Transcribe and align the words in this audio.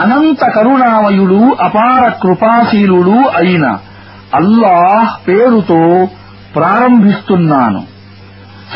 అనంత 0.00 0.44
కరుణామయుడు 0.44 1.56
అపార 1.60 2.08
కృపాశీలుడు 2.08 3.28
అయిన 3.36 3.78
అల్లాహ్ 4.34 5.28
పేరుతో 5.28 6.08
ప్రారంభిస్తున్నాను. 6.54 7.84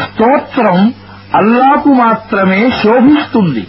స్తోత్రం 0.02 0.94
అల్లాకు 1.34 1.88
మాత్రమే 1.88 2.70
శోభిస్తుంది. 2.70 3.66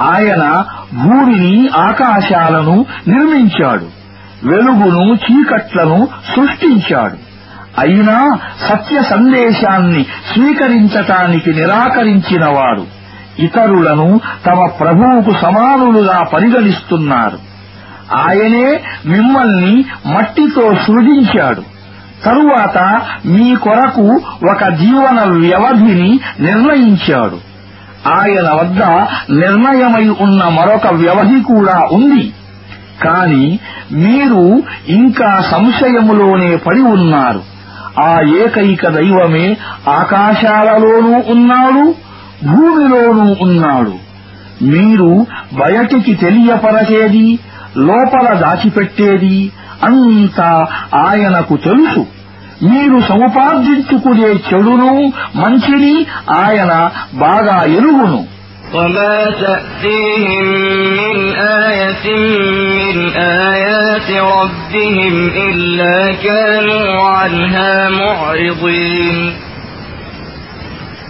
ఆయన 0.00 0.64
భూమిని 0.94 1.68
ఆకాశాలను 1.68 2.86
నిర్మించాడు. 3.08 3.86
వెలుగును 4.44 5.14
చీకట్లను 5.14 6.08
సృష్టించాడు. 6.36 7.16
అయినా 7.78 8.38
సత్య 8.68 9.02
సందేశాన్ని 9.02 10.06
స్వీకరించటానికి 10.32 11.52
నిరాకరించినవాడు. 11.54 12.95
ఇతరులను 13.38 14.20
తమ 14.46 14.66
ప్రభువుకు 14.66 15.40
సమానులుగా 15.42 16.22
పరిగణిస్తున్నారు. 16.22 17.38
ఆయనే 18.14 18.80
మిమ్మల్ని 19.06 19.84
మట్టితో 20.06 20.74
సృజించాడు. 20.74 21.62
తరువాత 22.24 22.78
మీ 23.26 23.54
కొరకు 23.54 24.20
ఒక 24.50 24.68
జీవన 24.68 25.20
వ్యవధిని 25.20 26.20
నిర్ణయించాడు. 26.40 27.38
ఆయన 28.08 28.50
వద్ద 28.54 28.82
నిర్ణయమై 29.38 30.08
ఉన్న 30.08 30.44
మరొక 30.44 30.86
వ్యవధి 30.86 31.40
కూడా 31.40 31.88
ఉంది. 31.92 32.32
కాని 33.02 33.58
మీరు 33.92 34.62
ఇంకా 34.88 35.44
సంశయములోనే 35.50 36.56
పడి 36.56 36.82
ఉన్నారు. 36.82 37.42
ఆ 38.00 38.20
ఏకైక 38.20 38.88
దైవమే 38.88 39.56
ఆకాశాలలోనూ 39.88 41.32
ఉన్నాడు 41.32 42.05
భూమిలోనూ 42.45 43.25
ఉన్నాడు 43.45 43.95
మీరు 44.71 45.11
బయటికి 45.61 46.13
తెలియపరచేది 46.15 47.27
లోపల 47.87 48.27
దాచిపెట్టేది 48.43 49.37
అంతా 49.87 50.49
ఆయనకు 51.05 51.55
తెలుసు 51.67 52.01
మీరు 52.63 52.97
సముపార్జించుకునే 53.01 54.29
చెడును 54.47 54.91
మంచిని 55.41 55.95
ఆయన 56.41 56.73
బాగా 57.23 57.57
ఎరుగును 57.77 58.21
وما 58.73 59.17
تأتيهم 59.41 60.47
من 61.01 61.17
آية 61.65 62.05
من 62.79 62.97
آيات 63.49 64.09
ربهم 64.35 65.15
إلا 65.47 65.97
كانوا 66.17 66.87
عنها 67.11 67.73
معرضين 67.91 69.17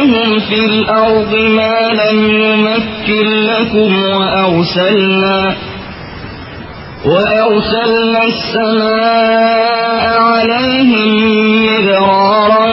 مكناهم 0.00 0.40
في 0.40 0.64
الأرض 0.64 1.34
ما 1.34 1.92
لم 1.92 2.20
نمكن 2.30 3.26
لكم 3.26 4.02
وأرسلنا 4.02 5.56
وأرسلنا 7.04 8.24
السماء 8.24 10.04
عليهم 10.20 11.08
مدرارا 11.66 12.66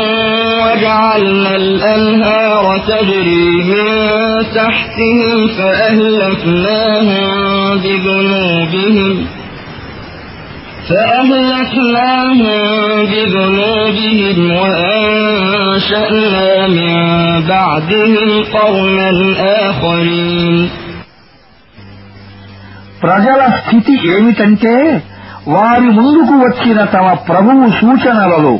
وجعلنا 0.63 1.55
الأنهار 1.55 2.81
تجري 2.87 3.63
من 3.63 3.87
تحتهم 4.55 5.47
فأهلكناهم 5.57 7.27
بذنوبهم 7.77 9.27
فأهلكناهم 10.89 12.47
بذنوبهم 13.05 14.51
وأنشأنا 15.76 16.66
من 16.69 16.92
بعدهم 17.47 18.28
قرنا 18.53 19.08
آخرين 19.62 20.56
ప్రజల 23.03 23.41
స్థితి 23.58 23.94
ఏమిటంటే 24.14 24.75
వారి 25.48 25.88
ముందుకు 25.97 26.34
వచ్చిన 26.44 26.80
తమ 26.92 27.06
ప్రభువు 27.28 27.64
సూచనలలో 27.78 28.53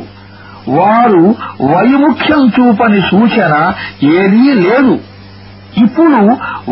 వారు 0.77 1.21
వైముఖ్యం 1.69 2.41
చూపని 2.55 2.99
సూచన 3.11 3.53
ఏదీ 4.17 4.47
లేదు 4.65 4.95
ఇప్పుడు 5.85 6.19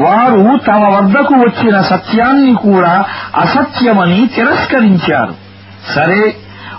వారు 0.04 0.42
తమ 0.68 0.82
వద్దకు 0.96 1.36
వచ్చిన 1.46 1.76
సత్యాన్ని 1.92 2.54
కూడా 2.66 2.94
అసత్యమని 3.44 4.20
తిరస్కరించారు 4.36 5.36
సరే 5.96 6.22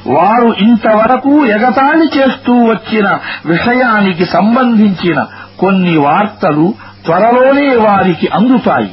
వారు 0.08 0.56
ఇంతవరకు 0.60 1.46
ఎగతాళి 1.46 2.20
చేస్తూ 2.20 2.54
వచ్చిన 2.54 3.20
విషయానికి 3.46 4.26
సంబంధించిన 4.26 5.26
కొన్ని 5.60 5.98
వార్తలు 5.98 6.74
త్వరలోనే 7.06 7.76
వారికి 7.76 8.28
అందుతాయి. 8.28 8.92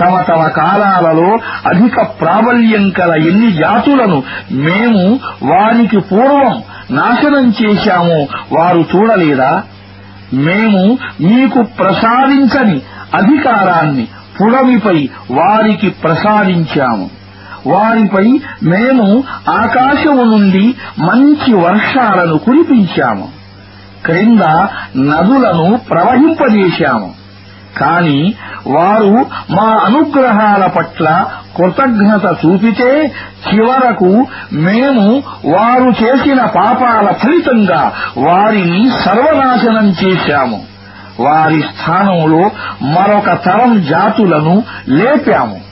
తమ 0.00 0.20
తమ 0.20 0.48
కాలాలలో 0.48 1.38
అధిక 1.66 2.02
ప్రాబల్యం 2.20 2.90
కల 2.90 3.10
ఎన్ని 3.14 3.52
జాతులను 3.52 4.22
మేము 4.50 5.20
వారికి 5.42 6.00
పూర్వం 6.00 6.62
నాశనం 6.90 7.54
చేశామో 7.62 8.26
వారు 8.52 8.84
చూడలేదా? 8.96 9.62
మేము 10.32 10.98
మీకు 11.20 11.62
ప్రసాదించని 11.62 12.80
అధికారాన్ని 13.14 14.08
పుడమిపై 14.40 15.08
వారికి 15.30 15.88
ప్రసాదించాము. 15.88 17.21
వారిపై 17.66 18.40
మేము 18.62 19.24
ఆకాశము 19.48 20.22
నుండి 20.22 20.74
మంచి 20.98 21.54
వర్షాలను 21.54 22.38
కురిపించాము. 22.38 23.28
క్రింద 24.06 24.42
నదులను 24.96 25.80
ప్రవహింపజేశాము. 25.90 27.14
కాని 27.78 28.34
వారు 28.66 29.26
మా 29.50 29.80
అనుగ్రహాల 29.84 30.66
పట్ల 30.66 31.24
కృతజ్ఞత 31.56 32.36
చూపితే 32.46 33.12
చివరకు 33.48 34.26
మేము 34.52 35.22
వారు 35.44 36.04
చేసిన 36.04 36.44
పాపాల 36.44 37.12
ఫలితంగా 37.12 37.92
వారిని 38.16 38.90
సర్వనాశనం 39.04 39.94
చేశాము. 40.04 40.62
వారి 41.20 41.62
స్థానంలో 41.62 42.50
మరొక 42.82 43.44
తరం 43.44 43.82
జాతులను 43.90 44.62
లేపాము. 44.88 45.71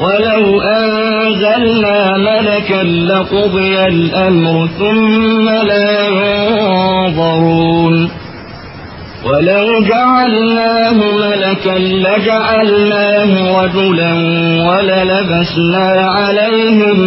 ولو 0.00 0.60
أنزلنا 0.60 2.16
ملكا 2.16 2.82
لقضي 3.10 3.86
الأمر 3.86 4.68
ثم 4.78 5.48
لا 5.70 5.90
ينظرون 6.20 7.96
ولو 9.24 9.66
جعلناه 9.82 10.92
ملكا 10.92 11.78
لجعلناه 11.78 13.32
رجلا 13.62 14.12
وللبسنا 14.68 15.86
عليهم 16.18 16.98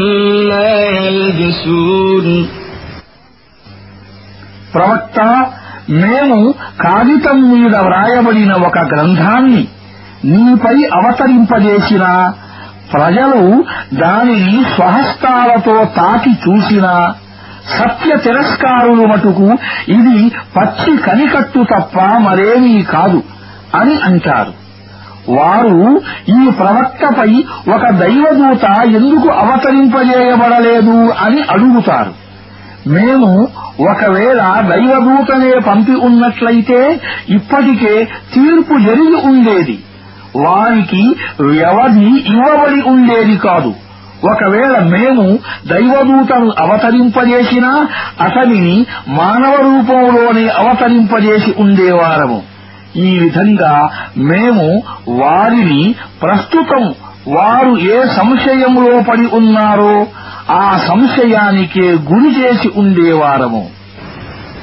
ما 0.50 0.72
يلبسون 1.00 2.28
ప్రవక్త 4.74 5.20
మేము 6.02 6.38
కాగితం 6.84 7.40
మీద 7.54 7.76
వ్రాయబడిన 7.88 8.52
ఒక 8.68 8.78
గ్రంథాన్ని 8.92 9.64
నీపై 10.26 10.78
అవతరింపజేసిన 10.98 12.06
ప్రజలు 12.93 13.65
దానిని 13.95 14.65
స్వహస్తాలతో 14.75 15.85
తాకి 15.85 16.31
చూసినా 16.31 17.15
సత్య 17.79 18.17
తిరస్కారులు 18.17 19.05
మటుకు 19.07 19.49
ఇది 19.89 20.33
పచ్చి 20.57 20.97
కనికట్టు 20.97 21.63
తప్ప 21.63 22.01
మరేమీ 22.01 22.83
కాదు 22.83 23.23
అని 23.75 23.97
అంటారు. 24.05 24.53
వారు 25.29 26.01
ఈ 26.29 26.51
ప్రవక్తపై 26.51 27.45
ఒక 27.75 27.91
దైవదూత 27.91 28.65
ఎందుకు 28.95 29.29
అవతరింపజేయబడలేదు 29.29 31.11
అని 31.11 31.43
అడుగుతారు. 31.43 32.15
మేము 32.87 33.49
ఒకవేళ 33.91 34.41
దైవదూతనే 34.69 35.59
పంపి 35.67 35.93
ఉన్నట్లయితే 35.93 37.01
ఇప్పటికే 37.29 38.05
తీర్పు 38.35 38.79
జరిగి 38.79 39.17
ఉండేది. 39.25 39.79
వారికి 40.37 41.15
వ్యవధి 41.43 42.35
ఇవ్వబడి 42.35 42.81
ఉండేది 42.83 43.37
కాదు. 43.37 43.75
ఒకవేళ 44.33 44.79
మేము 44.79 45.39
దైవదూతను 45.67 46.53
అవతరింపజేసినా 46.59 47.89
అతనిని 48.21 48.87
మానవ 49.09 49.55
రూపంలోనే 49.55 50.49
అవతరింపజేసి 50.49 51.55
ఉండేవారము. 51.59 52.43
ఈ 52.97 53.19
విధంగా 53.19 53.91
మేము 54.17 54.83
వారిని 55.09 55.95
ప్రస్తుతం 56.23 56.95
వారు 57.29 57.77
ఏ 57.77 58.07
సంశయంలో 58.07 59.03
పడి 59.03 59.37
ఉన్నారో 59.37 60.07
ఆ 60.51 60.79
సంశయానికే 60.89 61.93
గురి 61.93 62.41
చేసి 62.41 62.71
ఉండేవారము. 62.77 63.69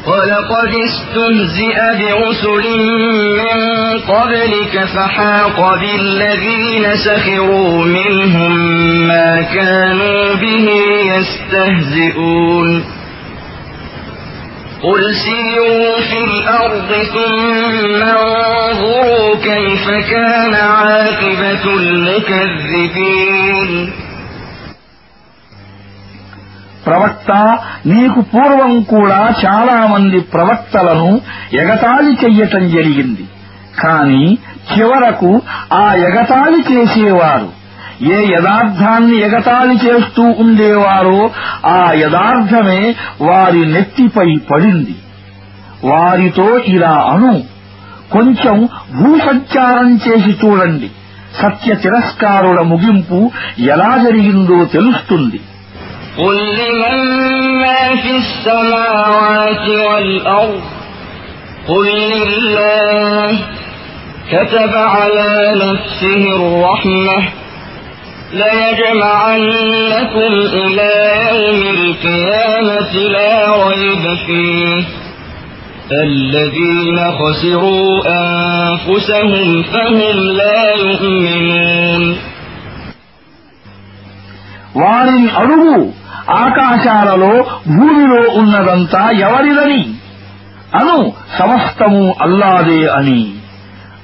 ولقد 0.08 0.74
استهزئ 0.86 1.78
برسل 2.00 2.66
من 3.38 3.58
قبلك 4.00 4.86
فحاق 4.96 5.58
بالذين 5.80 6.86
سخروا 6.96 7.86
منهم 7.86 8.54
ما 9.08 9.42
كانوا 9.42 10.34
به 10.34 10.70
يستهزئون 11.16 12.84
قل 14.84 15.02
سيروا 15.16 16.00
في 16.02 16.24
الأرض 16.24 16.90
ثم 17.14 18.04
انظروا 18.04 19.36
كيف 19.36 19.86
كان 20.10 20.54
عاقبة 20.54 21.64
المكذبين 21.76 23.70
ప్రవక్త 26.86 27.58
నీకు 27.86 28.22
పూర్వం 28.22 28.82
కూడా 28.82 29.34
చాలామంది 29.46 30.20
ప్రవక్తలను 30.20 31.22
ఎగతాళి 31.54 32.26
చెయ్యటం 32.26 32.70
జరిగింది. 32.70 33.28
కాని 33.80 34.38
చివరకు 34.74 35.42
ఆ 35.74 35.94
ఎగతాళి 35.94 36.74
చేసేవారు. 36.74 37.64
ఏ 38.04 38.34
యథార్థాన్ని 38.34 39.18
ఎగతాళి 39.18 39.76
చేస్తూ 39.76 40.24
ఉండేవారో 40.24 41.32
ఆ 41.66 41.92
యథార్థమే 41.92 42.96
వారి 43.22 43.66
నెత్తిపై 43.66 44.38
పడింది. 44.52 44.96
వారితో 45.84 46.58
ఇలా 46.58 47.10
అను 47.14 47.44
కొంచెం 48.12 48.70
భూసంచారం 48.94 49.96
చేసి 49.96 50.30
చూడండి. 50.30 50.92
సత్య 51.42 51.76
తిరస్కారుల 51.76 52.62
ముగింపు 52.62 53.32
ఎలా 53.60 53.98
జరిగిందో 53.98 54.66
తెలుస్తుంది. 54.66 55.40
قل 56.19 56.37
لمن 56.61 56.99
ما 57.63 57.97
في 58.03 58.11
السماوات 58.17 59.69
والأرض 59.69 60.61
قل 61.69 61.87
لله 62.11 63.39
كتب 64.33 64.73
على 64.75 65.55
نفسه 65.65 66.23
الرحمة 66.37 67.19
ليجمعنكم 68.33 70.33
إلى 70.61 70.93
يوم 71.31 71.63
القيامة 71.79 72.93
لا 73.17 73.35
ريب 73.69 74.05
فيه 74.27 74.85
الذين 75.93 76.99
خسروا 77.19 77.91
أنفسهم 78.09 79.63
فهم 79.63 80.17
لا 80.41 80.75
يؤمنون 80.75 82.17
వారిని 84.83 85.31
అడుగు 85.41 85.77
ఆకాశాలలో 86.30 87.44
భూమిలో 87.68 88.40
ఉన్నదంతా 88.40 89.10
ఎవరిదని? 89.10 89.94
అను 90.76 91.14
సమస్తము 91.40 92.16
అల్లాదే 92.22 92.88
అని. 92.88 93.34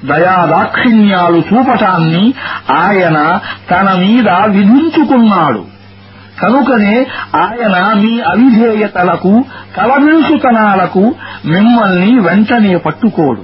దయాదాక్షిణ్యాలు 0.06 1.38
చూపటాన్ని 1.38 2.34
ఆయన 2.78 3.40
తన 3.72 3.94
మీద 3.94 4.30
విధించుకున్నాడు. 4.30 5.66
కనుకనే 6.42 7.06
ఆయన 7.36 7.94
మీ 7.94 8.20
అవిధేయతలకు 8.20 9.46
కలవించుతనాలకు 9.78 11.16
మిమ్మల్ని 11.46 12.20
వెంటనే 12.20 12.78
పట్టుకోడు. 12.78 13.42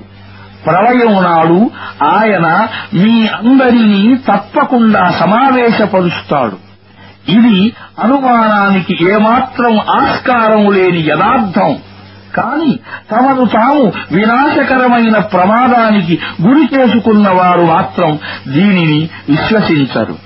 ప్రళయం 0.65 1.23
నాడు 1.23 1.69
ఆయన 2.03 2.67
మీ 2.93 3.27
అందరినీ 3.27 4.15
తప్పకుండా 4.15 5.11
సమావేశపరుస్తాడు. 5.19 6.64
ఇది 7.36 7.58
అనుమానానికి 8.04 8.94
ఏమాత్రం 9.12 9.72
ఆస్కారం 9.98 10.62
లేని 10.74 11.02
యథార్థం 11.10 11.72
కాని 12.36 12.72
తమను 13.10 13.44
తాము 13.54 13.84
వినాశకరమైన 14.12 15.16
ప్రమాదానికి 15.32 16.14
గురి 16.40 16.64
చేసుకున్న 16.74 17.28
వారు 17.38 17.64
మాత్రం 17.74 18.12
దీనిని 18.48 19.00
విశ్వసించరు 19.30 20.16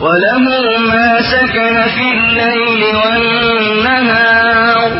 وله 0.00 0.36
ما 0.90 1.08
سكن 1.24 1.76
في 1.94 2.06
الليل 2.16 2.82
والنهار 2.98 4.90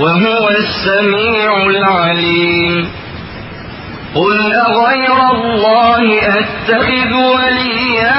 وهو 0.00 0.48
السميع 0.58 1.50
العليم 1.66 2.72
قل 4.14 4.38
أغير 4.68 5.18
الله 5.34 6.04
أتخذ 6.34 7.12
وليا 7.30 8.18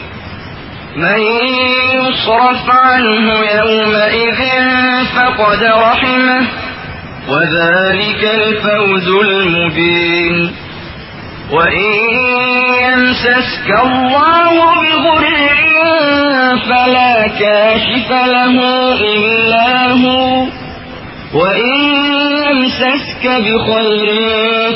من 0.95 1.19
يصرف 1.95 2.69
عنه 2.69 3.33
يومئذ 3.33 4.39
فقد 5.15 5.63
رحمه 5.63 6.47
وذلك 7.29 8.23
الفوز 8.23 9.07
المبين. 9.07 10.55
وإن 11.51 11.91
يمسسك 12.83 13.69
الله 13.83 14.53
بضر 14.81 15.25
فلا 16.69 17.27
كاشف 17.27 18.11
له 18.11 18.55
إلا 18.93 19.91
هو 19.91 20.45
وإن 21.33 21.81
يمسسك 22.45 23.23
بخير 23.23 24.07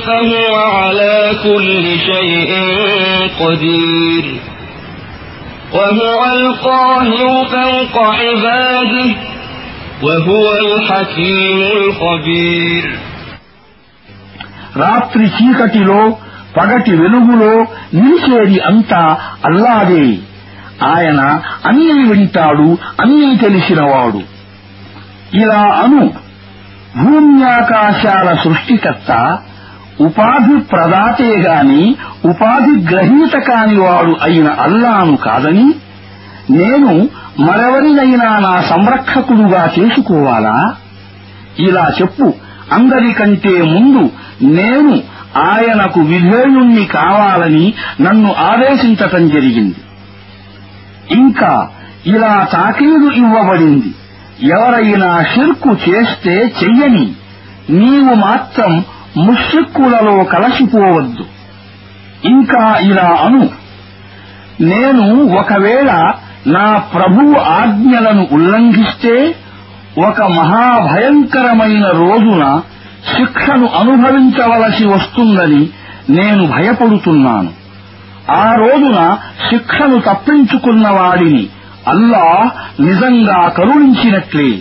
فهو 0.08 0.56
على 0.56 1.32
كل 1.44 2.00
شيء 2.00 2.52
قدير. 3.40 4.55
وهو 5.75 6.21
القاهر 6.35 7.21
فوق 7.47 7.95
عباده 8.15 9.11
وهو 10.03 10.45
الحكيم 10.59 11.59
الخبير 11.77 12.85
రాత్రి 14.77 15.25
చీకటిలో 15.37 16.01
పగటి 16.57 16.93
వెలుగులో 16.97 17.53
నిలిచేది 17.95 18.59
అంతా 18.61 19.03
అల్లాదే 19.45 20.07
ఆయన 20.93 21.21
అన్నీ 21.67 21.99
వింటాడు 22.11 22.69
అన్నీ 23.01 23.31
తెలిసినవాడు 23.37 24.21
ఇలా 25.35 25.63
అను 25.83 26.03
భూమ్యాకాశాల 27.01 28.29
సృష్టికర్త 28.45 29.11
ఉపాధి 30.02 30.60
ప్రదాతే 30.60 31.42
గాని 31.42 31.96
ఉపాధి 32.26 32.94
గ్రహీత 32.94 33.34
కాని 33.40 33.78
వాడు 33.80 34.18
అయిన 34.24 34.48
అల్లాను 34.48 35.18
కాదని 35.18 35.74
నేను 36.50 37.10
మరెవరినైనా 37.40 38.40
నా 38.40 38.62
సంరక్షకుడుగా 38.62 39.72
చేసుకోవాలా? 39.80 40.76
ఇలా 41.60 41.88
చెప్పు. 42.02 42.34
అందరికంటే 42.72 43.62
ముందు 43.62 44.10
నేను 44.42 45.02
ఆయనకు 45.38 46.00
విధేయుణ్ణి 46.00 46.86
కావాలని 46.86 47.74
నన్ను 48.02 48.34
ఆదేశించటం 48.34 49.28
జరిగింది. 49.28 49.76
ఇంకా 51.12 51.70
ఇలా 52.06 52.48
తాకీదు 52.52 53.12
ఇవ్వబడింది. 53.12 53.94
ఎవరైనా 54.48 55.24
షిర్కు 55.24 55.78
చేస్తే 55.90 56.54
చెయ్యని 56.64 57.12
నీవు 57.70 58.14
మాత్రం 58.16 58.86
ముష్రిక్కులలో 59.18 60.24
కలసిపోవద్దు. 60.24 61.26
ఇంకా 62.28 62.78
ఇలా 62.78 63.20
అను. 63.24 63.50
నేను 64.62 65.26
ఒకవేళ 65.26 66.14
నా 66.48 66.78
ప్రభువు 66.78 67.40
ఆజ్ఞలను 67.40 68.28
ఉల్లంఘిస్తే 68.32 69.36
ఒక 70.08 70.22
మహాభయంకరమైన 70.22 71.88
రోజున 71.88 72.62
శిక్షను 73.18 73.68
అనుభవించవలసి 73.68 74.88
వస్తుందని 74.88 75.70
నేను 76.10 76.48
భయపడుతున్నాను. 76.48 77.50
ఆ 78.32 78.56
రోజున 78.56 79.18
శిక్షను 79.50 80.00
తప్పించుకున్న 80.00 80.90
వాడిని 80.90 81.48
అల్లా 81.88 82.52
నిజంగా 82.80 83.48
కరుణించినట్లే. 83.48 84.60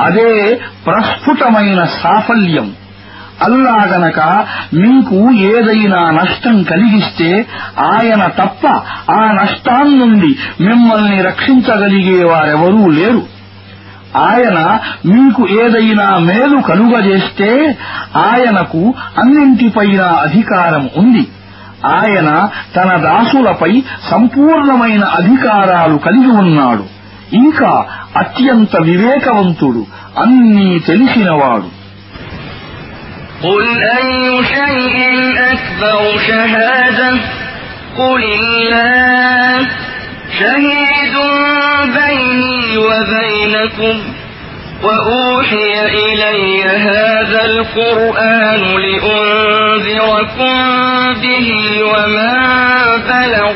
అదే 0.00 0.60
ప్రస్ఫుటమైన 0.86 1.84
సాఫల్యం. 1.84 2.72
అల్లా 3.42 3.84
గనక 3.84 4.20
మీకు 4.74 5.32
ఏదైనా 5.32 6.10
నష్టం 6.10 6.62
కలిగిస్తే 6.62 7.46
ఆయన 7.80 8.26
తప్ప 8.26 8.68
ఆ 9.12 9.32
నష్టాన్నుండి 9.32 10.38
మిమ్మల్ని 10.60 11.22
రక్షించగలిగేవారెవరూ 11.22 12.90
లేరు. 12.90 13.22
ఆయన 14.16 14.78
మీకు 15.06 15.48
ఏదైనా 15.48 16.18
మేలు 16.18 16.60
కలుగజేస్తే 16.60 17.78
ఆయనకు 18.16 18.94
అన్నింటిపైన 19.18 20.00
అధికారం 20.00 20.90
ఉంది. 20.96 21.26
ఆయన 21.86 22.48
తన 22.76 22.96
దాసులపై 22.96 23.82
సంపూర్ణమైన 24.10 25.04
అధికారాలు 25.04 25.98
కలిగి 25.98 26.30
ఉన్నాడు. 26.30 26.84
ఇంకా 27.32 27.84
అత్యంత 28.16 28.76
వివేకవంతుడు 28.82 29.86
అన్నీ 30.18 30.78
తెలిసినవాడు. 30.78 31.75
قل 33.42 33.82
أي 33.98 34.44
شيء 34.44 34.98
أكبر 35.52 36.18
شهادة 36.28 37.10
قل 37.98 38.24
الله 38.24 39.68
شهيد 40.38 41.14
بيني 41.84 42.76
وبينكم 42.76 43.96
وأوحي 44.82 45.86
إلي 45.86 46.64
هذا 46.64 47.44
القرآن 47.44 48.60
لأنذركم 48.76 50.54
به 51.22 51.48
وما 51.82 52.36
بلغ 52.96 53.52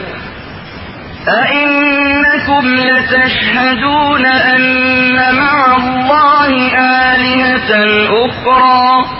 أئنكم 1.29 2.65
لتشهدون 2.75 4.27
أن 4.27 5.35
مع 5.35 5.77
الله 5.77 6.53
آلهة 6.79 7.71
أخرى 8.27 9.20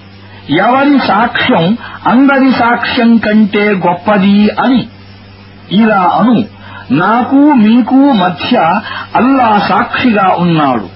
ఎవరి 0.51 1.07
సాక్ష్యం 1.07 1.77
అందరి 2.07 2.51
సాక్ష్యం 2.51 3.17
కంటే 3.17 3.71
గొప్పది 3.87 4.49
అని. 4.49 4.87
ఇలా 5.71 6.11
అను. 6.19 6.43
నాకు 6.91 7.35
మీకు 7.35 7.95
మధ్య 7.95 8.57
అల్లా 9.15 9.65
సాక్షిగా 9.69 10.35
ఉన్నాడు. 10.39 10.89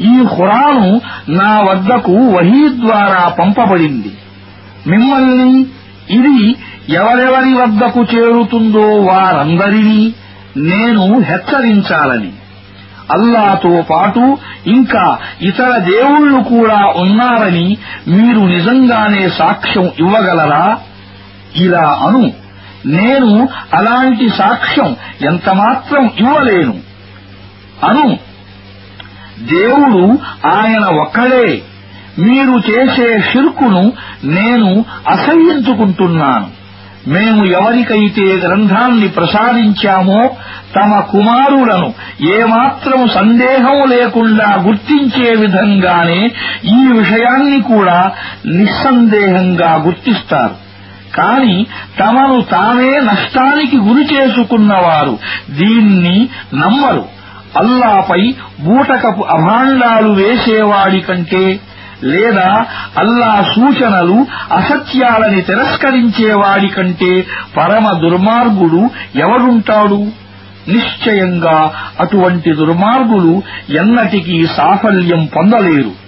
ఈ 0.00 0.24
ఖురాను 0.36 1.00
నా 1.28 1.60
వద్దకు 1.60 2.12
వహీ 2.12 2.68
ద్వారా 2.68 3.28
పంపబడింది. 3.28 4.18
మిమ్మల్ని 4.86 5.66
ఇది 6.10 6.56
ఎవరెవరి 6.94 7.54
వద్దకు 7.54 8.00
చేరుతుందో 8.02 8.96
వారందరినీ 8.96 10.14
నేను 10.56 11.20
హెచ్చరించాలని. 11.20 12.32
అల్లాతో 13.12 13.84
పాటు 13.90 14.38
ఇంకా 14.66 15.18
ఇతర 15.42 15.78
దేవుళ్ళు 15.78 16.42
కూడా 16.42 16.92
ఉన్నారని 16.96 17.76
మీరు 18.08 18.40
నిజంగానే 18.40 19.28
సాక్ష్యం 19.28 19.90
ఇవ్వగలరా? 19.98 20.78
ఇలా 21.56 21.98
అను. 22.06 22.32
నేను 22.86 23.48
అలాంటి 23.74 24.28
సాక్ష్యం 24.28 24.96
ఎంతమాత్రం 25.22 26.10
ఇవ్వలేను. 26.18 26.74
అను. 27.84 28.18
దేవుడు 29.38 30.18
ఆయన 30.52 30.84
ఒక్కడే. 30.84 31.62
మీరు 32.18 32.70
చేసే 32.70 33.20
షిర్కును 33.32 33.92
నేను 34.24 34.84
అసహ్యించుకుంటున్నాను 35.08 36.57
మేము 37.06 37.44
ఎవరికైతే 37.44 38.22
గ్రంథాన్ని 38.22 39.08
ప్రసాదించామో 39.08 40.30
తమ 40.76 41.00
కుమారులను 41.00 41.94
ఏమాత్రం 42.20 43.08
సందేహం 43.08 43.88
లేకుండా 43.88 44.56
గుర్తించే 44.60 45.34
విధంగానే 45.34 46.30
ఈ 46.64 46.92
విషయాన్ని 46.92 47.62
కూడా 47.62 48.10
నిస్సందేహంగా 48.46 49.74
గుర్తిస్తారు. 49.74 50.54
కాని 51.14 51.66
తమను 52.00 52.40
తామే 52.40 53.00
నష్టానికి 53.00 53.76
గురి 53.76 54.14
చేసుకున్నవారు 54.14 55.18
దీన్ని 55.50 56.28
నమ్మరు. 56.54 57.18
అల్లాపై 57.58 58.34
బూటకపు 58.60 59.22
అభాండాలు 59.22 60.08
వేసేవాడి 60.08 61.00
కంటే 61.00 61.60
లేదా 62.04 62.66
అల్లా 62.96 63.42
సూచనలు 63.54 64.26
అసత్యాలని 64.52 65.40
తిరస్కరించేవాడి 65.42 66.68
కంటే 66.68 67.26
పరమ 67.56 67.92
దుర్మార్గుడు 67.92 68.90
ఎవరుంటాడు? 69.18 70.28
నిశ్చయంగా 70.68 71.72
అటువంటి 72.00 72.52
దుర్మార్గులు 72.52 73.42
ఎన్నటికీ 73.70 74.46
సాఫల్యం 74.46 75.28
పొందలేరు. 75.36 76.07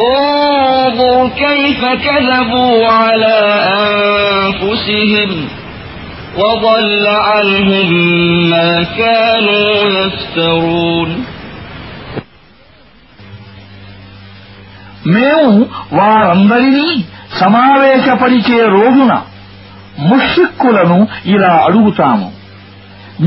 انظر 0.00 1.28
كيف 1.38 1.80
كذبوا 2.04 2.86
على 2.88 3.36
أنفسهم 3.78 5.30
وضل 6.36 7.06
عنهم 7.06 7.90
ما 8.50 8.70
كانوا 8.98 9.70
يفترون 9.96 11.10
మేము 15.14 15.50
వారందరినీ 15.92 16.88
సమావేశపరిచే 17.40 18.60
రోజున 18.76 19.12
ముష్రిక్కులను 20.08 20.98
ఇలా 21.26 21.52
అడుగుతాము 21.66 22.28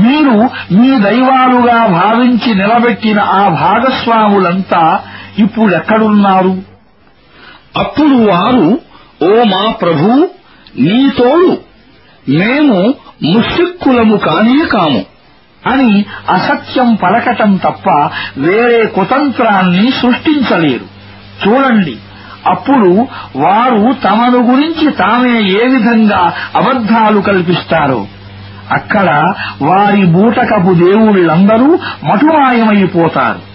మీరు 0.02 0.34
మీ 0.76 0.90
దైవాలుగా 1.06 1.78
భావించి 1.94 2.50
నిలబెట్టిన 2.54 3.20
ఆ 3.38 3.42
భాగస్వాములంతా 3.62 4.82
ఇప్పుడెక్కడున్నారు 5.39 6.61
అప్పుడు 7.77 8.15
వారు 8.15 8.79
ఓ 9.23 9.43
మా 9.43 9.71
ప్రభు 9.71 10.29
నీ 10.79 11.09
తోడు 11.17 11.57
మేము 12.29 12.93
ముష్రిక్కులము 13.23 14.17
కానే 14.17 14.65
కాము 14.65 15.05
అని 15.65 16.05
అసత్యం 16.29 16.95
పలకటం 16.95 17.55
తప్ప 17.55 18.09
వేరే 18.37 18.85
కుతంత్రాన్ని 18.85 19.91
సృష్టించలేరు. 19.91 20.85
చూడండి 21.47 21.97
అప్పుడు 22.45 23.07
వారు 23.35 23.93
తమను 23.93 24.51
గురించి 24.51 24.91
తామే 24.91 25.39
ఏ 25.39 25.67
విధంగా 25.67 26.33
అబద్ధాలు 26.55 27.21
కల్పిస్తారో. 27.21 28.07
అక్కడ 28.71 29.33
వారి 29.61 30.05
బూటకపు 30.05 30.73
దేవుళ్ళందరూ 30.73 31.79
మటుమాయమైపోతారు. 32.03 33.54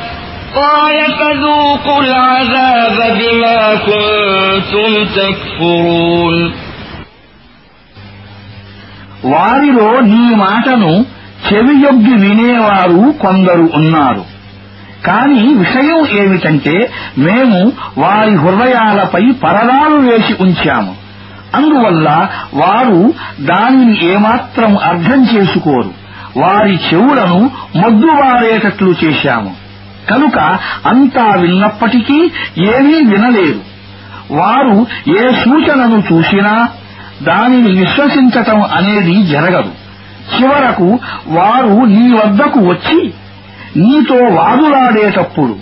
قال 0.56 0.96
فذوقوا 1.12 2.02
العذاب 2.02 2.98
بما 3.18 3.58
كنتم 3.86 4.90
تكفرون 5.16 6.36
వారిలో 9.32 9.88
నీ 10.12 10.24
మాటను 10.36 10.92
చెవియొగ్గి 11.46 12.14
వినేవారు 12.24 13.02
కొందరు 13.24 13.66
ఉన్నారు 13.78 14.24
కాని 15.02 15.42
విషయం 15.54 16.00
ఏమిటంటే 16.20 16.76
మేము 17.18 17.58
వారి 17.98 18.34
హృదయాలపై 18.36 19.24
పరదాలు 19.42 19.98
వేసి 20.06 20.34
ఉంచాము 20.38 20.92
అందువల్ల 21.54 22.08
వారు 22.54 23.00
దానిని 23.50 23.96
ఏమాత్రం 24.06 24.72
అర్థం 24.90 25.20
చేసుకోరు 25.32 25.92
వారి 26.36 26.74
చెవులను 26.88 27.40
మొద్దువారేటట్లు 27.74 28.92
చేశాము 29.04 29.52
కనుక 30.09 30.37
అంతా 30.85 31.25
విన్నప్పటికీ 31.35 32.31
ఏమీ 32.57 32.93
వినలేరు 32.93 33.71
వారు 34.31 34.87
ఏ 35.09 35.31
సూచనను 35.43 36.03
చూసినా 36.11 36.69
దానిని 37.23 37.79
విశ్వసించటం 37.79 38.63
అనేది 38.63 39.23
జరగదు. 39.23 39.71
చివరకు 40.35 40.99
వారు 41.27 41.85
నీ 41.85 42.13
వద్దకు 42.13 42.59
వచ్చి 42.59 43.13
నీతో 43.77 44.15
వాదులాడేటప్పుడు 44.15 45.55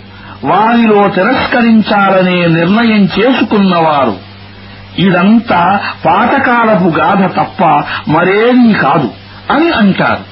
వారిలో 0.44 1.08
తిరస్కరించాలనే 1.08 2.46
నిర్ణయం 2.46 3.08
చేసుకున్నవారు. 3.18 4.16
ఇదంతా 4.98 5.80
పాతకాలపు 6.04 6.84
గాథ 6.84 7.36
తప్ప 7.36 7.64
మరేమీ 8.08 8.72
కాదు 8.72 9.10
అని 9.50 9.70
అంటారు. 9.70 10.29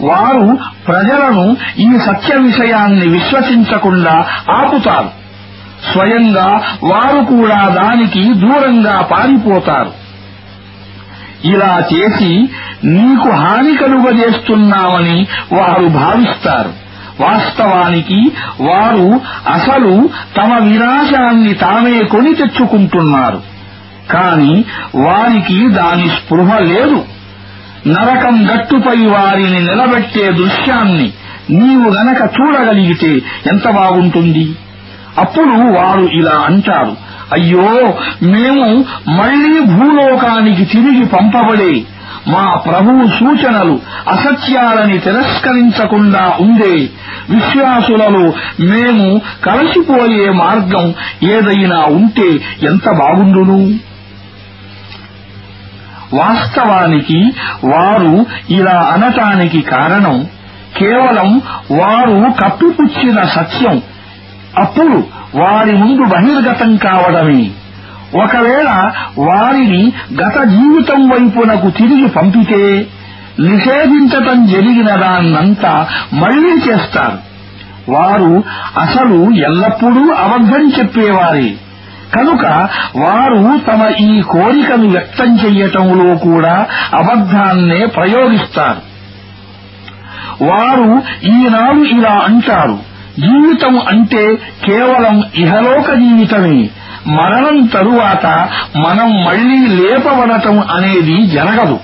వారు 0.00 0.58
ప్రజలను 0.86 1.56
ఈ 1.78 1.98
సత్య 2.06 2.36
విషయాన్ని 2.36 3.08
విశ్వసించకుండా 3.08 4.26
ఆపుతారు. 4.50 5.26
స్వయంగా 5.92 6.62
వారు 6.84 7.24
కూడా 7.24 7.68
దానికి 7.68 8.34
దూరంగా 8.34 9.00
పారిపోతారు. 9.00 9.92
ఇలా 11.44 11.82
చేసి 11.94 12.48
నీకు 12.84 13.30
హాని 13.30 13.76
కలుగజేస్తున్నామని 13.76 15.26
వారు 15.52 15.86
భావిస్తారు. 15.86 16.86
వాస్తవానికి 17.20 18.32
వారు 18.60 19.20
అసలు 19.52 20.08
తమ 20.36 20.58
వినాశాన్ని 20.62 21.54
తామే 21.54 22.00
కొని 22.04 22.34
తెచ్చుకుంటున్నారు. 22.34 23.42
కాని 24.10 24.64
వారికి 24.94 25.68
దాని 25.68 26.08
స్పృహ 26.08 26.58
లేదు. 26.58 27.15
నరకం 27.86 28.48
గట్టుపై 28.52 29.06
వారిని 29.06 29.60
నిలబెట్టే 29.60 30.32
దృశ్యాన్ని 30.32 31.12
నీవు 31.50 31.90
గనక 31.90 32.30
చూడగలిగితే 32.40 33.18
ఎంత 33.46 33.70
బాగుంటుంది? 33.70 34.54
అప్పుడు 35.18 35.78
వారు 35.78 36.00
ఇలా 36.00 36.32
అంటారు. 36.32 36.96
అయ్యో 37.32 37.94
మేము 38.22 38.84
మళ్ళీ 39.08 39.60
భూలోకానికి 39.60 40.64
తిరిగి 40.64 41.04
పంపబడే 41.04 41.82
మా 42.28 42.56
ప్రభువు 42.56 43.08
సూచనలు 43.08 43.80
అసత్యాలని 44.08 44.98
తిరస్కరించకుండా 44.98 46.36
ఉండే 46.40 46.88
విశ్వాసులలో 47.30 48.32
మేము 48.60 49.20
కలిసిపోయే 49.44 50.30
మార్గం 50.30 50.94
ఏదైనా 51.22 51.84
ఉంటే 51.84 52.28
ఎంత 52.62 52.88
బాగుండును? 52.90 53.78
వాస్తవానికి 56.14 57.32
వారు 57.64 58.26
ఇలా 58.50 58.90
అనటానికి 58.92 59.60
కారణం 59.60 60.26
కేవలం 60.76 61.42
వారు 61.70 62.32
కప్పిపుచ్చిన 62.44 63.24
సత్యం. 63.24 63.82
అప్పుడు 64.58 65.04
వారి 65.34 65.72
ముందు 65.72 66.02
బహిర్గతం 66.02 66.76
కావడమే. 66.76 67.50
ఒకవేళ 68.22 68.90
వారిని 69.18 69.92
గత 70.14 70.42
జీవితం 70.42 71.08
వైపునకు 71.08 71.70
తిరిగి 71.70 72.08
పంపితే 72.08 72.86
నిషేధించటం 73.40 74.46
జరిగిన 74.46 74.96
దాన్నంతా 74.96 75.86
మళ్ళీ 76.12 76.52
చేస్తారు. 76.52 77.18
వారు 77.88 78.44
అసలు 78.80 79.30
ఎల్లప్పుడూ 79.30 80.12
అబద్ధం 80.12 80.72
చెప్పేవారే. 80.78 81.54
కనుక 82.14 82.46
వారు 82.96 83.58
తమ 83.70 83.86
ఈ 84.00 84.22
కోరికను 84.22 84.88
వ్యక్తం 84.88 85.38
చెయ్యటంలో 85.44 86.16
కూడా 86.16 86.66
అబద్ధాన్నే 86.94 87.86
ప్రయోగిస్తారు. 87.86 88.96
వారు 90.44 91.02
ఈనాడు 91.24 91.84
ఇలా 91.84 92.12
అంటారు. 92.12 92.78
జీవితం 93.20 93.78
అంటే 93.78 94.36
కేవలం 94.36 95.22
ఇహలోక 95.34 95.90
జీవితమే. 95.94 96.70
మరణం 97.06 97.66
తరువాత 97.66 98.26
మనం 98.76 99.24
మళ్ళీ 99.24 99.66
లేపబడటం 99.66 100.60
అనేది 100.60 101.26
జరగదు. 101.26 101.80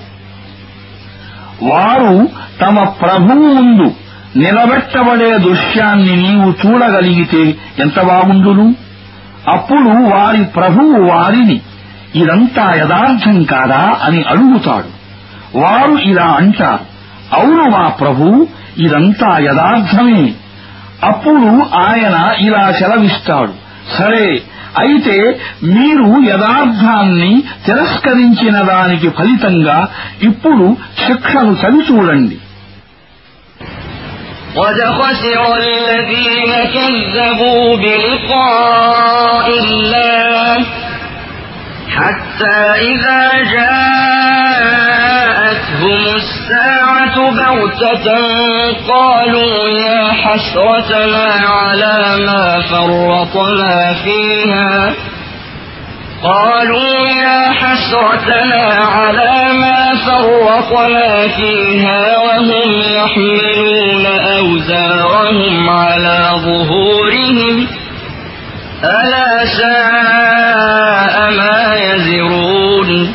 వారు 1.63 2.27
తమ 2.61 2.83
ప్రభువు 2.83 3.53
ముందు 3.53 3.91
నిలబెట్టబడే 4.35 5.37
దృశ్యాన్ని 5.37 6.15
నీవు 6.15 6.67
చూడగలిగితే 6.67 7.55
ఎంత 7.79 8.01
బాగుండును? 8.01 8.82
అప్పుడు 9.47 9.89
వారి 9.89 10.43
ప్రభువు 10.43 11.09
వారిని 11.09 11.61
ఇదంతా 12.15 12.73
యథార్థం 12.75 13.43
కాదా? 13.43 13.99
అని 14.03 14.21
అడుగుతాడు. 14.21 15.03
వారు 15.57 15.91
ఇలా 15.91 16.25
అంటారు 16.25 16.93
అవును 17.33 17.69
మా 17.69 17.87
ప్రభు 17.87 18.47
ఇదంతా 18.77 19.37
యథార్థమే. 19.39 20.33
అప్పుడు 21.03 21.75
ఆయన 21.75 22.31
ఇలా 22.39 22.71
సెలవిస్తాడు 22.71 23.53
సరే 23.97 24.41
అయితే 24.79 25.39
మీరు 25.63 26.21
యథార్థాన్ని 26.29 27.43
తిరస్కరించిన 27.65 28.61
దానికి 28.61 29.09
ఫలితంగా 29.09 29.87
ఇప్పుడు 30.21 30.77
శిక్షను 31.07 31.51
చవిచూడండి 31.51 32.37
قد 34.55 34.77
خسر 34.99 35.55
الذين 35.57 36.51
كذبوا 36.73 37.77
بلقاء 37.77 39.49
الله 39.49 40.65
حتى 41.89 42.57
إذا 42.81 43.21
جاءتهم 44.63 46.01
الساعة 46.15 47.15
بغتة 47.31 48.07
قالوا 48.89 49.69
يا 49.69 50.11
حسرتنا 50.11 51.27
على 51.49 51.97
ما 52.27 52.61
فرطنا 52.71 53.93
فيها 54.03 54.93
قالوا 56.23 57.07
يا 57.07 57.51
حسرتنا 57.51 58.63
على 58.73 59.53
ما 59.53 59.95
فرطنا 60.05 61.27
فيها 61.27 62.17
وهم 62.17 62.81
يحملون 62.81 64.05
أوزارهم 64.05 65.69
على 65.69 66.29
ظهورهم. 66.35 67.67
ألا 68.83 69.45
ساء 69.45 71.31
ما 71.31 71.75
يزرون. 71.75 73.13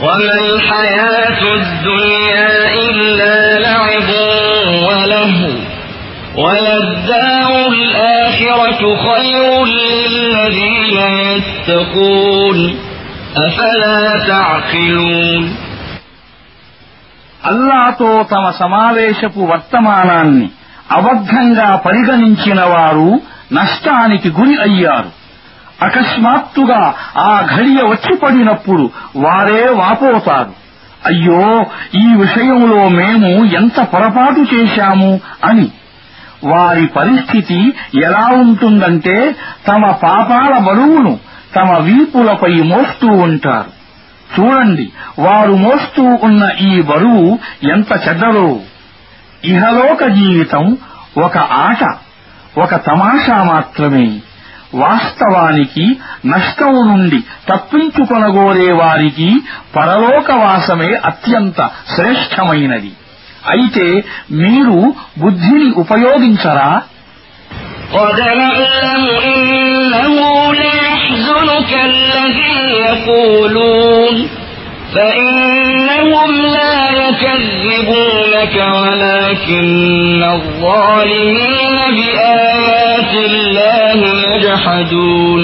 وما 0.00 0.34
الحياة 0.54 1.54
الدنيا 1.54 2.74
إلا 2.90 3.58
لعب 3.58 4.10
ولهو. 4.88 5.50
وللدار 6.36 7.68
الآخرة 7.68 8.96
خير 8.96 9.85
للذين 10.95 10.99
يتقون 11.37 12.57
أفلا 13.37 13.99
تعقلون 14.25 15.43
అల్లాతో 17.43 18.09
తమ 18.31 18.45
సమావేశపు 18.59 19.41
వర్తమానాన్ని 19.51 20.47
అబద్ధంగా 20.91 21.69
పరిగణించిన 21.85 22.59
వారు 22.73 23.07
నష్టానికి 23.53 24.29
గురి 24.31 24.55
అయ్యారు 24.61 25.11
అకస్మాత్తుగా 25.81 26.81
ఆ 27.23 27.33
ఘడియ 27.53 27.79
వచ్చి 27.83 28.13
పడినప్పుడు 28.23 28.85
వారే 29.17 29.63
వాపోతారు 29.79 30.53
అయ్యో 31.05 31.45
ఈ 32.01 32.07
విషయంలో 32.15 32.81
మేము 32.99 33.31
ఎంత 33.55 33.79
పొరపాటు 33.93 34.43
చేశాము 34.53 35.11
అని 35.49 35.65
వారి 36.44 36.86
పరిస్థితి 36.86 37.74
ఎలా 37.94 38.26
ఉంటుందంటే 38.26 39.36
తమ 39.68 39.90
పాపాల 39.90 40.58
బరువును 40.58 41.18
తమ 41.56 41.72
వీపులపై 41.78 42.62
మోస్తూ 42.62 43.08
ఉంటారు. 43.08 43.76
చూడండి 44.40 44.92
వారు 45.18 45.52
మోస్తూ 45.52 46.02
ఉన్న 46.02 46.50
ఈ 46.60 46.82
బరువు 46.82 47.38
ఎంత 47.72 48.08
చెడ్డదో. 48.08 48.60
ఇహలోక 49.44 50.04
జీవితం 50.04 50.78
ఒక 51.18 51.38
ఆట 51.38 51.96
ఒక 52.58 52.74
తమాషా 52.74 53.42
మాత్రమే. 53.42 54.20
వాస్తవానికి 54.74 55.96
నష్టం 56.26 56.88
నుండి 56.88 57.20
తప్పించుకొనగోరే 57.48 58.72
వారికి 58.72 59.40
పరలోకవాసమే 59.76 60.94
అత్యంత 60.94 61.70
శ్రేష్టమైనది. 61.94 62.92
అయితే 63.53 63.85
మీరు 64.39 64.79
బుద్ధిని 65.23 65.69
ఉపయోగించరా 65.83 66.71
قد 67.95 68.17
نعلم 68.41 69.03
إنه 69.31 70.15
ليحزنك 70.53 71.71
الذي 71.91 72.55
يقولون 72.85 74.15
فإنهم 74.95 76.31
لا 76.55 76.75
يكذبونك 77.01 78.55
ولكن 78.75 80.23
الظالمين 80.37 81.75
بآيات 81.97 83.13
الله 83.25 83.99
يجحدون 84.27 85.43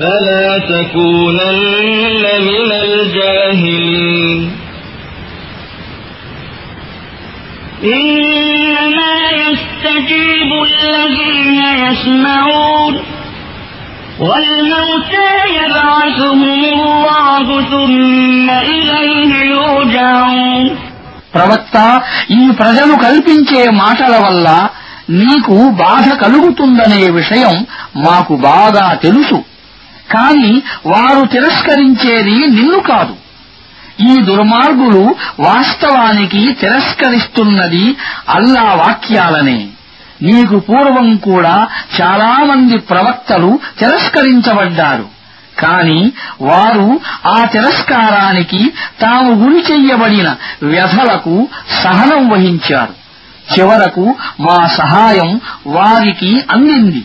فلا 0.00 0.48
تكونن 0.72 2.22
من 2.42 2.70
الجاهلين 2.84 4.40
إنما 7.96 9.14
يستجيب 9.42 10.50
الذين 10.64 11.60
يسمعون 11.84 12.94
والموتى 14.20 15.30
يبعثهم 15.58 16.42
الله 16.66 17.46
ثم 17.72 18.46
إليه 18.72 19.32
يرجعون 19.52 20.64
ప్రవక్త 21.34 21.76
ఈ 22.38 22.42
ప్రజలు 22.60 22.94
కల్పించే 23.06 23.62
మాటల 23.82 24.14
వల్ల 24.26 24.46
నీకు 25.22 25.56
బాధ 25.82 26.06
కలుగుతుందనే 26.22 27.02
విషయం 27.18 27.54
మాకు 28.06 28.34
బాగా 28.46 28.86
తెలుసు 29.04 29.38
కాని 30.11 30.61
వారు 30.85 31.27
తిరస్కరించేది 31.27 32.31
నిన్ను 32.31 32.79
కాదు. 32.79 33.15
ఈ 34.01 34.21
దుర్మార్గులు 34.21 35.15
వాస్తవానికి 35.39 36.53
తిరస్కరిస్తున్నది 36.53 37.95
అల్లా 38.29 38.63
వాక్యాలనే. 38.63 39.67
నీకు 40.21 40.59
పూర్వం 40.59 41.17
కూడా 41.17 41.67
చాలామంది 42.01 42.77
ప్రవక్తలు 42.77 43.59
తిరస్కరించబడ్డారు. 43.79 45.21
కాని 45.59 46.11
వారు 46.41 46.99
ఆ 47.27 47.45
తిరస్కారానికి 47.45 48.73
తాము 49.01 49.31
గురి 49.31 49.73
చెయ్యబడిన 49.73 50.35
వ్యధలకు 50.63 51.47
సహనం 51.83 52.29
వహించారు. 52.29 53.01
చివరకు 53.59 54.15
మా 54.39 54.67
సహాయం 54.67 55.41
వారికి 55.67 56.41
అందింది. 56.51 57.03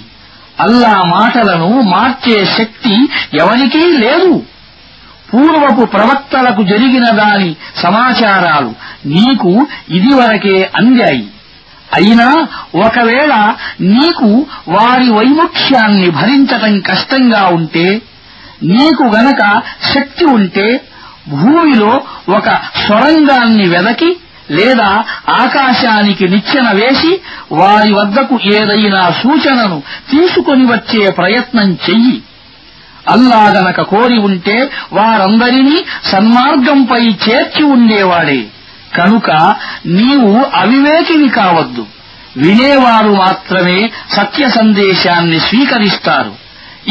అల్లా 0.61 1.03
మాటలను 1.03 1.81
మార్చే 1.83 2.47
శక్తి 2.59 2.95
ఎవరికీ 3.38 3.79
లేదు. 3.79 4.45
పూర్వపు 5.33 5.85
ప్రవక్తలకు 5.85 6.62
జరిగిన 6.62 7.11
దాని 7.11 7.57
సమాచారాలు 7.83 8.73
నీకు 9.07 9.66
ఇదివరకే 9.88 10.71
అందాయి. 10.77 11.29
అయినా 11.95 12.29
ఒకవేళ 12.87 13.33
నీకు 13.81 14.47
వారి 14.69 15.09
వైముఖ్యాన్ని 15.11 16.11
భరించటం 16.11 16.81
కష్టంగా 16.81 17.47
ఉంటే 17.47 18.03
నీకు 18.62 19.03
గనక 19.03 19.62
శక్తి 19.95 20.25
ఉంటే 20.25 20.88
భూమిలో 21.29 22.01
ఒక 22.29 22.49
సొరంగాన్ని 22.88 23.69
వెదకి 23.69 24.16
లేదా 24.51 25.05
ఆకాశానికి 25.29 26.29
నిచ్చెన 26.29 26.71
వేసి 26.73 27.21
వారి 27.53 27.93
వద్దకు 27.93 28.39
ఏదైనా 28.45 29.11
సూచనను 29.11 29.83
తీసుకొని 30.11 30.65
వచ్చే 30.65 31.11
ప్రయత్నం 31.11 31.73
చెయ్యి. 31.73 32.23
అల్లా 33.09 33.49
గనక 33.49 33.81
కోరి 33.81 34.19
ఉంటే 34.19 34.71
వారందరినీ 34.93 35.85
సన్మార్గంపై 36.05 37.07
చేర్చి 37.07 37.63
ఉండేవాడే. 37.63 38.47
కనుక 38.97 39.31
నీవు 39.87 40.45
అవివేకిని 40.55 41.29
కావద్దు. 41.29 41.87
వినేవారు 42.37 43.09
మాత్రమే 43.09 43.91
సత్య 44.13 44.49
సందేశాన్ని 44.49 45.41
స్వీకరిస్తారు. 45.41 46.35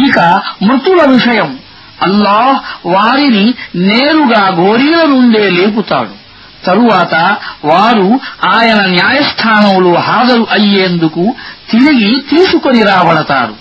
ఇక 0.05 0.19
మృతుల 0.63 1.09
విషయం. 1.09 1.59
అల్లాహ్ 2.01 2.87
వారిని 2.87 3.53
నేరుగా 3.75 4.47
గోరీల 4.47 5.05
నుండే 5.05 5.49
లేపుతాడు. 5.49 6.24
తరువాత 6.64 7.14
వారు 7.64 8.08
ఆయన 8.50 8.80
న్యాయస్థానంలో 8.88 9.92
హాజరు 10.00 10.46
అయ్యేందుకు 10.52 11.24
తిరిగి 11.70 12.12
తీసుకొని 12.30 12.82
రాబడతారు 12.82 13.56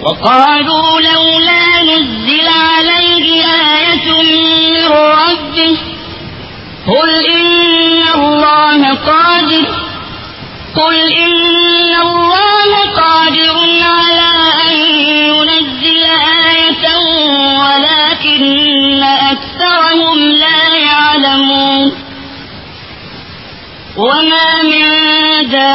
وقالوا 0.00 1.00
لولا 1.00 1.82
نزل 1.82 2.48
عليه 2.68 3.26
آية 3.70 4.06
من 4.22 4.92
ربه 5.18 5.76
قل 6.86 7.10
إن 7.28 7.48
الله 8.14 8.94
قادر 9.06 9.66
قل 10.74 10.96
إن 11.14 11.32
الله 12.00 12.70
قادر 12.96 13.56
على 13.82 14.11
أن 14.11 14.11
ينزل 15.63 16.03
آية 16.49 16.85
ولكن 17.59 19.03
أكثرهم 19.03 20.19
لا 20.19 20.75
يعلمون. 20.75 21.91
وما 23.97 24.63
من 24.63 24.89
دابة 25.49 25.71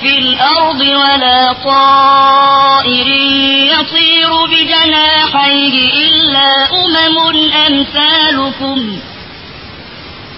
في 0.00 0.18
الأرض 0.18 0.80
ولا 0.80 1.52
طائر 1.52 3.06
يطير 3.72 4.30
بجناحيه 4.46 5.74
إلا 6.06 6.50
أمم 6.72 7.18
أمثالكم. 7.68 8.98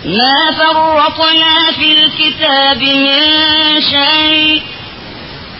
ما 0.04 0.50
فرطنا 0.58 1.72
في 1.78 1.92
الكتاب 1.92 2.82
من 2.82 3.20
شيء. 3.80 4.62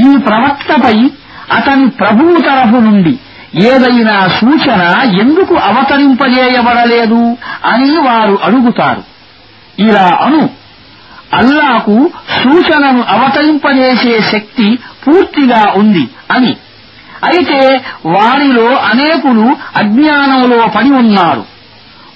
ఈ 0.00 0.16
ప్రవక్తపై 0.16 1.10
అతని 1.52 1.88
ప్రభువు 1.88 2.40
తరఫు 2.40 2.76
నుండి 2.76 3.18
ఏదైనా 3.54 4.28
సూచన 4.28 5.10
ఎందుకు 5.20 5.54
అవతరింపజేయబడలేదు 5.54 7.36
అని 7.64 7.98
వారు 7.98 8.38
అడుగుతారు. 8.44 9.02
ఇలా 9.78 10.18
అను. 10.20 10.50
అల్లాకు 11.34 12.10
సూచనను 12.44 13.04
అవతరింపజేసే 13.08 14.20
శక్తి 14.20 14.78
పూర్తిగా 15.06 15.72
ఉంది 15.76 16.08
అని. 16.30 16.56
అయితే 17.24 17.80
వారిలో 18.06 18.76
అనేకులు 18.76 19.56
అజ్ఞానంలో 19.76 20.68
పడి 20.68 20.90
ఉన్నారు. 20.90 21.44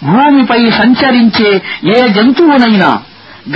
భూమిపై 0.04 0.70
సంచరించే 0.70 1.62
ఏ 1.96 2.08
జంతువునైనా 2.08 2.98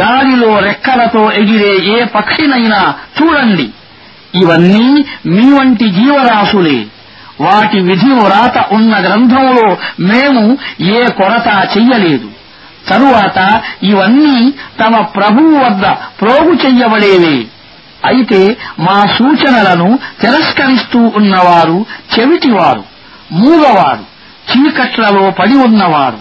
గాలిలో 0.01 0.59
రెక్కలతో 0.59 1.31
ఎగిరే 1.31 2.01
ఏ 2.01 2.05
పక్షినైనా 2.05 2.95
చూడండి. 3.23 3.71
ఇవన్నీ 4.35 5.05
మీ 5.27 5.53
వంటి 5.53 5.91
జీవరాశులే. 5.91 6.87
వాటి 7.41 7.81
విధి 7.81 8.11
వ్రాత 8.11 8.73
ఉన్న 8.73 9.01
గ్రంథంలో 9.01 9.77
మేము 10.01 10.59
ఏ 10.81 11.07
కొరత 11.07 11.69
చెయ్యలేదు. 11.77 12.29
తరువాత 12.88 13.62
ఇవన్నీ 13.83 14.51
తమ 14.51 15.01
ప్రభువు 15.01 15.64
వద్ద 15.64 15.83
ప్రోగు 16.21 16.53
చెయ్యబడేవే. 16.53 17.45
అయితే 18.05 18.57
మా 18.81 19.05
సూచనలను 19.19 19.99
తిరస్కరిస్తూ 20.21 21.12
ఉన్నవారు 21.17 21.87
చెవిటివారు 22.19 22.85
మూగవారు 23.33 24.19
చీకట్లలో 24.51 25.31
పడి 25.31 25.57
ఉన్నవారు. 25.57 26.19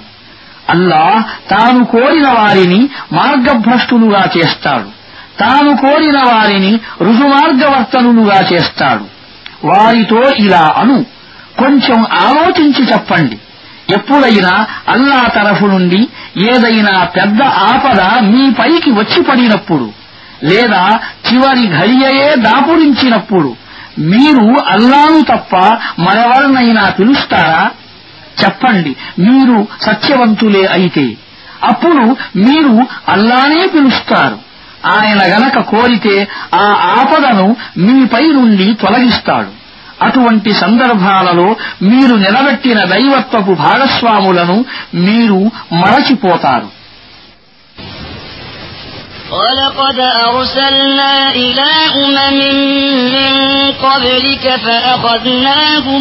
అల్లా 0.70 1.24
తాను 1.52 1.86
కోరిన 1.86 2.28
వారిని 2.28 2.90
మార్గభ్రష్టులుగా 3.14 4.26
చేస్తాడు. 4.38 4.97
తాను 5.40 5.78
కోరిన 5.78 6.20
వారిని 6.20 6.80
రుజుమార్గవర్తనులుగా 7.02 8.50
చేస్తాడు. 8.54 9.06
వారితో 9.68 10.30
ఇలా 10.30 10.74
అను. 10.78 11.06
కొంచెం 11.60 12.06
ఆలోచించి 12.14 12.86
చెప్పండి. 12.92 13.40
ఎప్పుడైనా 13.94 14.68
అల్లా 14.90 15.28
తరఫు 15.28 15.66
నుండి 15.66 16.08
ఏదైనా 16.38 17.04
పెద్ద 17.04 17.42
ఆపద 17.44 18.02
మీపైకి 18.24 18.92
వచ్చి 18.92 19.24
పడినప్పుడు 19.24 19.92
లేదా 20.44 21.00
చివరి 21.32 21.68
ఘడియయే 21.68 22.36
దాపురించినప్పుడు 22.36 23.56
మీరు 24.00 24.60
అల్లాను 24.68 25.22
తప్ప 25.22 25.56
మరెవరినైనా 26.00 26.90
పిలుస్తారా? 26.90 27.72
చెప్పండి. 28.44 28.96
మీరు 29.20 29.68
సత్యవంతులే 29.82 30.66
అయితే. 30.66 31.18
అప్పుడు 31.64 32.18
మీరు 32.36 32.88
అల్లానే 33.10 33.68
పిలుస్తారు. 33.76 34.47
ఆయన 34.93 35.21
గనక 35.33 35.57
కోరితే 35.71 36.15
ఆ 36.57 36.67
ఆపదను 36.95 37.47
మీపై 37.85 38.25
నుండి 38.39 38.69
తొలగిస్తాడు 38.81 39.51
అటువంటి 40.05 40.51
సందర్భాలలో 40.63 41.49
మీరు 41.91 42.15
నిలబెట్టిన 42.25 42.79
దైవత్వపు 42.95 43.53
భాగస్వాములను 43.65 44.59
మీరు 45.07 45.41
మరచిపోతారు 45.83 46.71
ولقد 49.33 49.99
أرسلنا 50.29 51.13
إلى 51.35 51.69
أمم 51.97 52.39
من 53.15 53.33
قبلك 53.83 54.45
فأخذناهم 54.57 56.01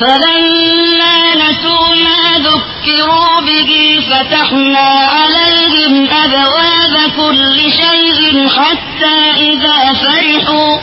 فلما 0.00 1.34
نسوا 1.34 1.94
ما 1.94 2.38
ذكروا 2.38 3.40
به 3.40 4.00
فتحنا 4.10 4.88
عليهم 4.88 6.08
أبواب 6.24 7.10
كل 7.16 7.72
شيء 7.72 8.48
حتى 8.48 9.40
إذا 9.40 9.92
فرحوا 9.92 10.78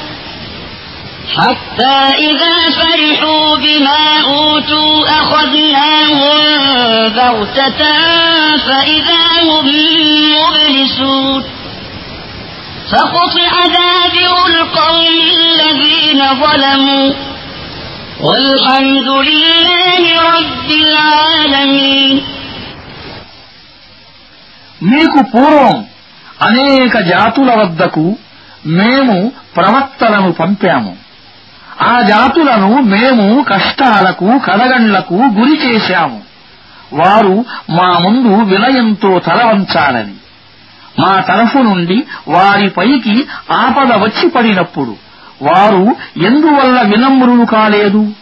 حتى 1.38 2.16
إذا 2.18 2.70
فرحوا 2.70 3.56
بما 3.58 4.22
أوتوا 4.26 5.06
أخذناهم 5.06 6.38
بغتة 7.10 7.84
فإذا 8.58 9.24
هم 9.44 9.68
مبلسون 10.36 11.44
فقطع 12.92 13.66
دابر 13.66 14.46
القوم 14.48 15.06
الذين 15.38 16.24
ظلموا 16.44 17.14
والحمد 18.21 19.09
لله 19.29 20.03
رب 20.31 20.69
العالمين 20.83 22.15
మీకు 24.81 25.21
పూర్వం 25.33 25.77
అనేక 26.47 26.95
జాతుల 27.11 27.51
వద్దకు 27.61 28.07
మేము 28.79 29.17
ప్రవక్తలను 29.57 30.31
పంపాము 30.33 30.93
ఆ 31.87 31.95
జాతులను 32.11 32.71
మేము 32.95 33.27
కష్టాలకు 33.51 34.29
కడగండ్లకు 34.47 35.17
గురి 35.39 35.57
చేశాము 35.65 36.19
వారు 36.93 37.35
మా 37.77 37.89
ముందు 38.05 38.33
వినయంతో 38.53 39.11
తలవంచాలని 39.27 40.17
మా 41.01 41.15
తరఫు 41.29 41.61
నుండి 41.69 41.99
వారిపైకి 42.35 43.17
ఆపద 43.63 43.91
వచ్చి 44.05 44.27
పడినప్పుడు 44.29 44.95
వారు 45.42 45.96
ఎందువల్ల 46.18 46.82
వినమ్రులు 46.82 47.46
కాలేదు? 47.46 48.14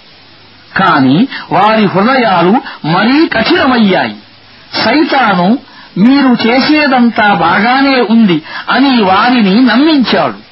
కాని 0.77 1.27
వారి 1.51 1.85
హృదయాలు 1.85 2.51
మరీ 2.87 3.27
కఠినమయ్యాయి. 3.27 4.15
సైతాను 4.73 5.57
మీరు 5.97 6.47
చేసేదంతా 6.47 7.33
బాగానే 7.33 8.01
ఉంది 8.01 8.41
అని 8.69 9.01
వారిని 9.01 9.61
నమ్మించాడు. 9.61 10.49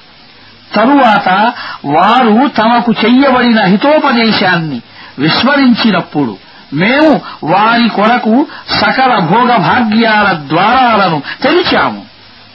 తరువాత 0.75 1.53
వారు 1.85 2.47
తమకు 2.47 2.93
చెయ్యబడిన 3.05 3.61
హితోపదేశాన్ని 3.61 4.81
విస్మరించినప్పుడు 5.19 6.37
మేము 6.73 7.21
వారి 7.43 7.89
కొరకు 7.89 8.45
సకల 8.69 9.19
భోగభాగ్యాల 9.19 10.47
ద్వారాలను 10.47 11.21
తెరిచాము. 11.43 12.06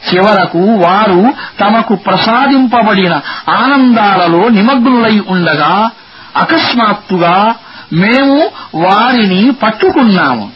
చివరకు 0.09 0.59
వారు 0.59 1.33
తమకు 1.61 1.95
ప్రసాదింపబడిన 1.95 3.21
ఆనందాలలో 3.51 4.49
నిమగ్నులై 4.49 5.23
ఉండగా 5.29 5.91
అకస్మాత్తుగా 6.37 7.55
మేము 7.93 8.51
వారిని 8.75 9.51
పట్టుకున్నాము. 9.51 10.51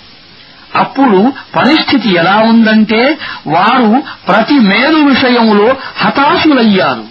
అప్పుడు 0.76 1.32
పరిస్థితి 1.56 2.14
ఎలా 2.14 2.36
ఉందంటే 2.36 3.18
వారు 3.46 4.02
ప్రతి 4.28 4.54
మేలు 4.54 4.96
విషయంలో 4.96 5.76
హతాశులయ్యారు. 5.96 7.04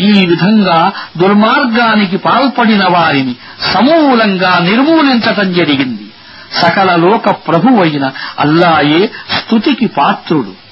ఈ 0.00 0.26
విధంగా 0.26 0.92
దుర్మార్గానికి 1.18 2.16
పాల్పడిన 2.16 2.84
వారిని 2.90 3.34
సమూలంగా 3.60 4.58
నిర్మూలించటం 4.58 5.52
జరిగింది. 5.52 6.06
సకల 6.52 6.96
లోక 6.96 7.30
ప్రభువైన 7.30 8.10
అల్లాయే 8.40 9.06
స్తుతికి 9.06 9.86
పాత్రుడు. 9.86 10.69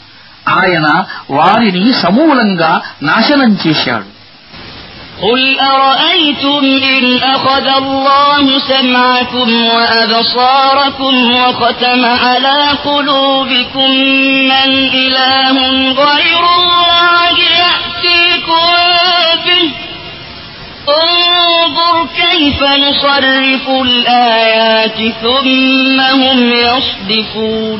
ఆయన 0.59 0.87
వారిని 1.37 1.85
సమూలంగా 2.03 2.73
నాశనం 3.09 3.53
చేశాడు 3.65 4.07
قل 5.21 5.41
أرأيتم 5.75 6.63
إن 6.95 7.03
أخذ 7.35 7.67
الله 7.67 8.45
سمعكم 8.67 9.49
وأبصاركم 9.65 11.13
وختم 11.35 12.01
على 12.23 12.59
قلوبكم 12.85 13.89
من 14.51 14.69
إله 15.03 15.57
غير 16.03 16.43
الله 16.59 17.33
يأتيكم 17.61 18.67
به 19.45 19.65
انظر 21.01 22.07
كيف 22.15 22.59
نصرف 22.63 23.69
الآيات 23.81 24.97
ثم 25.23 25.99
هم 26.23 26.39
يصدفون 26.67 27.79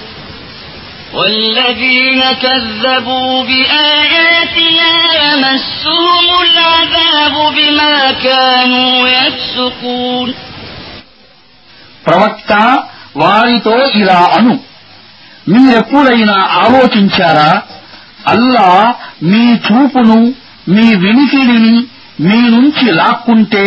والذين 1.14 2.22
كذبوا 2.42 3.44
بآياتنا 3.44 4.92
يمسهم 5.22 6.28
العذاب 6.46 7.34
بما 7.56 7.94
كانوا 8.24 8.94
يفسقون 9.08 10.28
ప్రవక్త 12.06 12.52
వారితో 13.16 13.76
ఇలా 14.00 14.20
అను 14.36 14.54
మీరెప్పుడైనా 15.46 16.36
ఆలోచించారా 16.64 17.50
అల్లా 18.32 18.68
మీ 19.30 19.44
చూపును 19.66 20.18
మీ 20.74 20.86
వినికిడిని 21.04 21.76
మీ 22.26 22.38
నుంచి 22.54 22.86
లాక్కుంటే 22.98 23.66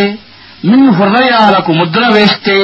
మీ 0.69 0.79
హృదయాలకు 0.97 1.71
ముద్ర 1.71 2.03
వేస్తే 2.15 2.57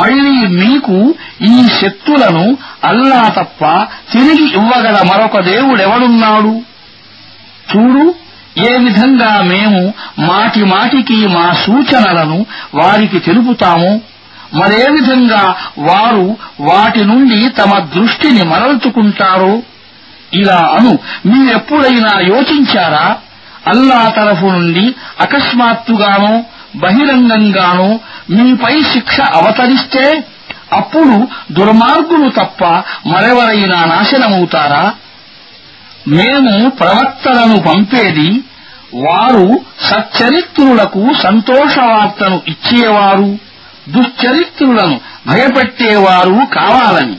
మళ్ళీ 0.00 0.46
మీకు 0.46 1.14
ఈ 1.42 1.68
శక్తులను 1.82 2.56
అల్లా 2.84 3.28
తప్ప 3.28 3.64
తిరిగి 4.12 4.52
ఇవ్వగల 4.52 5.02
మరొక 5.12 5.40
దేవుడెవడున్నాడు? 5.40 6.60
చూడు 7.76 8.14
ఏ 8.58 8.78
విధంగా 8.78 9.42
మేము 9.42 9.94
మాటి 10.18 10.64
మాటికి 10.64 11.26
మా 11.26 11.52
సూచనలను 11.66 12.46
వారికి 12.74 13.18
తెలుపుతాము. 13.18 14.00
మరే 14.54 14.86
విధంగా 14.90 15.54
వారు 15.78 16.36
వాటి 16.60 17.04
నుండి 17.04 17.48
తమ 17.48 17.78
దృష్టిని 17.78 18.42
మరల్చుకుంటారో? 18.42 19.62
ఇలా 20.34 20.70
అను. 20.78 20.98
మీరెప్పుడైనా 21.26 22.20
యోచించారా? 22.20 23.16
అల్లా 23.68 24.08
తరఫు 24.08 24.46
నుండి 24.46 24.94
అకస్మాత్తుగానో 25.20 26.42
బహిరంగంగానో 26.76 28.00
మీపై 28.30 28.82
శిక్ష 28.82 29.20
అవతరిస్తే 29.20 30.24
అప్పుడు 30.72 31.28
దుర్మార్గులు 31.52 32.28
తప్ప 32.28 32.64
మరెవరైనా 33.06 33.84
నాశనమవుతారా? 33.84 34.92
మేము 36.08 36.70
ప్రవక్తలను 36.70 37.60
పంపేది 37.60 38.40
వారు 38.94 39.60
సచ్చరిత్రులకు 39.80 41.12
సంతోషవార్తను 41.22 42.42
ఇచ్చేవారు 42.48 43.38
దుశ్చరిత్రులను 43.88 45.00
భయపెట్టేవారు 45.26 46.40
కావాలని. 46.54 47.16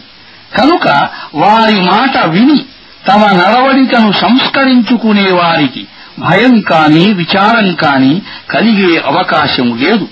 కనుక 0.57 0.87
వారి 1.35 1.81
మాట 1.81 2.17
విని 2.25 2.65
తమ 3.07 3.25
నడవడికను 3.25 4.11
సంస్కరించుకునే 4.11 5.31
వారికి 5.31 5.87
భయం 6.18 6.54
కాని 6.70 7.04
విచారం 7.20 7.68
కాని 7.82 8.14
కలిగే 8.54 8.92
అవకాశం 9.10 9.68
లేదు 9.82 10.06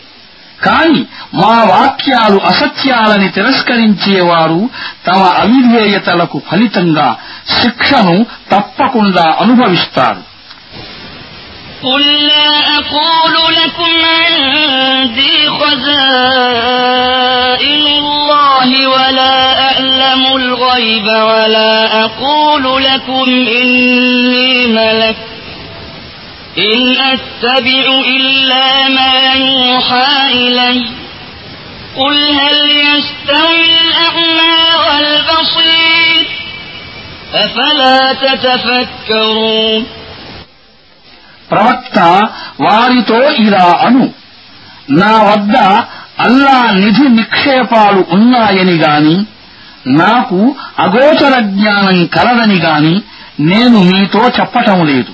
కాని 0.60 1.00
మా 1.40 1.54
వాక్యాలు 1.70 2.38
అసత్యాలని 2.50 3.28
తిరస్కరించేవారు 3.36 4.60
తమ 5.08 5.20
అవిధేయతలకు 5.42 6.38
ఫలితంగా 6.48 7.08
శిక్షను 7.58 8.16
తప్పకుండా 8.52 9.26
అనుభవిస్తారు 9.44 10.22
قل 11.84 12.04
لا 12.28 12.48
أقول 12.78 13.34
لكم 13.54 13.92
عندي 14.16 15.36
خزائن 16.56 17.86
الله 17.98 18.68
ولا 18.88 19.36
أعلم 19.62 20.22
الغيب 20.36 21.06
ولا 21.30 21.74
أقول 22.04 22.64
لكم 22.84 23.26
إني 23.54 24.66
ملك 24.68 25.16
إن 26.58 26.80
أتبع 27.06 27.84
إلا 28.16 28.66
ما 28.88 29.14
يوحى 29.36 30.12
إلي 30.32 30.78
قل 31.96 32.16
هل 32.40 32.58
يستوي 32.82 33.66
الأعمى 33.76 34.56
والبصير 34.84 36.26
أفلا 37.34 37.98
تتفكرون 38.14 39.82
ప్రవక్త 41.50 41.98
వారితో 42.64 43.18
ఇలా 43.44 43.66
అను 43.86 44.04
నా 45.00 45.12
వద్ద 45.28 45.56
అల్లా 46.24 46.56
నిధి 46.78 47.06
నిక్షేపాలు 47.18 48.00
ఉన్నాయని 48.16 48.76
గాని 48.84 49.16
నాకు 50.00 50.38
అగోచర 50.84 51.34
జ్ఞానం 51.52 51.98
కలదని 52.16 52.58
గాని 52.66 52.94
నేను 53.50 53.78
మీతో 53.90 54.22
చెప్పటం 54.38 54.78
లేదు 54.90 55.12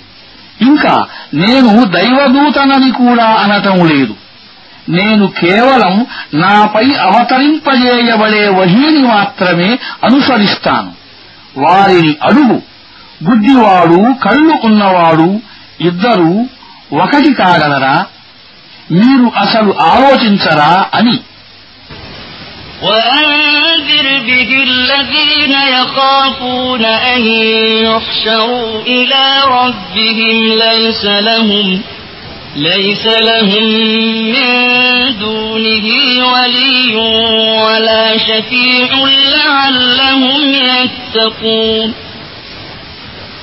ఇంకా 0.61 1.07
నేను 1.33 1.83
దైవదూతనని 1.83 2.91
కూడా 2.91 3.25
అనటం 3.25 3.87
లేదు. 3.87 4.15
నేను 4.89 5.27
కేవలం 5.27 6.05
నాపై 6.33 6.93
అవతరింపజేయబడే 6.93 8.47
వహీని 8.47 9.07
మాత్రమే 9.07 9.79
అనుసరిస్తాను. 10.03 10.91
వారిని 11.57 12.15
అడుగు. 12.23 12.61
గుడ్డివాడు 13.29 14.13
కళ్ళు 14.13 14.53
ఉన్నవాడు 14.63 15.39
ఇద్దరు 15.81 16.45
ఒకటి 16.95 17.33
కాగలరా? 17.33 18.05
మీరు 18.91 19.31
అసలు 19.37 19.73
ఆలోచించరా 19.79 20.85
అని 20.93 21.19
وأنذر 22.81 24.19
به 24.27 24.63
الذين 24.63 25.55
يخافون 25.79 26.85
أن 26.85 27.21
يحشروا 27.85 28.81
إلى 28.81 29.41
ربهم 29.47 30.53
ليس 30.53 31.05
لهم 31.05 31.81
ليس 32.55 33.05
لهم 33.05 33.63
من 34.31 35.19
دونه 35.19 35.87
ولي 36.33 36.95
ولا 37.65 38.17
شفيع 38.17 38.89
لعلهم 39.35 40.53
يتقون. 40.53 42.06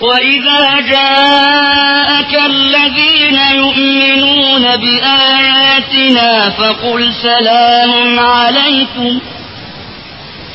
وإذا 0.00 0.80
جاءك 0.80 2.34
الذين 2.46 3.38
يؤمنون 3.54 4.76
بآياتنا 4.76 6.50
فقل 6.50 7.12
سلام 7.22 8.18
عليكم 8.18 9.20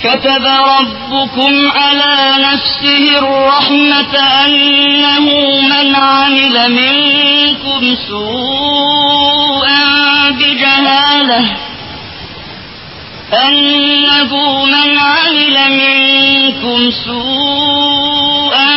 كتب 0.03 0.45
ربكم 0.79 1.71
على 1.71 2.35
نفسه 2.39 3.19
الرحمة 3.19 4.17
أنه 4.45 5.25
من 5.61 5.95
عمل 5.95 6.71
منكم 6.71 7.95
سوءا 8.07 9.83
بجهاله 10.31 11.45
أنه 13.46 14.32
من 14.64 14.88
عمل 14.98 15.56
منكم 15.82 16.90
سوءا 17.04 18.70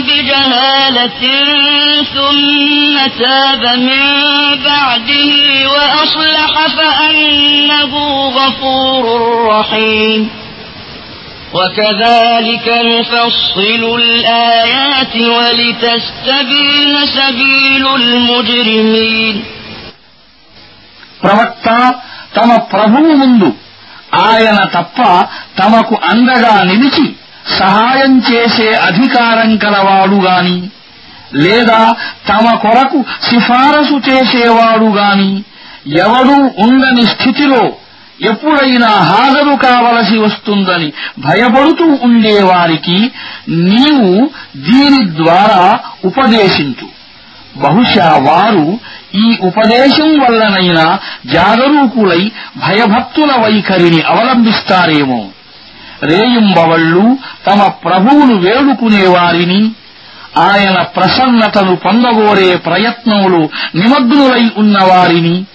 بجهالة 0.00 1.22
ثم 2.14 2.94
تاب 3.22 3.62
من 3.78 4.04
بعده 4.64 5.32
وأصلح 5.72 6.52
فأنه 6.76 7.92
غفور 8.28 9.04
رحيم 9.48 10.30
وكذلك 11.54 12.66
نفصل 12.84 13.82
الآيات 14.02 15.14
ولتستبين 15.16 16.94
سبيل 17.18 17.84
المجرمين 18.00 19.36
ప్రవక్త 21.22 21.68
తమ 22.36 22.50
ప్రభువు 22.72 23.12
ముందు 23.22 23.48
ఆయన 24.13 24.59
తప్ప 24.73 25.01
తమకు 25.57 25.95
అండగా 26.09 26.63
నిలిచి 26.63 27.05
సహాయం 27.59 28.21
చేసే 28.31 28.73
అధికారం 28.87 29.57
కలవాడు 29.57 30.15
గాని 30.15 30.69
లేదా 31.33 31.79
తమ 32.27 32.55
కొరకు 32.55 33.05
సిఫారసు 33.21 34.01
చేసేవాడు 34.09 34.85
గాని 34.95 35.43
ఎవడూ 35.97 36.35
ఉండని 36.57 37.05
స్థితిలో 37.05 37.63
ఎప్పుడైనా 38.21 38.87
హాజరు 38.87 39.55
కావలసి 39.57 40.17
వస్తుందని 40.17 40.93
భయపడుతూ 41.19 41.85
ఉండేవారికి 42.03 42.97
నీవు 43.47 44.11
దీని 44.55 45.15
ద్వారా 45.17 45.79
ఉపదేశించు. 46.03 46.85
బహుశా 47.57 48.17
వారు 48.17 48.79
ఈ 49.15 49.37
ఉపదేశం 49.41 50.19
వల్లనైనా 50.19 50.99
జాగరూకులై 51.25 52.31
భయభక్తుల 52.57 53.31
వైఖరిని 53.31 54.01
అవలంబిస్తారేమో. 54.01 55.27
రేయింబవళ్ళు 56.03 57.17
తమ 57.47 57.63
ప్రభువును 57.67 58.35
వేడుకునేవారిని 58.35 59.71
ఆయన 60.37 60.81
ప్రసన్నతను 60.81 61.75
పొందగోరే 61.75 62.55
ప్రయత్నములు 62.55 63.49
నిమగ్నులై 63.75 64.51
ఉన్నవారిని 64.57 65.45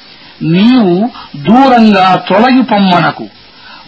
నీవు 0.42 1.10
దూరంగా 1.36 2.24
తొలగిపొమ్మనకు 2.28 3.28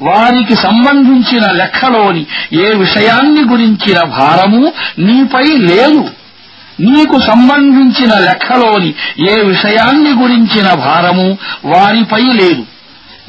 వారికి 0.03 0.55
సంబంధించిన 0.55 1.51
లెక్కలోని 1.53 2.27
ఏ 2.53 2.75
విషయాన్ని 2.75 3.43
గురించిన 3.51 4.03
భారము 4.03 4.73
నీపై 4.99 5.45
లేదు. 5.45 6.20
నీకు 6.81 7.20
సంబంధించిన 7.20 8.18
లెక్కలోని 8.18 8.95
ఏ 9.31 9.43
విషయాన్ని 9.43 10.11
గురించిన 10.11 10.74
భారము 10.74 11.39
వారిపై 11.64 12.22
లేదు. 12.22 12.62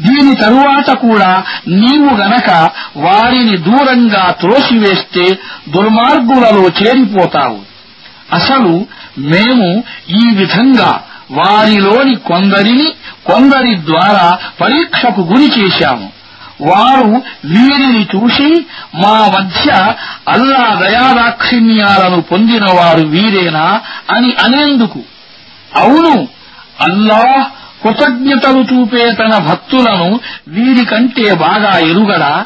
దీని 0.02 0.36
తరువాత 0.36 0.92
కూడా 0.92 1.44
నీవు 1.68 2.16
గనక 2.16 2.70
వారిని 2.98 3.58
దూరంగా 3.58 4.36
త్రోసివేస్తే 4.40 5.38
దుర్మార్గులలో 5.70 6.68
చేరిపోతావు. 6.68 7.72
అసలు 8.32 8.86
మేము 9.18 9.84
ఈ 10.10 10.36
విధంగా 10.36 11.04
వారిలోని 11.32 12.16
కొందరిని 12.16 12.94
కొందరి 13.26 13.76
ద్వారా 13.76 14.38
పరీక్షకు 14.62 15.22
గురి 15.22 15.52
చేశాము. 15.60 16.21
వారు 16.62 17.22
వీరిని 17.46 18.04
చూసి 18.04 18.66
మా 18.96 19.32
మధ్య 19.38 19.72
అల్లా 20.30 20.76
దయాదాక్షిణ్యాలను 20.76 22.22
పొందినవారు 22.22 23.08
వీరేనా 23.08 23.82
అని 24.10 24.36
అనేందుకు. 24.36 25.00
అవును 25.76 26.28
అల్లాహ్ 26.82 27.44
కృతజ్ఞతలు 27.84 28.66
చూపే 28.74 29.12
తన 29.12 29.38
భక్తులను 29.38 30.20
వీరికంటే 30.48 31.34
బాగా 31.34 31.78
ఎరుగడా? 31.78 32.46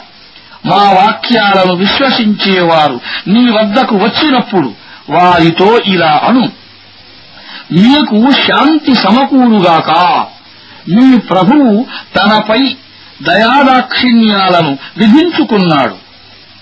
మా 0.66 0.91
వాక్యాలను 0.91 1.76
విశ్వసించేవారు 1.76 2.99
నీ 3.28 3.49
వద్దకు 3.49 3.95
వచ్చినప్పుడు 3.95 4.74
వారితో 5.09 5.80
ఇలా 5.86 6.22
అను. 6.24 6.51
మీకు 7.72 8.32
శాంతి 8.32 8.95
సమకూరుగాక. 8.95 9.91
మీ 10.89 11.20
ప్రభువు 11.20 11.86
తనపై 12.16 12.76
దయాదాక్షిణ్యాలను 13.22 14.78
విధించుకున్నాడు. 14.97 15.95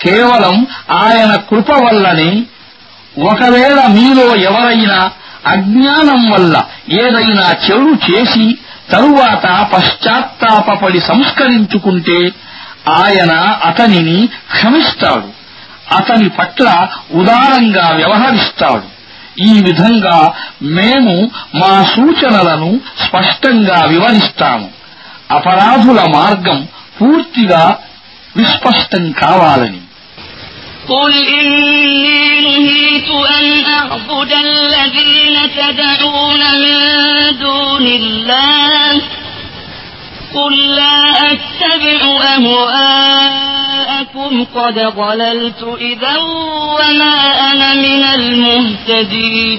కేవలం 0.01 0.67
ఆయన 0.91 1.35
కృప 1.35 1.71
వల్లనే 1.71 2.43
ఒకవేళ 3.23 3.85
మీలో 3.87 4.35
ఎవరైనా 4.35 5.11
అజ్ఞానం 5.47 6.29
వల్ల 6.29 6.61
ఏదైనా 6.89 7.51
చెడు 7.51 8.11
చేసి 8.11 8.57
తరువాత 8.91 9.67
పశ్చాత్తాపడి 9.73 10.99
సంస్కరించుకుంటే 10.99 12.31
ఆయన 12.89 13.31
అతనిని 13.65 14.27
క్షమిస్తాడు. 14.27 15.43
అతని 15.95 16.29
పట్ల 16.29 16.87
ఉదారంగా 17.11 17.89
వ్యవహరిస్తాడు. 17.95 18.93
ఈ 19.39 19.61
విధంగా 19.63 20.33
మేము 20.61 21.31
మా 21.55 21.83
సూచనలను 21.83 22.79
స్పష్టంగా 23.07 23.85
వివరిస్తాము. 23.85 24.82
అపరాధుల 25.30 26.00
మార్గం 26.16 26.58
పూర్తిగా 26.98 27.62
విస్పష్టం 28.36 29.04
కావాలని 29.22 29.80
قل 30.88 31.12
إني 31.40 32.22
نهيت 32.40 33.08
أن 33.38 33.46
أعبد 33.70 34.32
الذين 34.48 35.36
تدعون 35.58 36.42
من 36.62 36.76
دون 37.38 37.86
الله 38.00 38.92
قل 40.34 40.54
لا 40.70 40.98
أتبع 41.32 42.00
أهواءكم 43.08 44.44
قد 44.56 44.76
ضللت 44.96 45.62
إذا 45.80 46.16
وما 46.74 47.16
أنا 47.50 47.74
من 47.76 48.02
المهتدين 48.14 49.58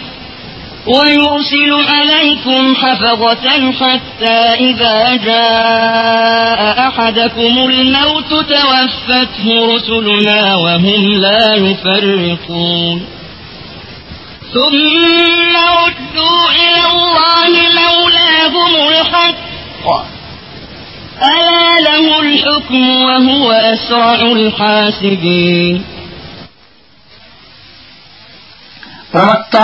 ويرسل 0.86 1.72
عليكم 1.88 2.74
حفظة 2.76 3.72
حتى 3.72 4.38
إذا 4.70 5.16
جاء 5.16 6.88
أحدكم 6.88 7.58
الموت 7.70 8.30
توفته 8.30 9.74
رسلنا 9.74 10.54
وهم 10.54 11.12
لا 11.12 11.54
يفرقون 11.54 13.06
ثم 14.54 15.56
ردوا 15.56 16.50
إلى 16.50 16.86
الله 16.92 17.52
مولاهم 17.80 18.88
الحق 18.88 19.46
ألا 21.22 21.80
له 21.80 22.20
الحكم 22.20 22.88
وهو 23.04 23.52
أسرع 23.52 24.20
الحاسبين 24.32 25.84
ప్రవక్త 29.12 29.56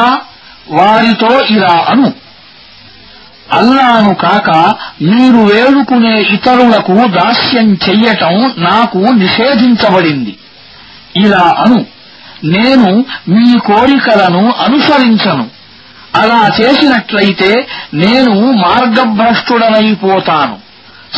వారితో 0.71 1.39
ఇలా 1.39 1.85
అను. 1.89 2.13
అల్లాను 3.53 4.13
కాక 4.13 4.75
మీరు 5.03 5.37
వేడుకునే 5.37 6.21
ఇతరులకు 6.21 6.93
దాస్యం 6.93 7.73
చెయ్యటం 7.73 8.55
నాకు 8.57 8.97
నిషేధించబడింది. 8.97 10.37
ఇలా 11.15 11.37
అను. 11.37 11.85
నేను 12.43 13.05
మీ 13.27 13.59
కోరికలను 13.59 14.51
అనుసరించను. 14.51 15.47
అలా 16.15 16.49
చేసినట్లయితే 16.61 17.67
నేను 17.93 18.51
మార్గభ్రష్టుడనైపోతాను 18.51 20.57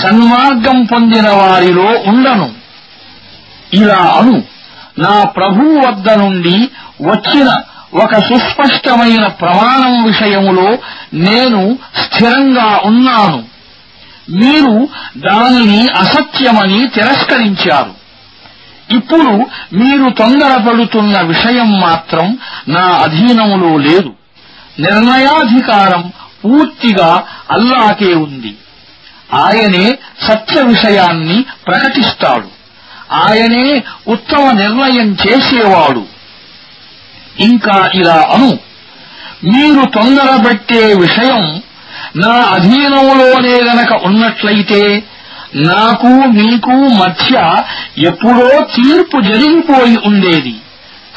సన్మార్గం 0.02 0.84
పొందిన 0.84 1.30
వారిలో 1.30 1.84
ఉండను. 1.84 2.52
ఇలా 3.74 3.96
అను. 3.96 4.44
నా 5.00 5.24
ప్రభువు 5.24 5.88
వద్ద 5.88 6.12
నుండి 6.12 6.70
వచ్చిన 7.02 7.54
ఒక 7.94 8.18
సుస్పష్టమైన 8.18 9.28
ప్రమాణం 9.28 10.04
విషయములో 10.04 10.78
నేను 11.14 11.80
స్థిరంగా 12.02 12.82
ఉన్నాను. 12.86 13.44
మీరు 14.30 14.88
దానిని 15.18 15.88
అసత్యమని 15.92 16.88
తిరస్కరించారు. 16.88 18.00
ఇప్పుడు 18.96 19.46
మీరు 19.74 20.10
తొందరపడుతున్న 20.10 21.22
విషయం 21.22 21.80
మాత్రం 21.80 22.38
నా 22.68 22.82
అధీనములో 22.82 23.78
లేదు. 23.78 24.14
నిర్ణయాధికారం 24.80 26.12
పూర్తిగా 26.46 27.24
అల్లాకే 27.52 28.14
ఉంది. 28.14 28.56
ఆయనే 29.34 29.98
సత్య 30.22 30.62
విషయాన్ని 30.62 31.46
ప్రకటిస్తాడు. 31.68 32.48
ఆయనే 33.14 33.84
ఉత్తమ 34.08 34.52
నిర్ణయం 34.52 35.14
చేసేవాడు. 35.14 36.19
ఇంకా 37.40 37.92
ఇలా 37.94 38.28
అను. 38.34 38.60
మీరు 39.44 39.86
తొందరబట్టే 39.86 40.94
విషయం 40.94 41.62
నా 42.16 42.32
అధీనంలోనే 42.32 43.62
గనక 43.62 44.06
ఉన్నట్లయితే 44.06 45.04
నాకు 45.56 46.08
మీకు 46.08 46.70
మధ్య 46.70 47.56
ఎప్పుడో 47.98 48.50
తీర్పు 48.50 49.22
జరిగిపోయి 49.22 49.98
ఉండేది. 50.06 50.56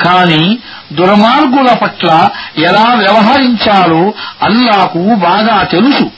కాని 0.05 0.59
దుర్మార్గుల 0.93 1.73
పట్ల 1.73 2.29
ఎలా 2.59 2.95
వ్యవహరించాలో 2.95 4.15
అల్లాకు 4.43 5.15
బాగా 5.15 5.63
తెలుసు. 5.63 6.11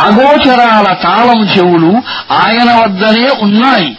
అగోచరాల 0.00 0.92
తాళం 0.92 1.44
చెవులు 1.44 2.02
ఆయన 2.32 2.74
వద్దనే 2.74 3.28
ఉన్నాయి. 3.42 3.96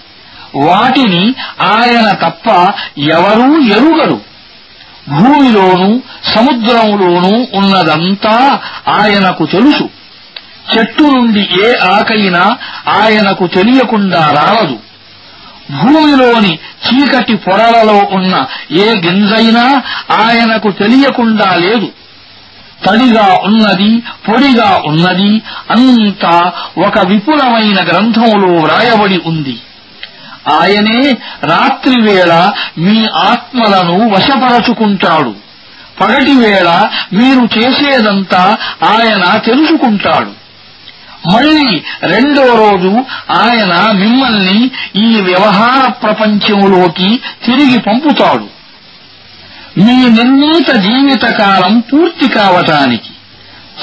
వాటిని 0.56 1.34
ఆయన 1.62 2.12
తప్ప 2.12 2.74
ఎవరూ 2.98 3.62
ఎరుగరు. 3.62 4.22
భూమిలోనూ 5.10 6.02
సముద్రంలోనూ 6.36 7.48
ఉన్నదంతా 7.54 8.60
ఆయనకు 8.88 9.46
తెలుసు. 9.46 9.90
చెట్టు 10.74 11.04
నుండి 11.04 11.40
ఏ 11.40 11.74
ఆకైనా 11.84 12.58
ఆయనకు 12.88 13.48
తెలియకుండా 13.48 14.32
రాలదు 14.32 14.80
భూమిలోని 15.72 16.58
చీకటి 16.86 17.36
పొరలలో 17.36 18.08
ఉన్న 18.12 18.46
ఏ 18.72 18.86
గింజైనా 18.86 19.82
ఆయనకు 20.12 20.72
తెలియకుండా 20.72 21.56
లేదు. 21.56 21.92
తడిగా 22.86 23.38
ఉన్నది 23.44 24.04
పొడిగా 24.28 24.82
ఉన్నది 24.86 25.42
అంతా 25.70 26.52
ఒక 26.88 27.00
విపులమైన 27.00 27.84
గ్రంథంలో 27.84 28.48
వ్రాయబడి 28.48 29.22
ఉంది. 29.26 29.60
ఆయనే 30.48 31.18
రాత్రివేళ 31.44 32.52
మీ 32.78 33.06
ఆత్మలను 33.06 34.10
వశపరచుకుంటాడు. 34.10 35.36
పగటివేళ 36.02 36.84
మీరు 37.14 37.60
చేసేదంతా 37.60 38.58
ఆయన 38.84 39.38
తెలుసుకుంటాడు. 39.38 40.48
మళ్ళీ 41.36 41.84
రెండో 42.04 42.42
రోజు 42.42 43.06
ఆయన 43.32 43.92
మిమ్మల్ని 43.92 44.72
ఈ 44.96 45.22
వ్యవహార 45.22 45.90
ప్రపంచంలోకి 45.90 47.20
తిరిగి 47.46 47.80
పంపుతాడు. 47.80 48.48
మీ 49.78 50.10
నిర్ణీత 50.10 50.72
జీవితకాలం 50.72 51.80
పూర్తి 51.80 52.28
కావటానికి 52.28 53.10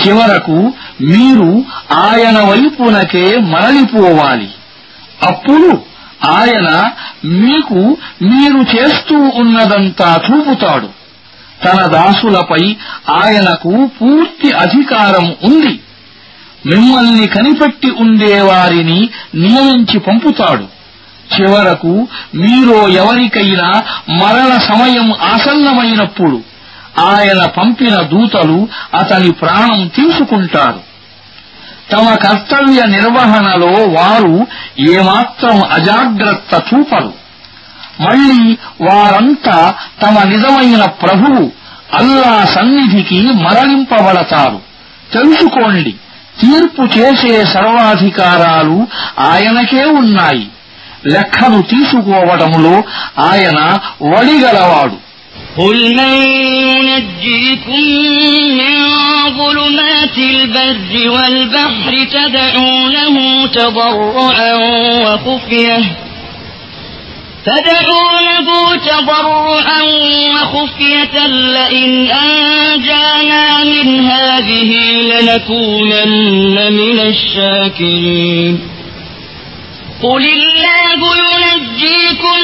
చివరకు 0.06 0.72
మీరు 1.00 1.64
ఆయన 1.92 2.38
వైపునకే 2.38 3.38
మరలిపోవాలి. 3.38 4.48
అప్పుడు 5.22 5.93
ఆయన 6.24 6.90
మీకు 7.24 7.96
మీరు 8.22 8.76
చేస్తూ 8.76 9.18
ఉన్నదంతా 9.18 10.20
చూపుతాడు. 10.30 10.88
తన 11.64 11.86
దాసులపై 11.86 12.76
ఆయనకు 13.10 13.90
పూర్తి 14.02 14.52
అధికారం 14.52 15.36
ఉంది. 15.44 15.80
మిమ్మల్ని 16.66 17.26
కనిపెట్టి 17.26 17.90
ఉండేవారిని 17.90 19.08
నియమించి 19.34 19.98
పంపుతాడు. 19.98 20.74
చివరకు 21.34 22.08
మీరో 22.34 22.88
ఎవరికైనా 22.88 23.82
మరణ 24.08 24.58
సమయం 24.58 25.12
ఆసన్నమైనప్పుడు 25.12 26.42
ఆయన 27.00 27.46
పంపిన 27.46 27.96
దూతలు 27.96 28.68
అతని 28.94 29.32
ప్రాణం 29.32 29.88
తీసుకుంటారు. 29.88 30.93
తమ 31.92 32.14
కర్తవ్య 32.14 32.82
నిర్వహణలో 32.86 33.66
వారు 33.66 34.46
ఏమాత్రం 34.78 35.64
అజాగ్రత్త 35.72 36.74
చూపరు. 36.74 37.12
మళ్ళీ 38.00 38.58
వారంతా 38.80 39.74
తమ 40.02 40.22
నిజమైన 40.22 40.84
ప్రభువు 40.84 41.52
అల్లా 41.94 42.44
సన్నిధికి 42.44 43.20
మరలింపబడతారు. 43.20 44.60
తెలుసుకోండి 45.12 45.94
తీర్పు 46.40 46.98
చేసే 46.98 47.44
సర్వాధికారాలు 47.44 48.86
ఆయనకే 49.18 49.84
ఉన్నాయి. 49.84 50.48
లెక్కను 51.06 51.62
తీసుకోవడంలో 51.62 52.82
ఆయన 53.18 53.78
వడిగలవాడు. 54.02 55.03
قل 55.58 55.94
من 55.94 56.22
ينجيكم 56.52 57.80
من 58.58 58.74
ظلمات 59.38 60.18
البر 60.18 61.10
والبحر 61.10 62.04
تدعونه 62.12 63.46
تضرعا 63.46 64.54
وخفيه 65.04 65.82
تدعونه 67.46 68.76
تضرعا 68.76 69.82
وخفية 70.34 71.26
لئن 71.26 72.10
أنجانا 72.10 73.64
من 73.64 74.00
هذه 74.00 74.72
لنكونن 75.02 76.72
من 76.72 77.00
الشاكرين 77.00 78.68
قل 80.02 80.24
الله 80.24 81.00
ينجيكم 81.16 82.43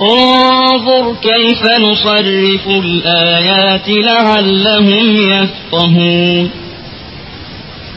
انظر 0.00 1.16
كيف 1.22 1.62
نصرف 1.80 2.64
الآيات 2.68 3.88
لعلهم 3.88 5.06
يفقهون 5.32 6.50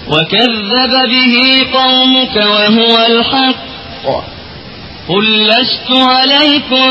وكذب 0.07 0.93
به 1.13 1.35
قومك 1.73 2.35
وهو 2.35 2.95
الحق 3.09 3.55
قل 5.09 5.47
لست 5.47 5.89
عليكم 5.91 6.89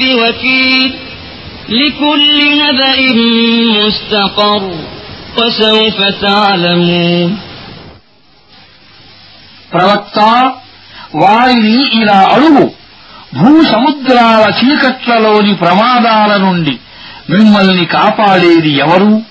بوكيل 0.00 0.94
لكل 1.68 2.36
نبأ 2.62 2.98
مستقر 3.78 4.62
وسوف 5.38 5.98
تعلمون 6.20 7.30
ప్రవక్త 9.72 10.18
వారిని 11.14 11.82
ఇలా 12.00 12.18
అడుగు 12.34 12.64
భూసముద్రాల 13.33 14.53
చీకట్లలోని 14.59 15.55
ప్రమాదాల 15.55 16.37
నుండి 16.37 16.77
మిమ్మల్ని 17.29 17.85
కాపాడేది 17.85 18.77
ఎవరు? 18.77 19.21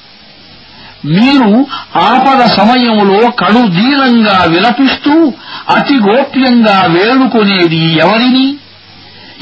మీరు 1.04 1.66
ఆపద 1.96 2.46
సమయంలో 2.46 3.30
కడుదీనంగా 3.30 4.44
విలపిస్తూ 4.48 5.32
అతి 5.76 5.94
గోప్యంగా 5.94 6.86
వేడుకునేది 6.86 7.96
ఎవరిని? 7.96 8.56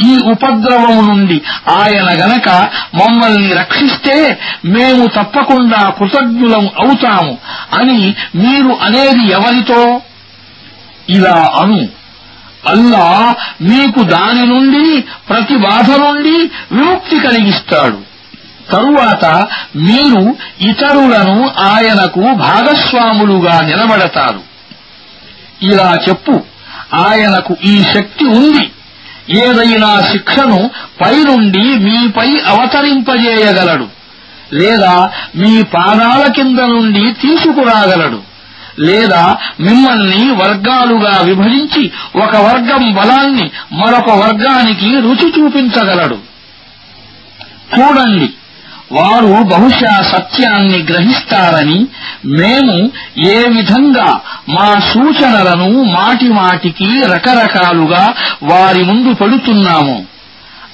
ఈ 0.00 0.18
ఉపద్రవం 0.18 1.08
నుండి 1.08 1.40
ఆయన 1.68 2.08
గనక 2.24 2.48
మమ్మల్ని 2.94 3.52
రక్షిస్తే 3.52 4.38
మేము 4.64 5.06
తప్పకుండా 5.06 5.90
కృతజ్ఞులం 5.90 6.66
అవుతాము 6.66 7.38
అని 7.80 8.14
మీరు 8.34 8.76
అనేది 8.82 9.30
ఎవరితో? 9.30 10.00
ఇలా 11.08 11.50
అను. 11.62 11.99
అల్లా 12.68 13.34
మీకు 13.62 14.02
దాని 14.02 14.46
నుండి 14.46 15.00
ప్రతి 15.00 15.56
బాధ 15.56 15.90
నుండి 15.90 16.50
విముక్తి 16.72 17.20
కలిగిస్తాడు. 17.20 18.10
తరువాత 18.72 19.24
మీరు 19.76 20.36
ఇతరులను 20.60 21.50
ఆయనకు 21.58 22.20
భాగస్వాములుగా 22.20 23.60
నిలబడతారు. 23.60 24.40
ఇలా 25.62 25.98
చెప్పు 26.08 26.40
ఆయనకు 26.94 27.56
ఈ 27.64 27.82
శక్తి 27.82 28.24
ఉంది. 28.24 28.70
ఏదైనా 29.30 30.00
శిక్షను 30.00 30.70
పైనుండి 31.00 31.62
మీపై 31.62 32.40
అవతరింపజేయగలడు. 32.40 33.86
లేదా 34.52 35.10
మీ 35.36 35.62
పాదాల 35.62 36.32
కింద 36.32 36.58
నుండి 36.58 37.12
తీసుకురాగలడు. 37.12 38.29
లేదా 38.78 39.36
మిమ్మల్ని 39.60 40.30
వర్గాలుగా 40.30 41.20
విభజించి 41.24 41.92
ఒక 42.16 42.36
వర్గం 42.36 42.92
బలాన్ని 42.92 43.50
మరొక 43.72 44.10
వర్గానికి 44.10 44.86
రుచి 44.86 45.32
చూపించగలడు. 45.38 46.18
చూడండి 47.78 48.30
వారు 48.92 49.42
బహుశా 49.42 50.02
సత్యాన్ని 50.02 50.78
గ్రహిస్తారని 50.78 51.86
మేము 52.26 52.90
ఏ 53.28 53.44
విధంగా 53.48 54.20
మా 54.48 54.80
సూచనలను 54.80 55.82
మాటిమాటికి 55.82 57.02
రకరకాలుగా 57.04 58.14
వారి 58.42 58.84
ముందు 58.84 59.14
పెడుతున్నాము 59.14 60.06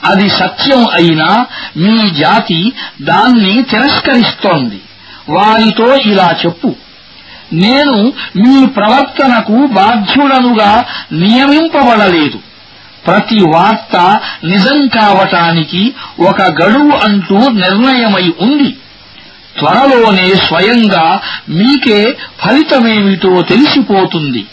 అది 0.05 0.29
సత్యం 0.31 0.87
అయినా 0.87 1.47
మీ 1.77 2.11
జాతి 2.11 2.73
దాన్ని 3.03 3.63
తిరస్కరిస్తోంది. 3.63 4.81
వారితో 5.29 5.97
ఇలా 5.97 6.35
చెప్పు. 6.45 6.75
నేను 7.64 7.96
మీ 8.42 8.54
ప్రవర్తనకు 8.78 9.58
బాధ్యుడనుగా 9.80 10.72
నియమింపబడలేదు 11.24 12.38
ప్రతి 13.06 13.40
వార్త 13.54 13.96
నిజం 14.44 14.80
కావటానికి 14.96 15.82
ఒక 16.30 16.42
గడువు 16.60 16.96
అంటూ 17.08 17.38
నిర్ణయమై 17.62 18.28
ఉంది 18.48 18.70
త్వరలోనే 19.60 20.28
స్వయంగా 20.46 21.06
మీకే 21.60 22.02
ఫలితమేమిటో 22.44 23.34
తెలిసిపోతుంది 23.52 24.44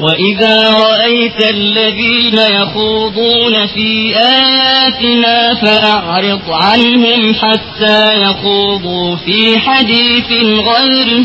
وإذا 0.00 0.56
رأيت 0.86 1.40
الذين 1.50 2.38
يخوضون 2.52 3.66
في 3.66 3.88
آياتنا 4.38 5.36
فأعرض 5.54 6.50
عنهم 6.64 7.34
حتى 7.34 8.00
يخوضوا 8.22 9.16
في 9.16 9.38
حديث 9.58 10.28
غيره 10.70 11.24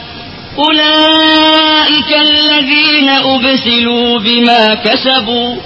أولئك 0.58 2.10
الذين 2.20 3.08
أبسلوا 3.08 4.18
بما 4.18 4.74
كسبوا 4.74 5.56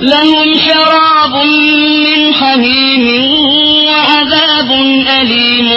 لهم 0.00 0.48
شراب 0.66 1.34
من 2.04 2.34
حميم 2.34 3.06
وعذاب 3.88 4.70
أليم 5.20 5.70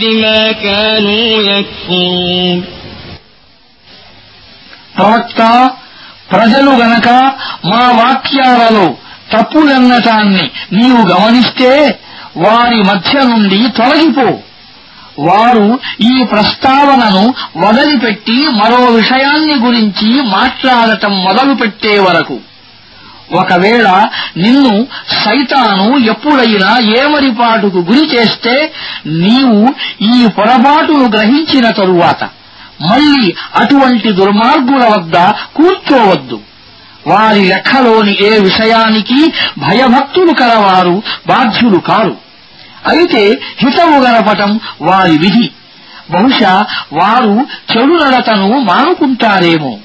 بما 0.00 0.52
كانوا 0.64 1.28
يكفرون 1.42 2.58
ప్రవక్త 4.96 5.40
ప్రజలు 6.32 6.70
గనక 6.80 7.08
మా 7.70 7.84
వాక్యాలలో 8.00 8.86
తప్పులన్నటాన్ని 9.32 10.44
నీవు 10.72 11.02
గమనిస్తే 11.12 11.70
వారి 12.36 12.80
మధ్య 12.82 13.14
నుండి 13.22 13.58
తొలగిపో 13.78 14.26
వారు 15.19 15.79
ఈ 16.01 16.23
ప్రస్తావనను 16.23 17.33
వదిలిపెట్టి 17.57 18.47
మరో 18.47 18.85
విషయాన్ని 18.85 19.53
గురించి 19.53 20.21
మాట్లాడటం 20.21 21.23
మొదలుపెట్టే 21.23 21.99
వరకు. 21.99 22.39
ఒకవేళ 23.31 24.07
నిన్ను 24.37 24.87
సైతాను 25.25 25.97
ఎప్పుడైనా 25.97 26.79
ఏమరిపాటుకు 26.79 27.77
గురి 27.77 28.15
చేస్తే 28.15 28.73
నీవు 29.05 29.73
ఈ 30.01 30.27
పొరపాటును 30.27 31.09
గ్రహించిన 31.09 31.69
తరువాత 31.69 32.23
మళ్ళీ 32.91 33.33
అటువంటి 33.55 34.11
దుర్మార్గుల 34.11 34.85
వద్ద 34.85 35.17
కూర్చోవద్దు. 35.55 36.39
వారి 37.07 37.47
లెక్కలోని 37.47 38.17
ఏ 38.25 38.39
విషయానికి 38.39 39.33
భయభక్తులు 39.57 40.33
కలవారు 40.33 41.03
బాధ్యులు 41.27 41.77
కారు. 41.77 42.24
అయితే 42.87 43.39
హితము 43.57 43.99
గలపటం 43.99 44.59
వారి 44.81 45.17
విధి. 45.17 45.49
బహుశా 46.11 46.65
వారు 46.93 47.47
చెడు 47.77 48.03
నడతను 48.03 48.59
మానుకుంటారేమో. 48.59 49.77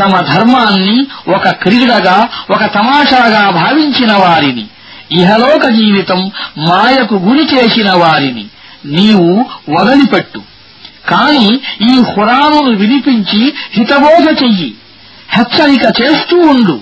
తమ 0.00 0.20
ధర్మాన్ని 0.20 1.06
ఒక 1.28 1.48
క్రీడగా 1.48 2.28
ఒక 2.50 2.64
తమాషాగా 2.64 3.50
భావించిన 3.50 4.12
వారిని. 4.12 4.66
ఇహలోక 5.12 5.66
జీవితం 5.66 6.30
మాయకు 6.58 7.14
గురి 7.14 7.56
చేసిన 7.56 7.92
వారిని 7.92 8.44
నీవు 8.86 9.44
వదిలిపెట్టు. 9.70 10.42
కాని 11.08 11.60
ఈ 11.82 12.02
హురాను 12.02 12.70
వినిపించి 12.70 13.52
హితబోధ 13.72 14.44
చెయ్యి. 14.44 14.74
హెచ్చరిక 15.28 16.00
చేస్తూ 16.02 16.38
ఉండు. 16.38 16.80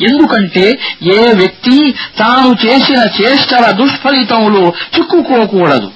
ఎందుకంటే 0.00 0.78
ఏ 1.02 1.32
వ్యక్తి 1.32 1.94
తాను 2.18 2.66
చేసిన 2.66 3.22
చేష్టల 3.22 3.70
దుష్ఫలితంలో 3.70 4.72
చిక్కుకోకూడదు. 4.98 5.90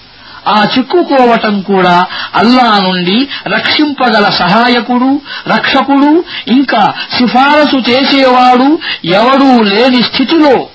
ఆ 0.48 0.66
చిక్కుకోవటం 0.78 1.60
కూడా 1.60 2.06
అల్లా 2.34 2.78
నుండి 2.78 3.28
రక్షింపగల 3.46 4.30
సహాయకుడు 4.30 5.20
రక్షకుడు 5.46 6.24
ఇంకా 6.48 6.94
సిఫారసు 7.18 7.76
చేసేవాడు 7.76 8.78
ఎవడూ 9.04 9.62
లేని 9.62 10.02
స్థితిలో. 10.02 10.68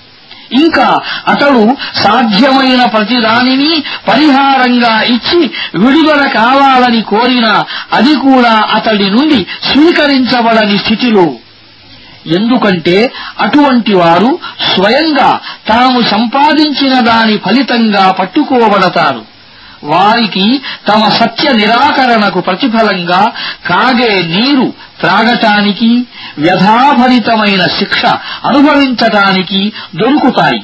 ఇంకా 0.51 0.99
అతడు 1.27 1.75
సాధ్యమైన 1.95 2.85
ప్రతిదానిని 2.85 3.83
పరిహారంగా 4.07 5.01
ఇచ్చి 5.01 5.51
విడుదల 5.75 6.27
కావాలని 6.27 7.01
కోరినా 7.01 7.65
అది 7.93 8.15
కూడా 8.15 8.51
అతడి 8.51 9.09
నుండి 9.09 9.45
స్వీకరించబడని 9.71 10.77
స్థితిలో. 10.77 11.33
ఎందుకంటే 12.34 12.96
అటువంటి 13.40 13.92
వారు 13.94 14.30
స్వయంగా 14.70 15.30
తాము 15.68 15.98
సంపాదించిన 16.10 16.94
దాని 17.08 17.36
ఫలితంగా 17.44 18.04
పట్టుకోబడతారు 18.18 19.22
వారికి 19.84 20.46
తమ 20.88 21.02
సత్య 21.18 21.48
నిరాకరణకు 21.52 22.40
ప్రతిఫలంగా 22.40 23.20
కాగే 23.68 24.12
నీరు 24.32 24.66
త్రాగటానికి 25.00 25.90
వ్యధాభరితమైన 26.44 27.64
శిక్ష 27.78 28.02
అనుభవించటానికి 28.50 29.62
దొరుకుతాయి 30.02 30.60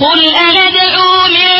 قل 0.00 0.20
أندعو 0.44 1.10
من 1.28 1.50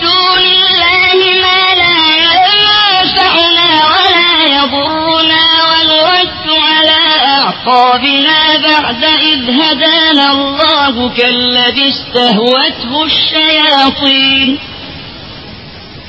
دون 0.00 0.42
الله 0.56 1.18
ما 1.42 1.60
لا 1.74 1.96
ينفعنا 2.20 3.68
ولا 3.92 4.26
يضرنا 4.47 5.45
ونرد 5.69 6.47
على 6.49 7.01
أعقابنا 7.25 8.57
بعد 8.57 9.03
إذ 9.03 9.61
هدانا 9.61 10.31
الله 10.31 11.09
كالذي 11.09 11.89
استهوته 11.89 13.03
الشياطين. 13.03 14.59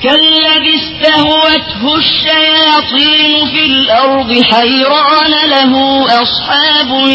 كالذي 0.03 0.75
استهوته 0.75 1.95
الشياطين 1.95 3.47
في 3.47 3.65
الأرض 3.65 4.41
حيران 4.51 5.49
له 5.49 6.05
أصحاب 6.21 7.07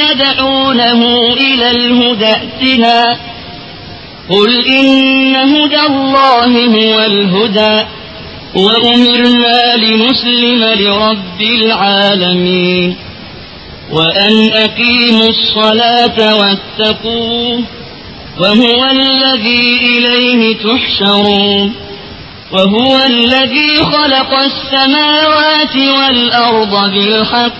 يدعونه 0.00 1.02
إلى 1.32 1.70
الهدى 1.70 2.26
ائتنا. 2.26 3.16
قل 4.30 4.66
إن 4.66 5.36
هدى 5.36 5.80
الله 5.86 6.66
هو 6.66 7.00
الهدى. 7.00 8.01
وأمرنا 8.54 9.76
لنسلم 9.76 10.64
لرب 10.64 11.40
العالمين 11.40 12.96
وأن 13.90 14.50
أقيموا 14.52 15.28
الصلاة 15.28 16.36
واتقوه 16.36 17.62
وهو 18.40 18.84
الذي 18.90 19.78
إليه 19.82 20.56
تحشرون 20.56 21.74
وهو 22.52 22.98
الذي 23.06 23.76
خلق 23.76 24.34
السماوات 24.34 25.76
والأرض 25.76 26.92
بالحق 26.92 27.52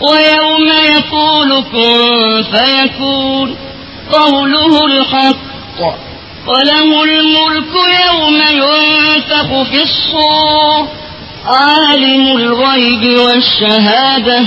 ويوم 0.00 0.68
يقول 0.96 1.62
كن 1.72 2.42
فيكون 2.42 3.56
قوله 4.12 4.86
الحق 4.86 6.05
وله 6.47 7.03
الملك 7.03 7.73
يوم 8.07 8.39
ينفخ 8.61 9.49
في 9.71 9.79
الصور 9.83 10.87
عالم 11.45 12.23
الغيب 12.37 13.19
والشهادة 13.19 14.39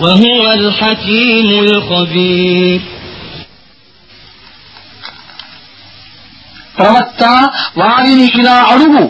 وهو 0.00 0.52
الحكيم 0.52 1.48
الخبير 1.64 2.80
ప్రవక్త 6.78 7.22
వారిని 7.76 8.26
ఇలా 8.40 8.58
అడుగు 8.72 9.02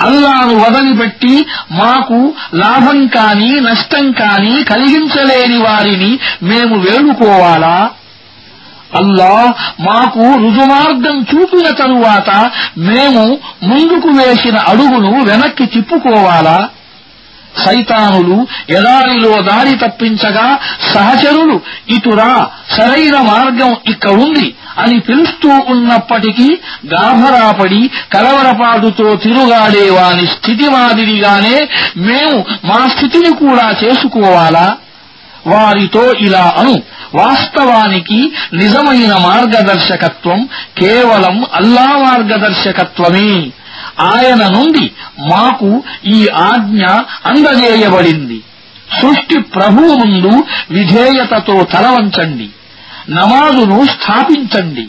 అల్లాను 0.00 0.54
వదిలిపెట్టి 0.64 1.34
మాకు 1.80 2.18
లాభం 2.62 2.98
కాని 3.06 3.50
నష్టం 3.60 4.04
కాని 4.12 4.54
కలిగించలేని 4.64 5.58
వారిని 5.58 6.10
మేము 6.42 6.76
వేడుకోవాలా 6.78 7.76
అల్లా 8.95 9.53
మాకు 9.79 10.19
రుజుమార్గం 10.19 11.25
చూపిన 11.31 11.71
తరువాత 11.71 12.29
మేము 12.77 13.23
ముందుకు 13.63 14.07
వేసిన 14.09 14.57
అడుగును 14.57 15.23
వెనక్కి 15.23 15.65
తిప్పుకోవాలా? 15.65 16.69
సైతానులు 17.65 18.47
ఎడారిలో 18.69 19.41
దారి 19.41 19.75
తప్పించగా 19.75 20.59
సహచరులు 20.93 21.61
ఇటురా 21.89 22.33
సరైన 22.75 23.17
మార్గం 23.21 23.77
ఇక్కడుంది 23.85 24.55
అని 24.77 24.99
పిలుస్తూ 24.99 25.49
ఉన్నప్పటికీ 25.67 26.49
గాభరాపడి 26.85 27.89
కలవరపాటుతో 28.13 29.15
తిరుగాడే 29.15 29.89
వాని 29.89 30.27
స్థితి 30.27 30.69
మాదిరిగానే 30.69 31.57
మేము 31.95 32.45
మా 32.65 32.87
స్థితిని 32.87 33.33
కూడా 33.35 33.75
చేసుకోవాలా? 33.83 34.77
వారితో 35.47 36.11
ఇలా 36.19 36.53
అను. 36.57 36.75
వాస్తవానికి 37.15 38.31
నిజమైన 38.53 39.15
మార్గదర్శకత్వం 39.15 40.49
కేవలం 40.77 41.45
అల్లా 41.53 41.85
మార్గదర్శకత్వమే. 41.85 43.51
ఆయన 43.99 44.47
నుండి 44.47 44.91
మాకు 45.19 45.83
ఈ 46.05 46.27
ఆజ్ఞ 46.27 46.85
అందజేయబడింది. 47.25 48.41
సృష్టి 49.01 49.41
ప్రభువు 49.41 49.95
ముందు 49.95 50.43
విధేయతతో 50.71 51.63
తలవంచండి. 51.63 52.49
నమాజును 53.09 53.85
స్థాపించండి. 53.85 54.87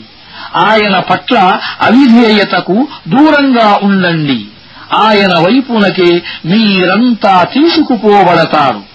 ఆయన 0.55 0.99
పట్ల 0.99 1.37
అవిధేయతకు 1.81 2.87
దూరంగా 3.07 3.79
ఉండండి. 3.83 4.45
ఆయన 4.93 5.37
వైపునకే 5.37 6.21
మీరంతా 6.45 7.43
తీసుకుపోబడతారు. 7.43 8.90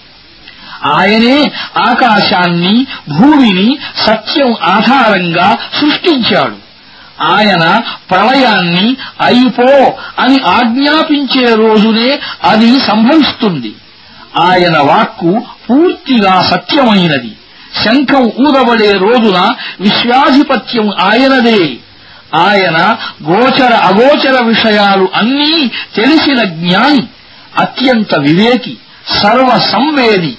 ఆయనే 0.85 1.45
ఆకాశాన్ని 1.79 2.87
భూమిని 3.09 3.79
సత్యం 4.07 4.55
ఆధారంగా 4.63 5.59
సృష్టించాడు. 5.81 6.57
ఆయన 7.23 7.81
ప్రళయాన్ని 8.11 8.97
అయిపో 9.21 9.97
అని 10.19 10.39
ఆజ్ఞాపించే 10.43 11.55
రోజునే 11.55 12.19
అది 12.45 12.81
సంభవిస్తుంది. 12.81 13.75
ఆయన 14.41 14.79
వాక్కు 14.79 15.43
పూర్తిగా 15.71 16.43
సత్యమైనది. 16.43 17.33
శంఖం 17.85 18.33
ఊదబడే 18.41 18.93
రోజున 18.93 19.55
విశ్వాధిపత్యం 19.81 20.91
ఆయనదే. 21.01 21.77
ఆయన 22.37 22.97
గోచర 23.31 23.75
అగోచర 23.75 24.45
విషయాలు 24.45 25.09
అన్నీ 25.15 25.67
తెలిసిన 25.97 26.45
జ్ఞాని 26.45 27.03
అత్యంత 27.59 28.19
వివేకి 28.19 28.77
సర్వ 29.23 29.59
సంవేది 29.59 30.39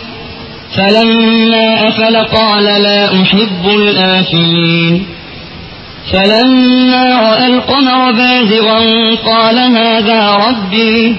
فلما 0.77 1.87
أفل 1.87 2.17
قال 2.17 2.63
لا 2.63 3.21
أحب 3.21 3.65
الآفلين. 3.65 5.05
فلما 6.13 7.21
رأى 7.21 7.47
القمر 7.47 8.11
بازغا 8.11 8.79
قال 9.25 9.59
هذا 9.59 10.37
ربي. 10.47 11.15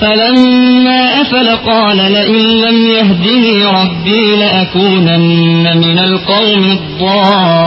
فلما 0.00 1.20
أفل 1.20 1.48
قال 1.48 1.96
لئن 1.96 2.34
لم 2.34 2.90
يهدني 2.90 3.64
ربي 3.64 4.36
لأكونن 4.36 5.76
من 5.76 5.98
القوم 5.98 6.70
الضالين. 6.70 7.58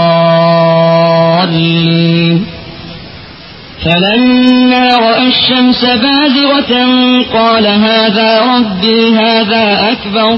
فلما 3.85 4.97
رأى 4.97 5.27
الشمس 5.27 5.85
بازغة 5.85 6.73
قال 7.33 7.67
هذا 7.67 8.55
ربي 8.55 9.15
هذا 9.15 9.91
أكبر. 9.91 10.37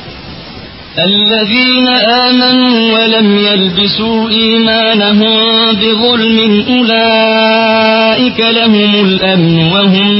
الذين 0.98 1.88
آمنوا 2.26 2.76
ولم 2.94 3.38
يلبسوا 3.38 4.28
إيمانهم 4.30 5.36
بظلم 5.72 6.38
أولئك 6.68 8.40
لهم 8.50 8.92
الأمن 9.06 9.56
وهم 9.72 10.10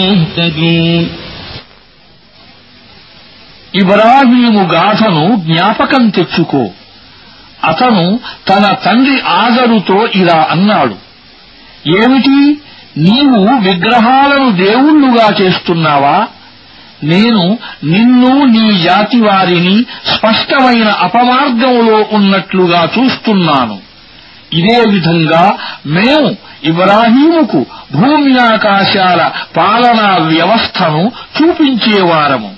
مهتدون 0.00 1.04
ఇబ్రాహీము 3.74 4.62
గాథను 4.74 5.24
జ్ఞాపకం 5.46 6.02
తెచ్చుకో 6.16 6.62
అతను 7.70 8.04
తన 8.48 8.64
తండ్రి 8.84 9.16
ఆజరుతో 9.36 9.98
ఇలా 10.14 10.38
అన్నాడు 10.50 10.96
ఏమిటి 12.00 12.36
నీవు 13.06 13.40
విగ్రహాలను 13.66 14.48
దేవుళ్ళుగా 14.64 15.26
చేస్తున్నావా 15.40 16.16
నేను 17.03 17.57
నిన్ను 17.83 18.45
నీ 18.45 18.83
జాతి 18.83 19.21
వారిని 19.21 19.85
స్పష్టమైన 20.13 20.87
అపమార్గంలో 20.87 22.05
ఉన్నట్లుగా 22.11 22.89
చూస్తున్నాను. 22.99 23.79
ఇదే 24.53 24.83
విధంగా 24.89 25.57
మేము 25.85 26.35
ఇబ్రాహీముకు 26.63 27.65
భూమి 27.93 28.39
ఆకాశాల 28.39 29.31
పాలనా 29.57 30.17
వ్యవస్థను 30.17 31.11
చూపించేవారము. 31.41 32.55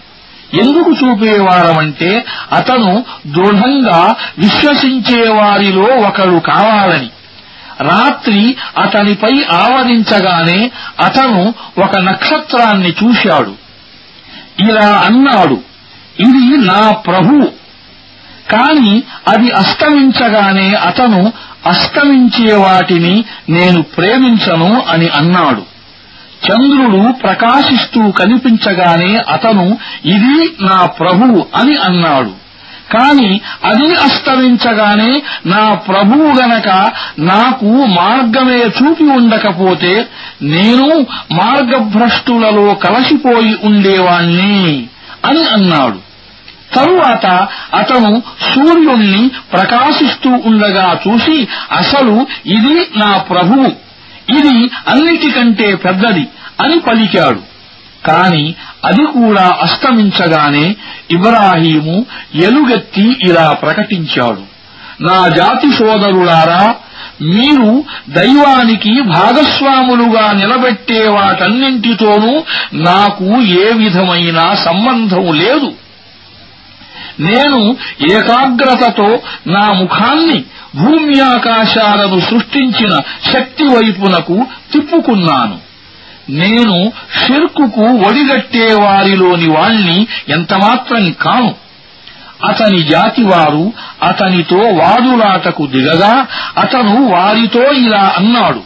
ఎందుకు 0.53 0.91
చూపేవారమంటే 0.91 2.25
అతను 2.51 3.05
దృఢంగా 3.27 4.15
విశ్వసించేవారిలో 4.37 5.83
ఒకడు 5.83 6.39
కావాలని. 6.39 7.09
రాత్రి 7.81 8.55
అతనిపై 8.77 9.43
ఆవరించగానే 9.53 10.71
అతను 10.99 11.53
ఒక 11.79 11.95
నక్షత్రాన్ని 11.97 12.89
చూశాడు. 12.89 13.70
ఇలా 14.59 15.03
అన్నాడు. 15.05 15.61
ఇది 16.19 16.57
నా 16.57 16.91
ప్రభు. 16.91 17.47
కాని 18.51 19.03
అది 19.27 19.51
అస్తమించగానే 19.51 20.73
అతను 20.73 21.33
అస్తమించే 21.65 22.53
వాటిని 22.55 23.25
నేను 23.49 23.81
ప్రేమించను 23.81 24.81
అని 24.89 25.07
అన్నాడు. 25.07 25.71
చంద్రుడు 26.51 27.11
ప్రకాశిస్తూ 27.11 28.11
కనిపించగానే 28.11 29.17
అతను 29.29 29.77
ఇది 30.05 30.55
నా 30.61 30.85
ప్రభువు 30.85 31.45
అని 31.55 31.75
అన్నాడు. 31.75 32.40
కాని 32.93 33.41
అది 33.65 33.95
అస్తమించగానే 33.95 35.21
నా 35.45 35.73
ప్రభువు 35.73 36.41
గనక 36.41 36.91
నాకు 37.19 37.65
మార్గమే 37.65 38.59
చూపి 38.59 39.03
ఉండకపోతే 39.03 40.07
నేను 40.41 40.87
మార్గభ్రష్టులలో 41.33 42.73
కలసిపోయి 42.73 43.57
ఉండేవాణ్ణి 43.63 44.87
అని 45.25 45.43
అన్నాడు. 45.43 46.11
తరువాత 46.75 47.25
అతను 47.75 48.23
సూర్యుణ్ణి 48.53 49.27
ప్రకాశిస్తూ 49.27 50.29
ఉండగా 50.45 50.97
చూసి 51.07 51.47
అసలు 51.71 52.27
ఇది 52.45 52.75
నా 52.97 53.17
ప్రభువు 53.17 53.67
ఇది 54.37 54.69
అన్నిటికంటే 54.87 55.75
పెద్దది 55.75 56.27
అని 56.59 56.79
పలికాడు. 56.79 57.50
కాని 58.05 58.53
అది 58.85 59.03
కూడా 59.03 59.57
అస్తమించగానే 59.61 60.75
ఇబ్రాహీము 61.11 62.05
ఎలుగెత్తి 62.35 63.15
ఇలా 63.23 63.53
ప్రకటించాడు. 63.53 64.43
నా 65.01 65.27
జాతి 65.27 65.73
సోదరులారా 65.73 66.75
మీరు 67.21 67.83
దైవానికి 68.09 69.01
భాగస్వాములుగా 69.01 70.31
నిలబెట్టే 70.31 71.07
వాటన్నింటితోనూ 71.07 72.43
నాకు 72.73 73.41
ఏ 73.41 73.73
విధమైన 73.73 74.53
సంబంధం 74.53 75.33
లేదు. 75.33 75.73
నేను 77.19 77.77
ఏకాగ్రతతో 78.11 79.19
నా 79.47 79.73
ముఖాన్ని 79.73 80.43
భూమి 80.75 81.15
సృష్టించిన 82.21 82.99
శక్తి 83.33 83.63
వైపునకు 83.63 84.45
తిప్పుకున్నాను. 84.73 85.70
నేను 86.29 86.91
షిర్కుకు 87.25 87.81
ఒడిగట్టే 87.81 88.73
వారిలోని 88.73 89.47
వాణ్ణి 89.47 90.07
ఎంతమాత్రం 90.29 91.11
కాను. 91.11 91.55
అతని 92.45 92.83
జాతివారు 92.83 93.73
అతనితో 94.03 94.57
వాదులాటకు 94.57 95.67
దిగగా 95.67 96.25
అతను 96.57 97.07
వారితో 97.07 97.63
ఇలా 97.71 98.13
అన్నాడు. 98.17 98.61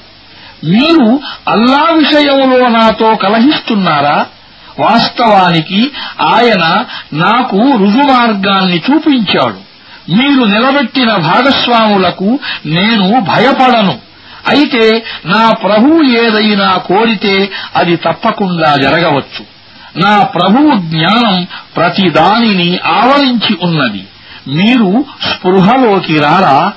మీరు 0.64 1.20
అల్లా 1.48 1.88
విషయంలో 1.94 2.70
నాతో 2.70 3.16
కలహిస్తున్నారా? 3.16 4.26
వాస్తవానికి 4.80 5.92
ఆయన 6.22 6.86
నాకు 7.14 7.58
రుజుమార్గాన్ని 7.58 8.82
చూపించాడు. 8.92 9.66
మీరు 10.12 10.44
నిలబెట్టిన 10.44 11.16
భాగస్వాములకు 11.16 12.40
నేను 12.66 13.20
భయపడను. 13.20 14.05
అయితే 14.48 15.04
నా 15.26 15.52
ప్రభువు 15.52 16.04
ఏదైనా 16.04 16.78
కోరితే 16.78 17.52
అది 17.76 17.96
తప్పకుండా 17.96 18.76
జరగవచ్చు. 18.76 19.56
నా 19.98 20.24
ప్రభువు 20.24 20.76
జ్ఞానం 20.76 21.48
ప్రతి 21.76 22.10
దానిని 22.10 22.80
ఆవరించి 22.86 23.58
ఉన్నది. 23.62 24.08
మీరు 24.48 25.06
స్పృహలోకి 25.30 26.20
రారా? 26.20 26.74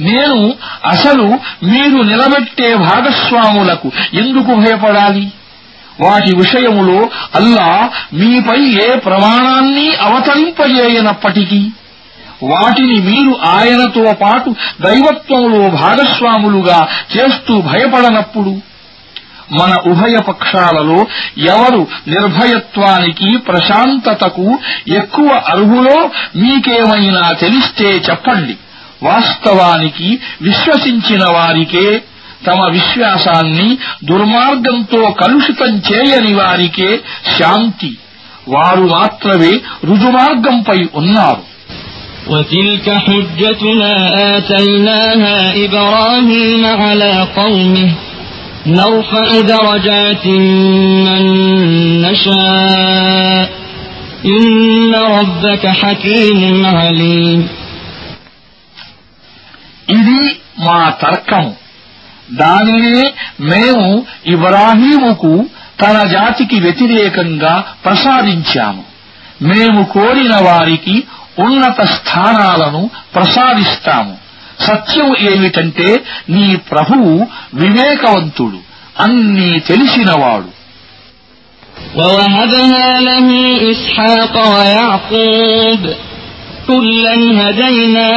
నేను 0.00 0.54
అసలు 0.86 1.38
మీరు 1.64 2.02
నిలబెట్టే 2.02 2.74
భాగస్వాములకు 2.74 3.92
ఎందుకు 4.14 4.54
భయపడాలి? 4.54 5.32
వాటి 6.00 6.36
విషయములో 6.36 7.10
అల్లా 7.34 7.90
మీపై 8.12 8.60
ఏ 8.60 8.96
ప్రమాణాన్ని 8.96 9.96
అవతరింపజేయనప్పటికీ 9.96 11.70
వాటిని 12.42 13.00
మీరు 13.00 13.38
ఆయనతో 13.44 14.14
పాటు 14.22 14.54
దైవత్వంలో 14.80 15.70
భాగస్వాములుగా 15.70 16.88
చేస్తూ 17.16 17.60
భయపడనప్పుడు 17.60 18.68
మన 19.52 19.74
ఉభయ 19.86 20.16
పక్షాలలో 20.16 21.06
ఎవరు 21.38 21.86
నిర్భయత్వానికి 22.08 23.36
ప్రశాంతతకు 23.36 24.58
ఎక్కువ 24.88 25.28
అర్హులో 25.28 26.10
మీకేమైనా 26.36 27.32
తెలిస్తే 27.32 27.84
చెప్పండి. 27.84 28.56
వాస్తవానికి 29.02 30.18
విశ్వసించిన 30.42 31.24
వారికే 31.24 32.02
తమ 32.46 32.68
విశ్వాసాన్ని 32.70 33.78
దుర్మార్గంతో 34.04 35.10
కలుషితం 35.10 35.82
చేయని 35.92 36.34
వారికే 36.34 37.00
శాంతి. 37.38 37.98
వారు 38.48 38.82
మాత్రమే 38.82 39.50
రుజుమార్గంపై 39.84 40.88
ఉన్నారు. 40.94 41.57
وتلك 42.27 42.87
حجتنا 43.05 43.91
آتيناها 44.37 45.37
إبراهيم 45.65 46.65
على 46.65 47.27
قومه 47.35 47.89
نرفع 48.67 49.27
درجات 49.47 50.25
من 51.07 51.23
نشاء 52.01 53.49
إن 54.27 54.93
ربك 55.17 55.63
حكيم 55.81 56.39
عليم 56.77 57.41
ఇది 59.89 60.21
మా 60.65 60.79
తర్కము 61.01 61.51
దానినే 62.31 62.99
మేము 63.51 63.87
ఇబ్రాహీముకు 64.25 65.33
తన 65.81 65.97
జాతికి 66.07 66.57
వ్యతిరేకంగా 66.59 67.53
ప్రసాదించాము 67.85 68.83
మేము 69.41 69.81
కోరిన 69.85 70.35
వారికి 70.47 70.95
ఉన్నత 71.45 71.79
స్థానాలను 71.95 72.81
ప్రసాదిస్తాము 73.15 74.13
సత్యం 74.59 75.09
ఏమిటంటే 75.29 75.87
నీ 76.33 76.45
ప్రభువు 76.71 77.13
వివేకవంతుడు 77.61 78.59
అన్నీ 79.05 79.51
తెలిసినవాడు 79.69 80.49
ووهبنا 81.95 82.99
له 82.99 83.27
إسحاق 83.71 84.35
ويعقوب 84.55 85.81
كلا 86.67 87.15
هدينا 87.41 88.09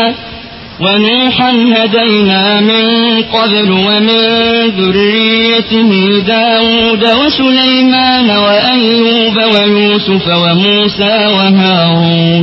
ونوحا 0.81 1.51
هدينا 1.77 2.61
من 2.61 2.85
قبل 3.37 3.71
ومن 3.89 4.23
ذريته 4.79 5.91
داود 6.27 7.03
وسليمان 7.21 8.31
وأيوب 8.31 9.37
ويوسف 9.55 10.29
وموسى 10.43 11.15
وهارون 11.27 12.43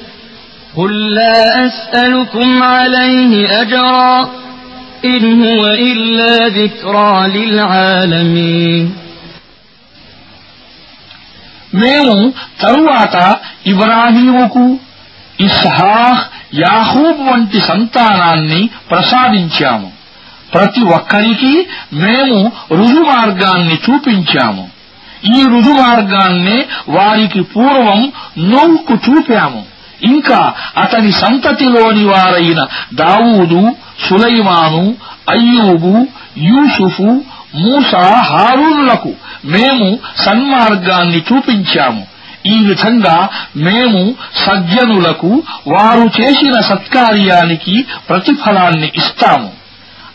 قل 0.74 1.14
لا 1.14 1.66
أسألكم 1.66 2.62
عليه 2.64 3.32
أجرا 3.62 4.30
إن 5.04 5.22
هو 5.42 5.62
إلا 5.66 6.32
ذكرى 6.50 7.12
للعالمين 7.28 8.84
మేము 11.74 12.16
తరువాత 12.60 13.16
ఇబ్రాహీముకు 13.66 14.64
ఇస్హాహ్ 15.38 16.20
యాహూబ్ 16.58 17.20
వంటి 17.28 17.60
సంతానాన్ని 17.60 18.60
ప్రసాదించాము 18.90 19.88
ప్రతి 20.52 20.82
ఒక్కరికి 20.96 21.52
మేము 22.02 22.38
రుజుమార్గాన్ని 22.78 23.76
చూపించాము 23.86 24.64
ఈ 25.30 25.40
రుజుమార్గాన్నే 25.52 26.58
వారికి 26.96 27.40
పూర్వం 27.54 28.00
నోవుకు 28.52 28.94
చూపాము 29.06 29.62
ఇంకా 30.03 30.53
అతని 30.77 31.11
సంతతిలోని 31.11 32.05
వారైన 32.05 32.67
దావూదు 32.93 33.75
సులైమాను 34.07 34.95
అయ్యూబు 35.29 36.07
యూసుఫు 36.37 37.23
మూసా 37.55 38.21
హారూనులకు 38.21 39.13
మేము 39.45 39.99
సన్మార్గాన్ని 40.25 41.19
చూపించాము. 41.19 42.07
ఈ 42.45 42.57
విధంగా 42.65 43.27
మేము 43.55 44.15
సజ్జనులకు 44.35 45.43
వారు 45.67 46.21
చేసిన 46.21 46.61
సత్కార్యానికి 46.61 47.85
ప్రతిఫలాన్ని 48.09 48.91
ఇస్తాము. 48.95 49.51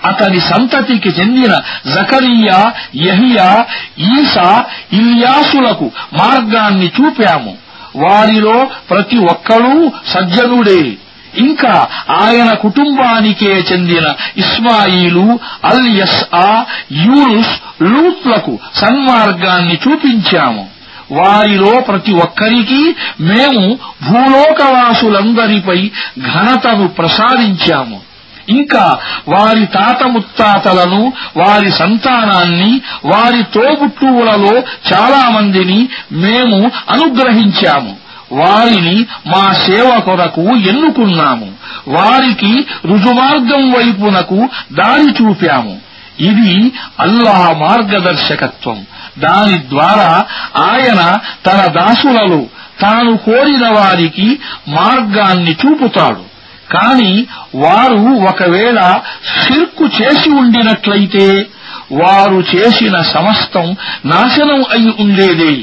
అతని 0.05 0.41
సంతతికి 0.41 1.09
చెందిన 1.09 1.59
జకరియా 1.95 2.73
యహియా 2.97 3.67
ఈసా 3.99 4.65
ఇల్యాసులకు 4.93 5.91
మార్గాన్ని 6.13 6.91
చూపాము. 7.01 7.66
వారిలో 7.97 8.69
ప్రతి 8.91 9.17
ఒక్కరూ 9.17 9.93
సజ్జనుడే. 10.07 10.93
ఇంకా 11.39 11.89
ఆయన 12.11 12.55
కుటుంబానికే 12.55 13.65
చెందిన 13.73 14.15
ఇస్మాయిలు 14.37 15.39
అల్ 15.65 15.99
యస్ఆ 15.99 16.65
యూనుస్ 16.93 17.83
లూట్లకు 17.83 18.59
సన్మార్గాన్ని 18.75 19.79
చూపించాము. 19.89 20.69
వారిలో 21.13 21.81
ప్రతి 21.81 22.13
ఒక్కరికి 22.13 22.95
మేము 23.21 23.79
భూలోకవాసులందరిపై 24.11 25.91
ఘనతను 26.19 26.89
ప్రసాదించాము. 26.89 28.06
ఇంకా 28.49 28.99
వారి 29.29 29.67
తాత 29.67 30.03
ముత్తాతలను 30.03 31.13
వారి 31.37 31.73
సంతానాన్ని 31.73 32.81
వారి 33.05 33.43
తోబుట్టువులలో 33.43 34.63
చాలా 34.93 35.31
మందిని 35.31 35.89
మేము 36.13 36.71
అనుగ్రహించాము. 36.91 37.97
వారిని 38.33 39.07
మా 39.27 39.53
సేవ 39.53 40.01
కొరకు 40.05 40.43
ఎన్నుకున్నాము. 40.43 41.53
వారికి 41.89 42.67
రుజుమార్గం 42.85 43.73
వైపునకు 43.73 44.49
దారి 44.73 45.25
చూపాము. 45.25 45.79
ఇది 46.21 46.73
అల్లాహ్ 47.01 47.59
మార్గదర్శకత్వం. 47.59 48.87
దాని 49.19 49.59
ద్వారా 49.59 50.25
ఆయన 50.57 51.19
తన 51.47 51.73
దాసులలో 51.73 52.45
తాను 52.81 53.17
కోరిన 53.17 53.69
వారికి 53.69 54.39
మార్గాన్ని 54.69 55.53
చూపుతాడు. 55.53 56.36
కాని 56.73 57.27
వారు 57.55 58.27
ఒకవేళ 58.29 59.01
షిర్కు 59.43 59.85
చేసి 59.85 60.31
ఉండినట్లయితే 60.31 61.47
వారు 61.93 62.45
చేసిన 62.57 63.03
సమస్తం 63.03 63.77
నాశనం 64.05 64.65
అయి 64.71 64.95
ఉండేదే. 65.01 65.63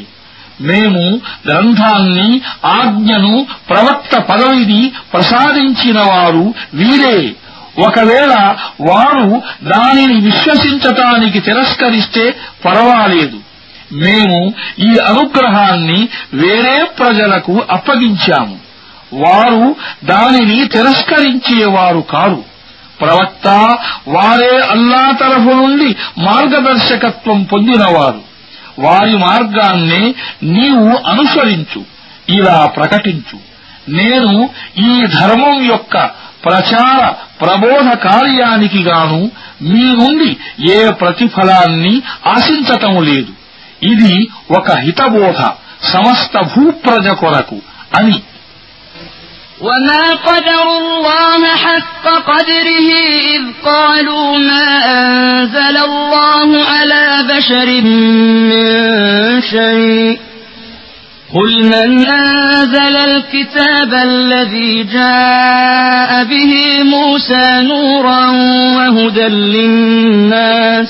మేము 0.62 1.22
గ్రంథాన్ని 1.48 2.42
ఆజ్ఞను 2.66 3.46
ప్రవక్త 3.70 4.18
పదవిని 4.18 4.92
ప్రసాదించిన 5.14 6.00
వారు 6.00 6.54
వీరే. 6.74 7.34
ఒకవేళ 7.88 8.56
వారు 8.82 9.42
దానిని 9.64 10.20
విశ్వసించటానికి 10.22 11.40
తిరస్కరిస్తే 11.40 12.36
పర్వాలేదు. 12.66 13.40
మేము 13.94 14.54
ఈ 14.80 14.98
అనుగ్రహాన్ని 15.08 16.08
వేరే 16.34 16.88
ప్రజలకు 17.00 17.64
అప్పగించాము. 17.72 18.63
వారు 19.14 19.76
దానిని 20.04 20.68
తిరస్కరించేవారు 20.68 22.00
కారు. 22.00 22.44
ప్రవక్త 23.02 23.48
వారే 24.08 24.60
అల్లా 24.60 25.12
తరఫు 25.12 25.50
నుండి 25.54 25.96
మార్గదర్శకత్వం 26.18 27.44
పొందినవారు. 27.44 28.22
వారి 28.80 29.18
మార్గాన్నే 29.18 30.16
నీవు 30.44 31.10
అనుసరించు 31.10 31.86
ఇలా 32.30 32.66
ప్రకటించు. 32.66 33.54
నేను 33.90 34.50
ఈ 34.78 35.06
ధర్మం 35.06 35.64
యొక్క 35.64 36.24
ప్రచార 36.46 37.14
ప్రబోధ 37.42 37.94
కార్యానికి 37.94 38.84
గాను 38.84 39.32
మీ 39.62 39.84
నుండి 39.84 40.38
ఏ 40.74 40.92
ప్రతిఫలాన్ని 40.92 42.02
ఆశించటం 42.28 43.04
లేదు. 43.04 43.32
ఇది 43.86 44.28
ఒక 44.52 44.72
హితబోధ 44.72 45.42
సమస్త 45.86 46.38
భూప్రజ 46.38 47.08
కొరకు 47.08 47.58
అని 47.96 48.20
وما 49.64 50.14
قدروا 50.14 50.78
الله 50.78 51.48
حق 51.56 52.08
قدره 52.08 52.90
إذ 53.36 53.42
قالوا 53.66 54.38
ما 54.38 54.68
أنزل 54.86 55.78
الله 55.78 56.64
على 56.64 57.28
بشر 57.30 57.82
من 58.52 59.42
شيء 59.42 60.20
قل 61.36 61.64
من 61.66 62.08
أنزل 62.08 62.96
الكتاب 62.98 63.94
الذي 63.94 64.84
جاء 64.84 66.24
به 66.24 66.84
موسى 66.84 67.62
نورا 67.62 68.28
وهدى 68.76 69.28
للناس 69.28 70.88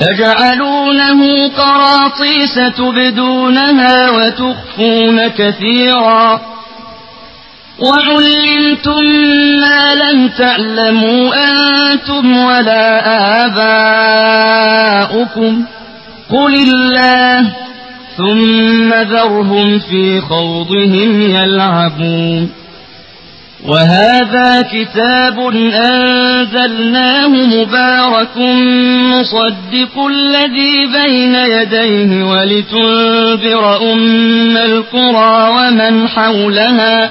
تجعلونه 0.00 1.48
قراطيس 1.48 2.54
تبدونها 2.54 4.10
وتخفون 4.10 5.28
كثيرا 5.28 6.40
وعلمتم 7.80 9.04
ما 9.60 9.94
لم 9.94 10.28
تعلموا 10.28 11.34
أنتم 11.34 12.36
ولا 12.36 13.02
آباؤكم. 15.06 15.64
قل 16.30 16.54
الله 16.54 17.52
ثم 18.16 18.94
ذرهم 18.94 19.78
في 19.78 20.20
خوضهم 20.20 21.22
يلعبون. 21.22 22.50
وهذا 23.68 24.62
كتاب 24.62 25.38
أنزلناه 25.74 27.28
مبارك 27.28 28.36
مصدق 29.12 30.06
الذي 30.10 30.86
بين 30.86 31.34
يديه 31.34 32.24
ولتنذر 32.24 33.92
أم 33.92 34.56
القرى 34.56 35.48
ومن 35.50 36.08
حولها. 36.08 37.10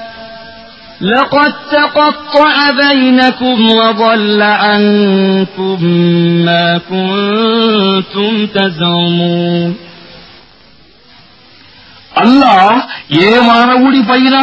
لقد 1.02 1.52
تقطع 1.72 2.54
بينكم 2.72 3.70
وضل 3.70 4.42
عنكم 4.42 5.78
ما 6.46 6.66
كنتم 6.90 8.32
تزعمون 8.46 9.70
అల్లా 12.16 12.54
ఏ 13.22 13.30
మానవుడిపైన 13.48 14.36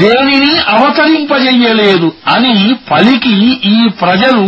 దేనిని 0.00 0.52
అవతరింపజెయ్యలేదు 0.74 2.08
అని 2.26 2.54
పలికి 2.90 3.34
ఈ 3.72 3.78
ప్రజలు 4.00 4.44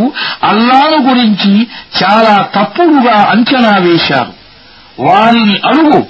అల్లాను 0.51 0.99
గురించి 1.09 1.53
చాలా 1.99 2.35
తప్పుడుగా 2.57 3.17
అంచనా 3.35 3.75
వేశారు 3.87 4.33
వారిని 4.99 5.57
అడుగు 5.71 6.01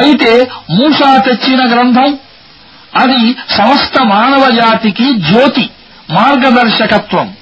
అయితే 0.00 0.32
మూసా 0.70 1.10
తెచ్చిన 1.26 1.62
గ్రంథం 1.72 2.10
అది 2.97 3.35
సమస్త 3.57 4.01
మానవ 4.03 4.49
జాతికి 4.49 5.13
జ్యోతి 5.13 5.69
మార్గదర్శకత్వం. 6.11 7.33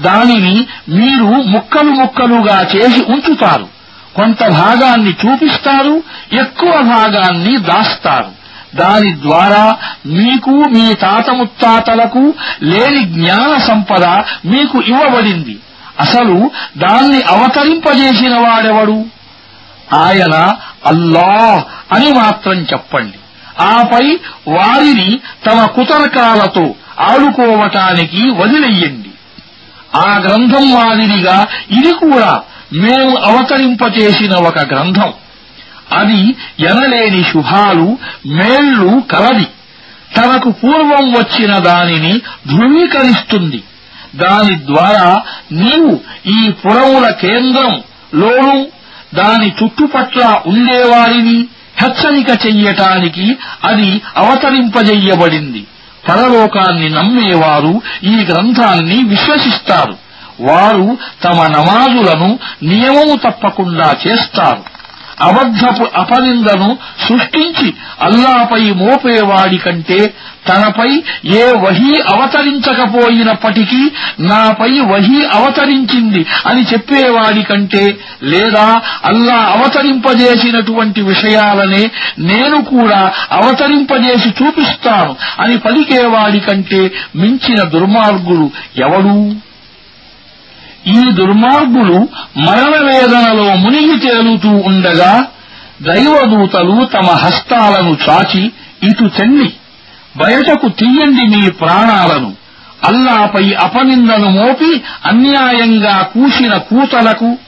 దానిని 0.00 0.66
మీరు 0.88 1.24
ముక్కలు 1.24 1.90
ముక్కలుగా 1.90 2.60
చేసి 2.76 3.04
ఉంచుతారు. 3.08 3.68
కొంత 4.16 4.48
భాగాన్ని 4.48 5.10
చూపిస్తారు 5.10 6.02
ఎక్కువ 6.32 6.82
భాగాన్ని 6.82 7.56
దాస్తారు. 7.56 8.38
దాని 8.76 9.14
ద్వారా 9.22 9.76
మీకు 10.06 10.50
మీ 10.50 10.94
తాత 10.94 11.30
ముత్తాతలకు 11.30 12.34
లేని 12.62 13.04
జ్ఞాన 13.04 13.58
సంపద 13.58 14.04
మీకు 14.44 14.82
ఇవ్వబడింది. 14.82 15.58
అసలు 16.00 16.50
దాన్ని 16.76 17.22
అవతరింపజేసిన 17.22 18.34
వాడెవడు? 18.34 19.04
ఆయన 19.94 20.56
అల్లాహ్ 20.86 21.94
అని 21.94 22.12
మాత్రం 22.12 22.54
చెప్పండి. 22.54 23.18
ఆపై 23.60 24.18
వారిని 24.48 25.18
తమ 25.46 25.64
కుతర్కాలతో 25.64 26.74
ఆడుకోవటానికి 27.00 28.30
వదిలెయ్యండి 28.30 29.08
ఆ 29.94 30.18
గ్రంథం 30.18 30.70
మాదిరిగా 30.70 31.46
ఇది 31.70 31.92
కూడా 31.92 32.42
మేము 32.72 33.16
అవతరింపచేసిన 33.16 34.34
ఒక 34.34 34.58
గ్రంథం. 34.58 35.12
అది 35.92 36.36
ఎనలేని 36.60 37.24
శుభాలు 37.24 37.98
మేళ్ళు 38.26 39.00
కలది. 39.00 39.46
తనకు 40.16 40.50
పూర్వం 40.50 41.12
వచ్చిన 41.12 41.58
దానిని 41.58 42.20
ధృవీకరిస్తుంది. 42.46 43.62
దాని 44.16 44.56
ద్వారా 44.56 45.22
నీవు 45.52 46.00
ఈ 46.26 46.50
పురముల 46.50 47.10
కేంద్రంలోనూ 47.10 48.66
దాని 49.14 49.52
చుట్టుపట్ల 49.64 50.40
ఉండేవారిని 50.46 51.44
హెచ్చరిక 51.80 52.46
చెయ్యటానికి 52.46 53.36
అది 53.64 54.02
అవతరింపజెయ్యబడింది. 54.16 55.66
పరలోకాన్ని 56.08 56.88
నమ్మేవారు 56.88 57.82
ఈ 58.04 58.16
గ్రంథాన్ని 58.16 59.02
విశ్వసిస్తారు. 59.02 59.96
వారు 60.40 60.98
తమ 61.24 61.46
నమాజులను 61.46 62.38
నియమము 62.62 63.16
తప్పకుండా 63.16 63.94
చేస్తారు. 64.06 64.78
అబద్ధపు 65.20 65.86
అపనిందను 65.94 66.68
సృష్టించి 67.08 67.68
అల్లాపై 68.02 68.62
మోపేవాడి 68.80 69.58
కంటే 69.58 70.00
తనపై 70.48 70.90
ఏ 71.36 71.44
వహీ 71.62 71.92
అవతరించకపోయినప్పటికీ 72.12 73.80
నాపై 74.20 74.70
వహీ 74.90 75.18
అవతరించింది 75.32 76.26
అని 76.46 76.62
చెప్పేవాడి 76.62 77.42
కంటే 77.42 77.82
లేదా 78.22 78.66
అల్లా 79.04 79.38
అవతరింపజేసినటువంటి 79.54 81.00
విషయాలనే 81.02 81.82
నేను 82.28 82.60
కూడా 82.64 83.00
అవతరింపజేసి 83.32 84.30
చూపిస్తాను 84.38 85.12
అని 85.40 85.58
పలికేవాడి 85.58 86.40
కంటే 86.40 86.80
మించిన 87.16 87.62
దుర్మార్గుడు 87.68 88.48
ఎవడూ 88.80 89.16
ఈ 90.86 91.10
దుర్మార్గులు 91.10 92.08
మరణ 92.38 92.74
వేదనలో 92.84 93.56
మునిగి 93.56 94.00
తేలుతూ 94.00 94.48
ఉండగా 94.48 95.24
దైవదూతలు 95.82 96.84
తమ 96.84 97.06
హస్తాలను 97.06 97.96
చాచి 98.08 98.52
ఇటు 98.82 99.10
చెన్ని 99.20 99.52
బయటకు 100.16 100.68
తీయండి 100.68 101.36
మీ 101.36 101.50
ప్రాణాలను. 101.50 102.34
అల్లాపై 102.84 103.52
అపనిందను 103.52 104.30
మోపి 104.30 104.82
అన్యాయంగా 105.04 106.02
కూసిన 106.02 106.56
కూతలకు 106.56 107.38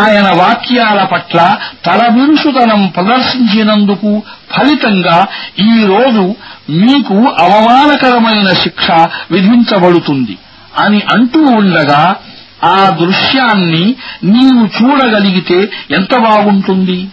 ఆయన 0.00 0.28
వాక్యాల 0.30 1.04
పట్ల 1.04 1.56
తలవిరుసుతనం 1.84 2.86
ప్రదర్శించినందుకు 2.86 4.22
ఫలితంగా 4.52 5.26
ఈ 5.58 5.86
రోజు 5.86 6.34
మీకు 6.70 7.14
అవమానకరమైన 7.38 8.48
శిక్ష 8.52 8.90
విధించబడుతుంది 9.30 10.38
అని 10.78 11.02
అంటూ 11.14 11.40
ఉండగా 11.40 12.16
ఆ 12.64 12.96
దృశ్యాన్ని 13.00 13.94
నీవు 14.24 14.66
చూడగలిగితే 14.66 15.70
ఎంత 15.90 16.18
బాగుంటుంది? 16.18 17.08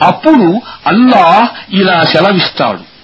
అప్పుడు 0.00 0.62
అల్లాహ్ 0.86 1.74
ఇలా 1.74 2.04
సెలవిస్తాడు. 2.04 2.94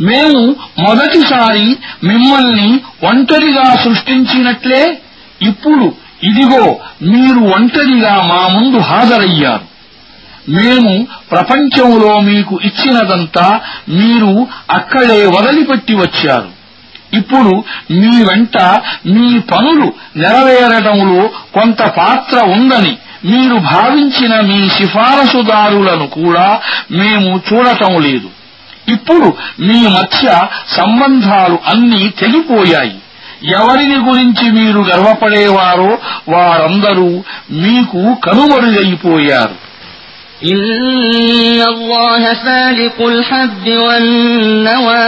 మేము 0.00 0.56
మొదటిసారి 0.78 1.76
మిమ్మల్ని 2.04 2.80
ఒంటరిగా 3.02 3.74
సృష్టించినట్లే 3.74 5.02
ఇప్పుడు 5.42 5.94
ఇదిగో 6.22 6.78
మీరు 7.02 7.38
ఒంటరిగా 7.38 8.22
మా 8.22 8.48
ముందు 8.48 8.78
హాజరయ్యారు. 8.78 9.76
మేము 10.48 11.06
ప్రపంచంలో 11.30 12.20
మీకు 12.20 12.60
ఇచ్చినదంతా 12.64 13.60
మీరు 13.88 14.46
అక్కడే 14.70 15.26
వదిలిపెట్టి 15.26 15.94
వచ్చారు. 15.94 16.55
ఇప్పుడు 17.19 17.53
మీ 17.99 18.11
వెంట 18.27 18.57
మీ 19.13 19.27
పనులు 19.49 19.87
నెరవేరడంలో 20.21 21.23
కొంత 21.55 21.81
పాత్ర 21.97 22.37
ఉందని 22.53 22.93
మీరు 23.25 23.57
భావించిన 23.73 24.33
మీ 24.49 24.59
సిఫారసుదారులను 24.69 26.07
కూడా 26.19 26.45
మేము 26.91 27.31
చూడటం 27.47 27.93
లేదు 28.05 28.29
ఇప్పుడు 28.87 29.27
మీ 29.59 29.79
మధ్య 29.97 30.27
సంబంధాలు 30.77 31.57
అన్నీ 31.65 32.03
తెగిపోయాయి 32.21 32.95
ఎవరిని 33.53 33.99
గురించి 34.07 34.45
మీరు 34.51 34.81
గర్వపడేవారో 34.89 35.91
వారందరూ 36.29 37.09
మీకు 37.63 38.01
కనుమరుగైపోయారు 38.25 39.57
إن 40.45 40.63
الله 41.65 42.33
فالق 42.35 42.97
الحب 43.07 43.65
والنوى 43.79 45.07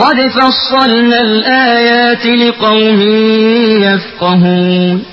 قد 0.00 0.28
فصلنا 0.28 1.20
الآيات 1.20 2.26
لقوم 2.26 3.00
يفقهون. 3.82 5.04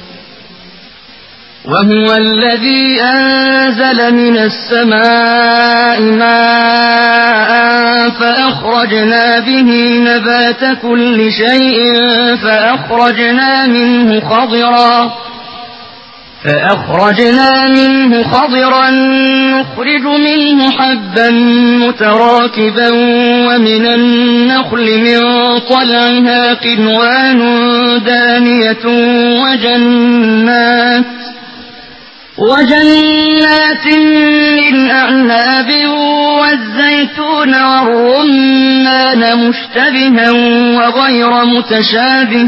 وهو 1.66 2.16
الذي 2.16 3.02
أنزل 3.02 4.14
من 4.14 4.38
السماء 4.38 6.02
ماء 6.02 7.52
فأخرجنا 8.10 9.40
به 9.40 10.00
نبات 10.00 10.78
كل 10.82 11.32
شيء 11.32 11.80
فأخرجنا 12.36 13.68
منه 13.68 14.20
خضرا. 14.20 15.27
فأخرجنا 16.44 17.68
منه 17.68 18.24
خضرا 18.24 18.90
نخرج 19.52 20.02
منه 20.02 20.72
حبا 20.72 21.30
متراكبا 21.88 22.90
ومن 23.48 23.86
النخل 23.86 25.00
من 25.00 25.20
طلعها 25.60 26.54
قنوان 26.54 27.40
دانية 28.06 28.86
وجنات 29.42 31.06
وجنات 32.38 33.88
من 34.58 34.90
أعناب 34.90 35.68
والزيتون 36.40 37.64
والرمان 37.64 39.48
مشتبها 39.48 40.32
وغير 40.78 41.46
متشابه 41.46 42.48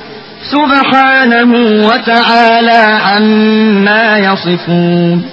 سبحانه 0.43 1.51
وتعالى 1.87 2.99
عما 3.05 4.17
يصفون. 4.17 5.29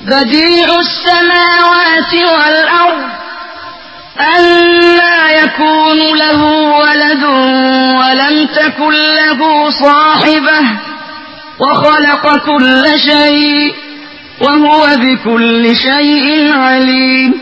بديع 0.00 0.66
السماوات 0.78 2.14
والأرض 2.14 3.08
أنا 4.20 5.30
يكون 5.30 6.18
له 6.18 6.42
ولد 6.78 7.24
ولم 8.00 8.46
تكن 8.46 8.92
له 8.92 9.70
صاحبة 9.70 10.60
وخلق 11.60 12.36
كل 12.46 12.84
شيء 12.98 13.74
وهو 14.40 14.86
بكل 14.96 15.76
شيء 15.76 16.52
عليم. 16.52 17.40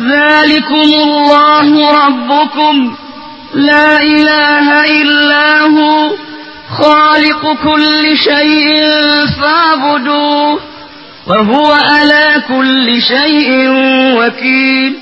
ذلكم 0.00 0.88
الله 1.04 1.92
ربكم 2.06 2.96
لا 3.55 4.01
إله 4.01 4.67
إلا 5.01 5.59
هو 5.61 6.11
خالق 6.81 7.41
كل 7.63 8.17
شيء 8.17 8.69
فاعبدوه 9.41 10.59
وهو 11.27 11.71
على 11.71 12.43
كل 12.47 13.01
شيء 13.01 13.49
وكيل 14.17 14.93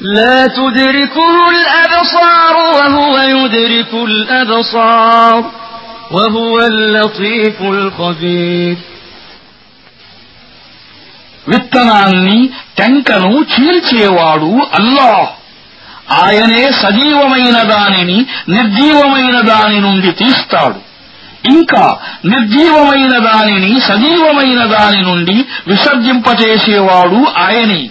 لا 0.00 0.46
تدركه 0.46 1.34
الأبصار 1.50 2.56
وهو 2.56 3.18
يدرك 3.18 3.92
الأبصار 3.94 5.44
وهو 6.10 6.58
اللطيف 6.58 7.62
الخبير 7.62 8.76
విత్తనాన్ని 11.48 12.38
టెంకను 12.78 13.34
చీల్చేవాడు 13.52 14.52
అల్లాహ్ 14.78 15.26
ఆయనే 16.09 16.71
సజీవమైన 16.71 17.61
దానిని 17.61 18.25
నిర్జీవమైన 18.49 19.39
దాని 19.39 19.79
నుండి 19.79 20.11
తీస్తాడు. 20.11 20.91
ఇంకా 21.53 21.97
నిర్జీవమైన 22.25 23.17
దానిని 23.17 23.79
సజీవమైన 23.79 24.65
దాని 24.65 25.01
నుండి 25.01 25.45
విసర్జింపచేసేవాడు 25.67 27.39
ఆయనే. 27.39 27.89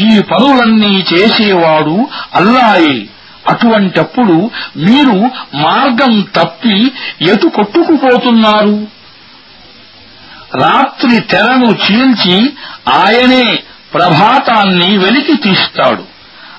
ఈ 0.00 0.22
పనులన్నీ 0.22 1.04
చేసేవాడు 1.12 2.08
అల్లాయే. 2.34 3.06
అటువంటప్పుడు 3.48 4.50
మీరు 4.76 5.30
మార్గం 5.56 6.20
తప్పి 6.20 6.92
ఎటు 7.22 7.46
కొట్టుకుపోతున్నారు? 7.46 8.86
రాత్రి 10.54 11.20
తెరను 11.20 11.66
చీల్చి 11.66 12.52
ఆయనే 12.88 13.62
ప్రభాతాన్ని 13.94 14.98
వెలికి 14.98 15.36
తీస్తాడు. 15.36 16.15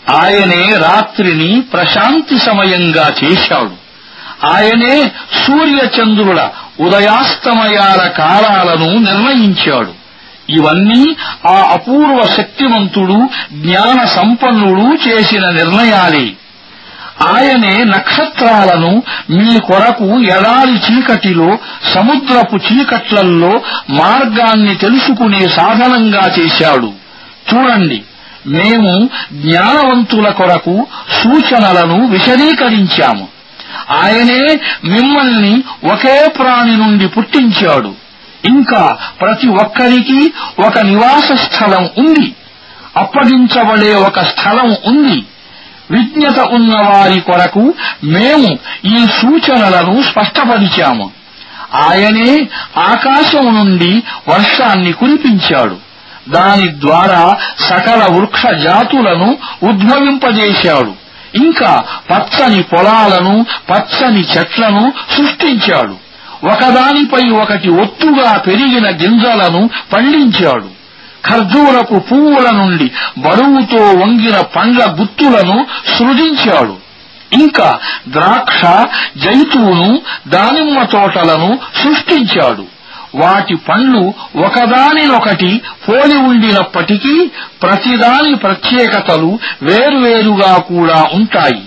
ఆయనే 0.09 0.77
రాత్రిని 0.77 1.61
ప్రశాంతి 1.61 2.39
సమయంగా 2.39 3.13
చేశాడు. 3.23 3.88
ఆయనే 4.45 5.11
సూర్యచంద్రుల 5.45 6.49
ఉదయాస్తమయాల 6.79 8.07
కాలాలను 8.07 8.97
నిర్ణయించాడు. 8.97 9.93
ఇవన్నీ 10.49 11.15
ఆ 11.47 11.69
అపూర్వ 11.71 12.27
శక్తివంతుడు 12.27 13.29
జ్ఞాన 13.53 14.05
సంపన్నుడు 14.05 15.09
చేసిన 15.09 15.49
నిర్ణయాలే. 15.49 16.31
ఆయనే 17.27 17.84
నక్షత్రాలను 17.84 19.03
మీ 19.29 19.59
కొరకు 19.59 20.19
ఎడారి 20.19 20.71
చీకటిలో 20.71 21.57
సముద్రపు 21.93 22.55
చీకట్లల్లో 22.55 23.61
మార్గాన్ని 23.89 24.75
తెలుసుకునే 24.75 25.47
సాధనంగా 25.47 26.29
చేశాడు. 26.39 26.93
చూడండి 27.53 28.01
మేము 28.45 29.09
జ్ఞానవంతుల 29.34 30.30
కొరకు 30.30 30.88
సూచనలను 31.23 32.07
విశదీకరించాము. 32.07 33.27
ఆయనే 33.91 34.59
మిమ్మల్ని 34.84 35.64
ఒకే 35.93 36.27
ప్రాణి 36.38 36.77
నుండి 36.77 37.07
పుట్టించాడు. 37.07 37.95
ఇంకా 38.45 38.97
ప్రతి 39.22 39.47
ఒక్కరికి 39.47 40.34
ఒక 40.65 40.80
నివాస 40.80 41.31
స్థలం 41.31 41.89
ఉంది. 41.97 42.35
అప్పగించబడే 42.97 43.95
ఒక 43.95 44.19
స్థలం 44.19 44.77
ఉంది. 44.85 45.23
విజ్ఞత 45.91 46.39
ఉన్న 46.39 46.73
వారి 46.73 47.19
కొరకు 47.19 47.73
మేము 48.03 48.57
ఈ 48.85 48.97
సూచనలను 48.97 50.03
స్పష్టపరిచాము. 50.03 51.11
ఆయనే 51.73 52.47
ఆకాశం 52.77 53.55
నుండి 53.55 54.03
వర్షాన్ని 54.30 54.93
కురిపించాడు. 54.93 55.86
దాని 56.30 56.82
ద్వారా 56.82 57.38
సకల 57.60 58.08
వృక్ష 58.10 58.45
జాతులను 58.45 59.38
ఉద్భవింపజేశాడు. 59.64 60.94
ఇంకా 61.36 61.84
పచ్చని 62.12 62.64
పొలాలను 62.64 63.45
పచ్చని 63.70 64.22
చెట్లను 64.22 64.94
సృష్టించాడు. 65.18 66.08
ఒకదానిపై 66.48 67.30
ఒకటి 67.30 67.70
ఒత్తుగా 67.70 68.38
పెరిగిన 68.38 68.88
గింజలను 68.90 69.70
పండించాడు. 69.94 70.78
ఖర్జూరపు 71.26 71.95
పువ్వుల 71.95 72.49
నుండి 72.49 72.91
బరువుతో 73.18 73.86
వంగిన 73.86 74.41
పండ్ల 74.41 74.95
గుత్తులను 74.99 75.66
సృజించాడు. 75.98 76.78
ఇంకా 77.34 77.80
ద్రాక్ష 78.08 78.66
జైతూను 79.18 80.02
దానిమ్మ 80.28 80.84
తోటలను 80.84 81.60
సృష్టించాడు. 81.84 82.77
వాటి 83.18 83.56
పండ్లు 83.56 84.14
ఒకదానినొకటి 84.45 85.61
పోలి 85.89 86.18
ఉండినప్పటికీ 86.18 87.31
ప్రతిదాని 87.61 88.35
ప్రత్యేకతలు 88.35 89.39
వేర్వేరుగా 89.61 90.57
కూడా 90.57 91.06
ఉంటాయి. 91.14 91.64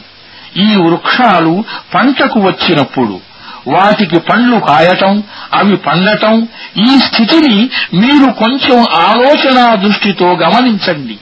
ఈ 0.56 0.76
వృక్షాలు 0.76 1.64
పంటకు 1.94 2.40
వచ్చినప్పుడు 2.40 3.20
వాటికి 3.68 4.18
పండ్లు 4.18 4.58
కాయటం 4.58 5.22
అవి 5.54 5.76
పండటం 5.76 6.48
ఈ 6.76 6.98
స్థితిని 6.98 7.70
మీరు 7.94 8.32
కొంచెం 8.32 8.78
ఆలోచనా 8.94 9.74
దృష్టితో 9.74 10.28
గమనించండి. 10.32 11.18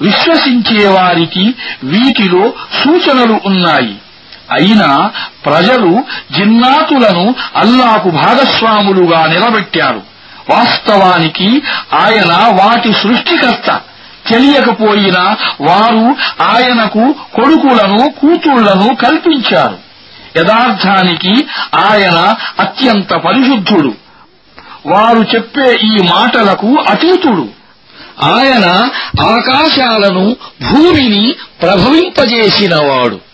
విశ్వసించే 0.00 0.88
వారికి 0.88 1.54
వీటిలో 1.84 2.52
సూచనలు 2.84 3.40
ఉన్నాయి. 3.46 3.94
అయినా 4.50 5.10
ప్రజలు 5.44 6.04
జిన్నాతులను 6.32 7.34
అల్లాకు 7.56 8.10
భాగస్వాములుగా 8.10 9.26
నిలబెట్టారు. 9.26 10.02
వాస్తవానికి 10.50 11.62
ఆయన 11.92 12.32
వాటి 12.32 12.92
సృష్టికర్త. 12.92 13.80
తెలియకపోయినా 14.30 15.36
వారు 15.60 16.16
ఆయనకు 16.42 17.12
కొడుకులను 17.12 18.10
కూతుళ్ళను 18.10 18.94
కల్పించారు. 18.94 19.78
యథార్థానికి 20.36 21.46
ఆయన 21.74 22.34
అత్యంత 22.60 23.14
పరిశుద్ధుడు. 23.14 23.94
వారు 24.86 25.18
చెప్పే 25.34 25.78
ఈ 25.84 25.96
మాటలకు 26.02 26.76
అతీతుడు. 26.88 27.48
ఆయన 28.22 28.88
ఆకాశాలను 29.20 30.36
భూమిని 30.70 31.34
ప్రభవింపజేసినవాడు. 31.62 33.33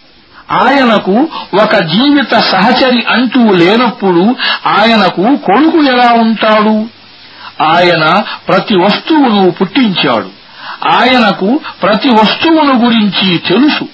ఆయనకు 0.51 1.29
ఒక 1.63 1.77
జీవిత 1.77 2.35
సహచరి 2.35 3.05
అంటూ 3.09 3.53
లేనప్పుడు 3.53 4.37
ఆయనకు 4.67 5.37
కొడుకు 5.37 5.83
ఎలా 5.83 6.13
ఉంటాడు? 6.13 6.89
ఆయన 7.63 8.23
ప్రతి 8.49 8.79
వస్తువును 8.79 9.51
పుట్టించాడు. 9.51 10.31
ఆయనకు 10.93 11.61
ప్రతి 11.83 12.09
వస్తువును 12.09 12.85
గురించి 12.85 13.39
తెలుసు. 13.39 13.89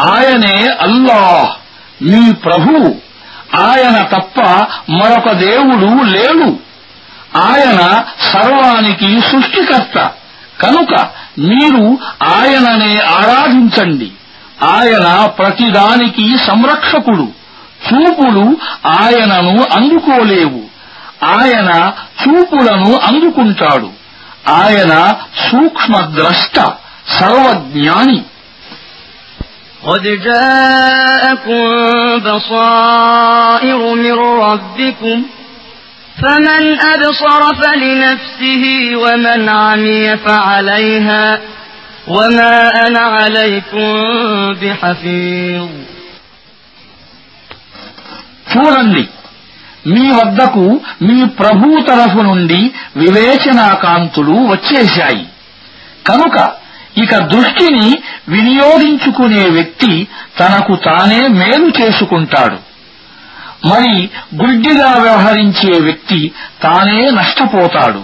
ఆయనే 0.00 0.68
అల్లాహ్ 0.80 1.56
మీ 2.04 2.32
ప్రభువు. 2.32 2.94
ఆయన 3.60 4.02
తప్ప 4.02 4.40
మరొక 4.90 5.32
దేవుడు 5.32 6.02
లేడు. 6.02 6.58
ఆయన 7.36 8.04
సర్వానికి 8.32 9.20
సృష్టికర్త. 9.20 10.10
కనుక 10.60 11.06
మీరు 11.38 11.98
ఆయననే 12.22 12.98
ఆరాధించండి. 12.98 14.12
ఆయన 14.73 15.05
ప్రతిదానికి 15.39 16.25
సంరక్షకుడు 16.47 17.27
చూపులు 17.85 18.45
ఆయనను 18.95 19.55
అందుకోలేవు 19.75 20.61
ఆయన 21.29 21.69
చూపులను 22.21 22.91
అందుకుంటాడు 23.07 23.89
ఆయన 24.59 24.93
సూక్ష్మద్రష్ట 25.45 26.57
సర్వజ్ఞాని 27.19 28.19
قد 29.83 30.05
جاءكم 30.25 31.61
بصائر 32.19 33.81
من 33.95 34.17
ربكم 34.41 35.17
فمن 36.17 36.63
أبصر 36.85 37.41
فلنفسه 37.55 38.63
ومن 38.95 39.49
عمي 39.51 40.17
فعليها 40.17 41.39
وما 42.07 42.53
أنا 42.87 43.03
عليكم 43.15 43.85
بحفيظ 44.53 45.67
చూడండి 48.51 49.03
మీ 49.85 50.05
వద్దకు 50.11 50.63
మీ 51.07 51.17
ప్రభు 51.39 51.67
తరఫు 51.89 52.21
నుండి 52.21 52.61
వివేచనాకాంతులు 53.01 54.37
వచ్చేశాయి 54.51 55.25
కనుక 56.07 56.37
ఇక 56.97 57.13
దృష్టిని 57.33 57.85
వినియోగించుకునే 58.29 59.43
వ్యక్తి 59.49 59.91
తనకు 60.39 60.73
తానే 60.87 61.21
మేలు 61.39 61.69
చేసుకుంటాడు 61.79 62.57
మరి 63.65 63.93
గుడ్డిగా 64.35 64.89
వ్యవహరించే 65.03 65.73
వ్యక్తి 65.87 66.19
తానే 66.63 66.99
నష్టపోతాడు 67.17 68.01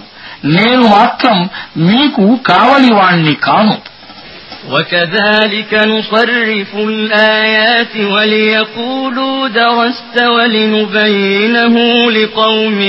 నేను 0.55 0.83
మాత్రం 0.87 1.37
మీకు 1.89 2.25
కావలివాణ్ణి 2.51 3.35
కాను 3.47 3.77
وكذلك 4.73 5.71
نصرف 5.73 6.71
الآيات 6.75 7.93
وليقولوا 8.13 9.47
درست 9.47 10.15
ولنبينه 10.21 11.75
لقوم 12.11 12.81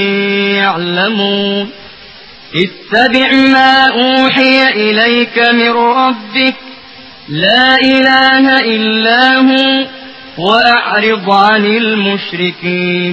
يعلمون 0.63 1.71
اتبع 2.55 3.29
ما 3.55 3.87
أوحي 4.03 4.59
إليك 4.85 5.37
من 5.61 5.71
ربك 5.71 6.57
لا 7.29 7.77
إله 7.77 8.45
إلا 8.75 9.21
هو 9.39 9.87
وأعرض 10.39 11.31
عن 11.31 11.65
المشركين 11.67 13.13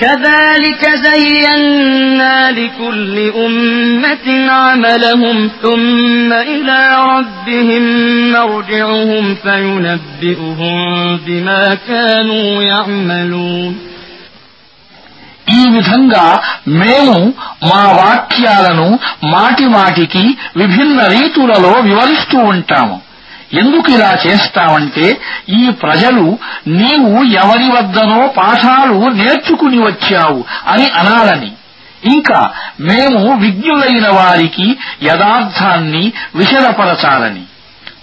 كذلك 0.00 0.82
زينا 1.06 2.50
لكل 2.50 3.14
أمة 3.46 4.26
عملهم 4.52 5.50
ثم 5.62 6.30
إلى 6.32 6.80
ربهم 7.12 7.82
مرجعهم 8.32 9.34
فينبئهم 9.34 10.76
بما 11.26 11.62
كانوا 11.88 12.62
يعملون 12.64 13.72
ఈ 15.58 15.62
విధంగా 15.68 16.26
మేము 16.80 17.16
మా 17.70 17.82
వాక్యాలను 18.00 18.86
మాటి 19.24 19.66
మాటికి 19.68 20.24
విభిన్న 20.56 20.98
రీతులలో 21.06 21.72
వివరిస్తూ 21.80 22.38
ఉంటాము 22.52 22.96
ఎందుకు 23.53 23.91
ఇలా 23.91 24.17
చేస్తామంటే 24.27 25.17
ఈ 25.49 25.69
ప్రజలు 25.69 26.37
నీవు 26.67 27.23
ఎవరి 27.23 27.71
వద్దనో 27.71 28.27
పాఠాలు 28.27 29.09
నేర్చుకుని 29.09 29.79
వచ్చావు 29.79 30.43
అని 30.67 30.89
అనాలని. 30.89 31.51
ఇంకా 32.05 32.51
మేము 32.79 33.37
విజ్ఞులైన 33.37 34.07
వారికి 34.07 34.77
యథార్థాన్ని 35.03 36.13
విషదపరచాలని. 36.35 37.41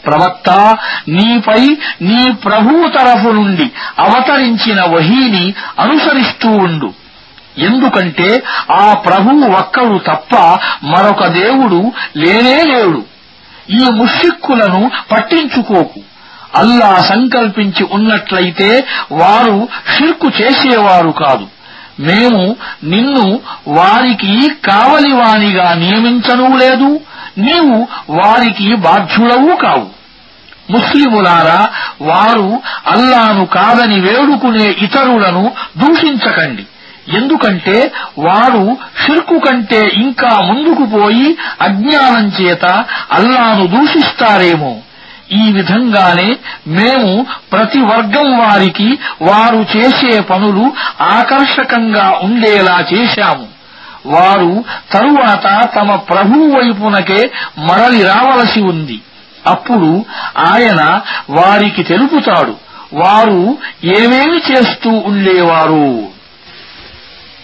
ప్రవక్త 0.06 0.76
నీపై 1.08 1.76
నీ 2.02 2.32
ప్రభువు 2.32 2.88
తరఫు 2.88 3.28
నుండి 3.28 3.70
అవతరించిన 3.98 4.82
వహీని 4.82 5.54
అనుసరిస్తూ 5.78 6.50
ఉండు. 6.50 6.92
ఎందుకంటే 7.58 8.42
ఆ 8.72 8.94
ప్రభువు 8.94 9.50
ఒక్కడు 9.50 9.98
తప్ప 9.98 10.36
మరొక 10.82 11.26
దేవుడు 11.26 11.92
లేనే 12.16 12.62
లేడు. 12.62 13.18
ఈ 13.70 13.85
ముషిక్కులను 13.90 14.90
పట్టించుకోకు. 15.12 16.01
అల్లా 16.55 16.99
సంకల్పించి 16.99 17.86
ఉన్నట్లయితే 17.93 18.85
వారు 19.12 19.69
షిర్కు 19.97 20.31
చేసేవారు 20.40 21.11
కాదు. 21.11 21.47
మేము 22.01 22.57
నిన్ను 22.85 23.40
వారికి 23.69 24.49
కావలివానిగా 24.65 25.74
నియమించనూ 25.74 26.57
లేదు. 26.57 27.01
నీవు 27.39 27.89
వారికి 28.11 28.74
బాధ్యుడవు 28.74 29.57
కావు. 29.57 29.99
ముస్లిములారా 30.70 31.69
వారు 32.03 32.62
అల్లాను 32.86 33.47
కాదని 33.47 34.01
వేడుకునే 34.01 34.74
ఇతరులను 34.82 35.53
దూషించకండి. 35.77 36.66
ఎందుకంటే 37.16 37.93
వారు 38.18 38.76
షిర్కు 39.06 39.39
కంటే 39.39 39.90
ఇంకా 39.94 40.40
ముందుకు 40.40 40.86
పోయి 40.86 41.39
అజ్ఞానం 41.62 42.28
చేత 42.28 42.85
అల్లాను 43.12 43.66
దూషిస్తారేమో. 43.66 44.76
ఈ 45.32 45.52
విధంగానే 45.52 46.36
మేము 46.66 47.26
ప్రతి 47.52 47.80
వర్గం 47.80 48.39
వారికి 48.39 48.98
వారు 49.22 49.66
చేసే 49.76 50.20
పనులు 50.20 50.72
ఆకర్షకంగా 51.02 52.20
ఉండేలా 52.22 52.85
చేశాము. 52.94 53.47
వారు 54.06 54.64
తరువాత 54.93 55.68
తమ 55.76 55.97
ప్రభువు 55.97 56.56
వైపునకే 56.56 57.30
మరలి 57.59 58.02
రావలసి 58.02 58.60
ఉంది. 58.60 59.01
అప్పుడు 59.47 60.05
ఆయన 60.39 61.01
వారికి 61.30 61.82
తెలుపుతాడు. 61.82 62.56
వారు 62.94 63.59
ఏమేమి 63.85 64.40
చేస్తూ 64.51 64.90
ఉండేవారు? 64.90 66.18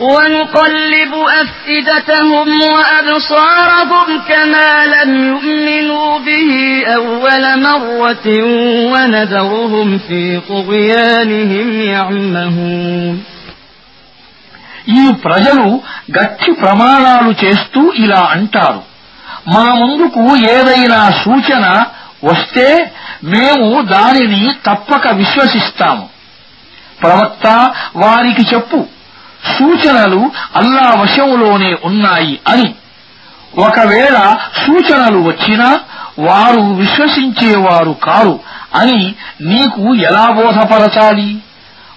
ونقلب 0.00 1.12
أفئدتهم 1.42 2.48
وأبصارهم 2.62 4.08
كما 4.28 4.86
لم 4.86 5.10
يؤمنوا 5.28 6.18
به 6.18 6.50
أول 6.94 7.44
مرة 7.62 8.26
ونذرهم 8.92 9.98
في 10.08 10.40
طغيانهم 10.48 11.68
يعمهون 11.94 13.16
ఈ 14.96 15.04
ప్రజలు 15.22 15.68
గట్టి 16.16 16.50
ప్రమాణాలు 16.62 17.30
చేస్తూ 17.42 17.80
ఇలా 18.04 18.20
అంటారు 18.34 18.82
మా 19.52 19.64
ముందుకు 19.80 20.22
ఏదైనా 20.54 21.00
సూచన 21.24 21.64
వస్తే 22.24 22.68
మేము 23.24 23.66
దానిని 23.94 24.42
తప్పక 24.68 25.04
విశ్వసిస్తాము 25.20 26.04
ప్రవక్త 27.00 27.46
వారికి 27.96 28.44
చెప్పు 28.52 28.78
సూచనలు 29.45 30.31
అల్లా 30.55 31.01
వశంలోనే 31.01 31.77
ఉన్నాయి 31.83 32.39
అని. 32.47 32.75
ఒకవేళ 33.57 34.37
సూచనలు 34.65 35.17
వచ్చినా 35.17 35.79
వారు 36.19 36.61
విశ్వసించేవారు 36.61 37.91
కారు 37.91 38.39
అని 38.75 39.15
నీకు 39.41 39.95
ఎలా 39.95 40.27
బోధపరచాలి? 40.27 41.37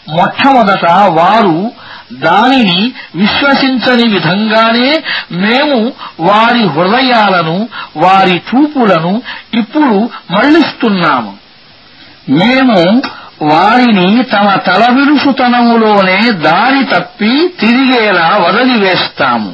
మొట్టమొదట 0.08 0.90
వారు 0.90 1.72
దానిని 2.12 2.92
విశ్వసించని 3.14 4.08
విధంగానే 4.08 5.02
మేము 5.32 5.92
వారి 6.20 6.68
హృదయాలను 6.68 7.68
వారి 7.96 8.36
చూపులను 8.36 9.22
ఇప్పుడు 9.54 10.10
మళ్ళిస్తున్నాము 10.30 11.36
మేము 12.28 13.02
వారిని 13.49 14.07
తమ 14.31 14.47
తలవిరుసుతనములోనే 14.67 16.19
దారి 16.45 16.83
తప్పి 16.93 17.31
తిరిగేలా 17.59 18.27
వదిలివేస్తాము 18.45 19.51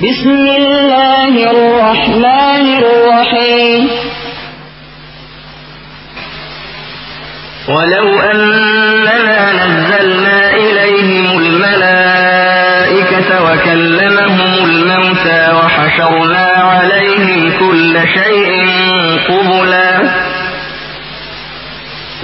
بسم 0.00 0.30
الله 0.50 1.50
الرحمن 1.50 2.66
الرحيم 2.82 3.82
ولو 7.68 8.20
أننا 8.22 9.52
نزلنا 9.52 10.25
وحشرنا 15.97 16.53
عليهم 16.57 17.51
كل 17.59 17.99
شيء 18.07 18.49
قبلا. 19.29 20.01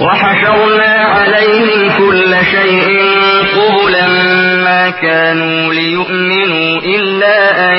وحشرنا 0.00 0.94
عليهم 1.04 1.92
كل 1.98 2.36
شيء 2.50 3.00
قبلا 3.56 4.08
ما 4.64 4.90
كانوا 4.90 5.74
ليؤمنوا 5.74 6.80
إلا 6.80 7.70
أن 7.72 7.78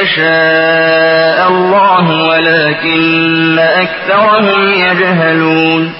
يشاء 0.00 1.48
الله 1.48 2.28
ولكن 2.28 3.58
أكثرهم 3.58 4.72
يجهلون. 4.72 5.99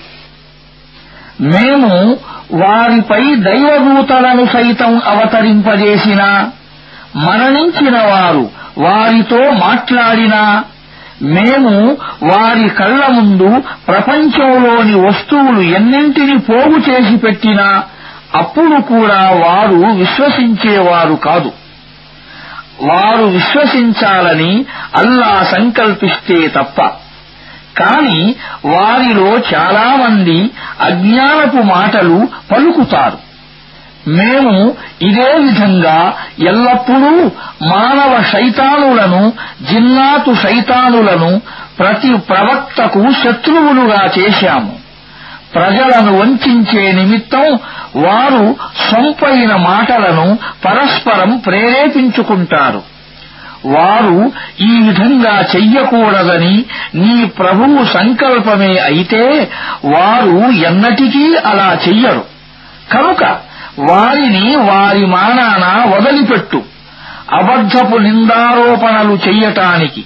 మేము 1.41 2.17
వారిపై 2.53 3.35
దైవదూతలను 3.35 4.45
సైతం 4.45 5.01
అవతరింపజేసిన 5.05 6.51
మరణించిన 7.15 7.97
వారు 7.97 8.49
వారితో 8.77 9.51
మాట్లాడినా 9.51 10.63
మేము 11.21 11.97
వారి 12.23 12.69
కళ్ళ 12.69 13.07
ముందు 13.07 13.63
ప్రపంచంలోని 13.87 15.07
వస్తువులు 15.07 15.61
ఎన్నింటిని 15.61 16.37
పోగు 16.39 16.79
చేసి 16.89 17.17
పెట్టినా 17.17 17.83
అప్పుడు 18.35 18.81
కూడా 18.81 19.29
వారు 19.29 19.97
విశ్వసించేవారు 19.97 21.13
కాదు. 21.13 21.51
వారు 22.81 23.23
విశ్వసించాలని 23.23 24.65
అల్లా 24.97 25.43
సంకల్పిస్తే 25.43 26.47
తప్ప 26.47 26.81
కాని 27.77 28.35
వారిలో 28.65 29.37
చాలామంది 29.37 30.49
అజ్ఞానపు 30.81 31.55
మాటలు 31.55 32.27
పలుకుతారు. 32.51 33.31
మేము 34.07 34.75
ఇదే 35.01 35.33
విధంగా 35.39 36.13
ఎల్లప్పుడూ 36.39 37.31
మానవ 37.67 38.21
శైతానులను 38.21 39.33
జిన్నాతు 39.71 40.33
శైతానులను 40.33 41.41
ప్రతి 41.79 42.17
ప్రవక్తకు 42.17 43.11
శత్రువులుగా 43.23 44.09
చేశాము. 44.19 44.81
ప్రజలను 45.55 46.17
వంచే 46.17 46.91
నిమిత్తం 46.91 47.59
వారు 47.95 48.55
సొంపైన 48.91 49.55
మాటలను 49.55 50.39
పరస్పరం 50.65 51.37
ప్రేరేపించుకుంటారు. 51.37 52.90
వారు 53.65 54.31
ఈ 54.59 54.81
విధంగా 54.81 55.41
చెయ్యకూడదని 55.55 56.65
నీ 56.95 57.25
ప్రభువు 57.25 57.85
సంకల్పమే 57.85 58.77
అయితే 58.77 59.51
వారు 59.85 60.51
ఎన్నటికీ 60.51 61.35
అలా 61.35 61.77
చెయ్యరు. 61.87 62.25
కనుక 62.91 63.23
వారిని 63.79 64.55
వారి 64.55 65.05
మానాన 65.05 65.93
వదిలిపెట్టు. 65.93 66.63
అబద్ధపు 67.31 67.97
నిందారోపణలు 67.97 69.19
చెయ్యటానికి. 69.27 70.03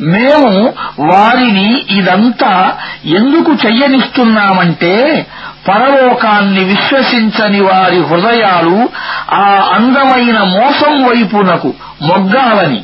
మేము 0.00 0.72
వారిని 0.98 1.84
ఇదంతా 1.90 2.76
ఎందుకు 3.04 3.52
చెయ్యనిస్తున్నామంటే 3.52 5.26
పరలోకాన్ని 5.68 6.64
విశ్వసించని 6.64 7.60
వారి 7.60 8.00
హృదయాలు 8.04 8.88
ఆ 9.32 9.70
అందమైన 9.74 10.38
మోసం 10.38 11.04
వైపునకు 11.04 11.74
మొగ్గాలని. 12.02 12.82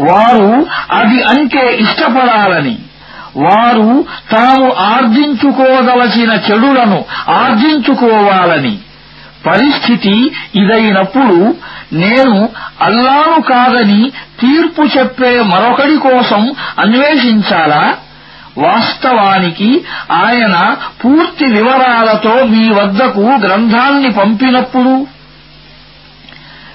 వారు 0.00 0.66
అది 0.90 1.22
అంటే 1.22 1.76
ఇష్టపడాలని. 1.76 2.78
వారు 3.36 4.04
తాము 4.32 4.72
ఆర్జించుకోదలసిన 4.78 6.32
చెడులను 6.32 7.04
ఆర్జించుకోవాలని. 7.28 8.78
పరిస్థితి 9.46 10.30
ఇదైనప్పుడు 10.54 11.54
నేను 11.92 12.48
అల్లాను 12.82 13.42
కాదని 13.42 14.10
తీర్పు 14.40 14.98
చెప్పే 14.98 15.42
మరొకడి 15.42 15.96
కోసం 15.96 16.54
అన్వేషించాలా? 16.78 17.94
వాస్తవానికి 18.58 19.84
ఆయన 20.12 20.76
పూర్తి 21.04 21.44
వివరాలతో 21.44 22.44
మీ 22.44 22.68
వద్దకు 22.68 23.20
గ్రంథాన్ని 23.20 24.10
పంపినప్పుడు 24.10 25.06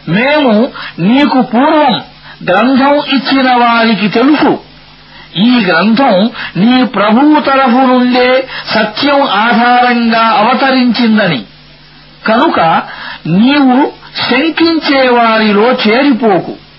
మేము 0.10 0.68
నీకు 1.00 1.42
పూర్వం 1.42 2.02
గ్రంథం 2.50 2.94
ఇచ్చిన 2.94 3.56
వారికి 3.56 4.08
తెలుసు. 4.08 4.60
ఈ 5.38 5.66
గ్రంథం 5.66 6.30
నీ 6.58 6.84
ప్రభువు 6.84 7.40
తరఫు 7.40 7.78
నుండే 7.78 8.48
సత్యం 8.68 9.22
ఆధారంగా 9.22 10.28
అవతరించిందని. 10.28 11.44
కనుక 12.28 12.60
నీవు 13.28 13.92
శంకించే 14.30 15.10
వారిలో 15.10 15.72
చేరిపోకు. 15.72 16.71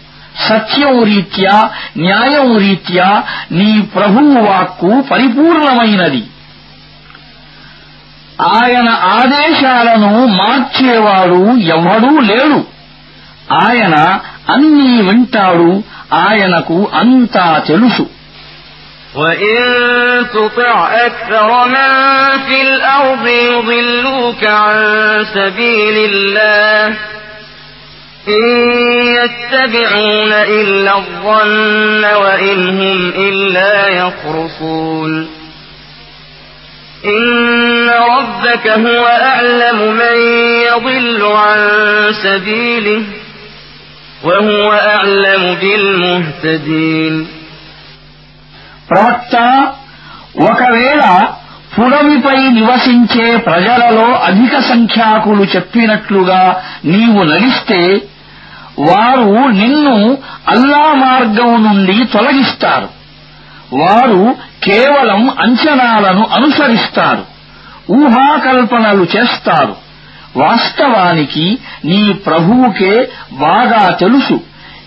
సత్యం 0.48 0.96
రీత్యా 1.04 1.56
న్యాయం 1.98 2.50
రీత్యా 2.60 3.08
నీ 3.52 3.70
ప్రభువు 3.96 4.42
వాక్కు 4.48 4.92
పరిపూర్ణమైనది 5.12 6.24
ఆయన 8.56 8.90
ఆదేశాలను 9.14 10.12
మార్చేవాడు 10.40 11.40
ఎవడూ 11.76 12.12
లేడు 12.30 12.60
ఆయన 13.62 13.96
అన్నీ 14.50 14.94
వింటాడు 15.08 15.72
ఆయనకు 16.24 16.78
అంతా 17.02 17.48
తెలుసు 17.70 18.06
وإن 19.16 19.58
تطع 20.30 20.76
أكثر 21.06 21.50
من 21.68 21.90
في 22.40 22.58
الأرض 22.62 23.26
يضلوك 23.28 24.44
عن 24.62 24.76
سبيل 25.36 25.98
الله 26.06 26.84
إن 28.28 28.44
يتبعون 29.18 30.32
إلا 30.60 30.98
الظن 30.98 32.04
وإن 32.24 32.60
هم 32.80 33.00
إلا 33.28 33.88
يخرصون 33.88 35.12
إن 37.06 37.90
ربك 37.90 38.68
هو 38.68 39.06
أعلم 39.32 39.80
من 39.94 40.18
يضل 40.68 41.22
عن 41.26 41.60
سبيله 42.24 43.02
وهو 44.24 44.72
أعلم 44.96 45.44
بالمهتدين 45.62 47.16
ప్రవక్త 48.90 49.36
ఒకవేళ 50.50 51.02
పుడమిపై 51.76 52.38
నివసించే 52.58 53.26
ప్రజలలో 53.48 54.06
అధిక 54.28 54.54
సంఖ్యాకులు 54.70 55.44
చెప్పినట్లుగా 55.56 56.42
నీవు 56.86 57.22
నడిస్తే 57.24 57.82
వారు 58.79 59.49
నిన్ను 59.49 60.19
అల్లా 60.49 60.95
మార్గం 60.95 61.65
నుండి 61.65 62.05
తొలగిస్తారు. 62.05 62.89
వారు 63.73 64.37
కేవలం 64.65 65.31
అంచనాలను 65.41 66.27
అనుసరిస్తారు. 66.33 67.25
ఊహాకల్పనలు 67.93 69.07
చేస్తారు. 69.17 69.77
వాస్తవానికి 70.37 71.59
నీ 71.85 72.13
ప్రభువుకే 72.13 73.09
బాగా 73.33 73.91
తెలుసు. 73.91 74.41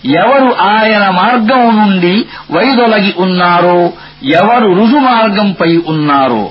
ఎవరు 0.04 0.56
ఆయన 0.60 1.10
మార్గం 1.10 1.76
నుండి 1.76 2.26
వైదొలగి 2.50 3.14
ఉన్నారో 3.18 3.92
ఎవరు 4.22 4.72
రుజుమార్గంపై 4.72 5.76
ఉన్నారో. 5.88 6.50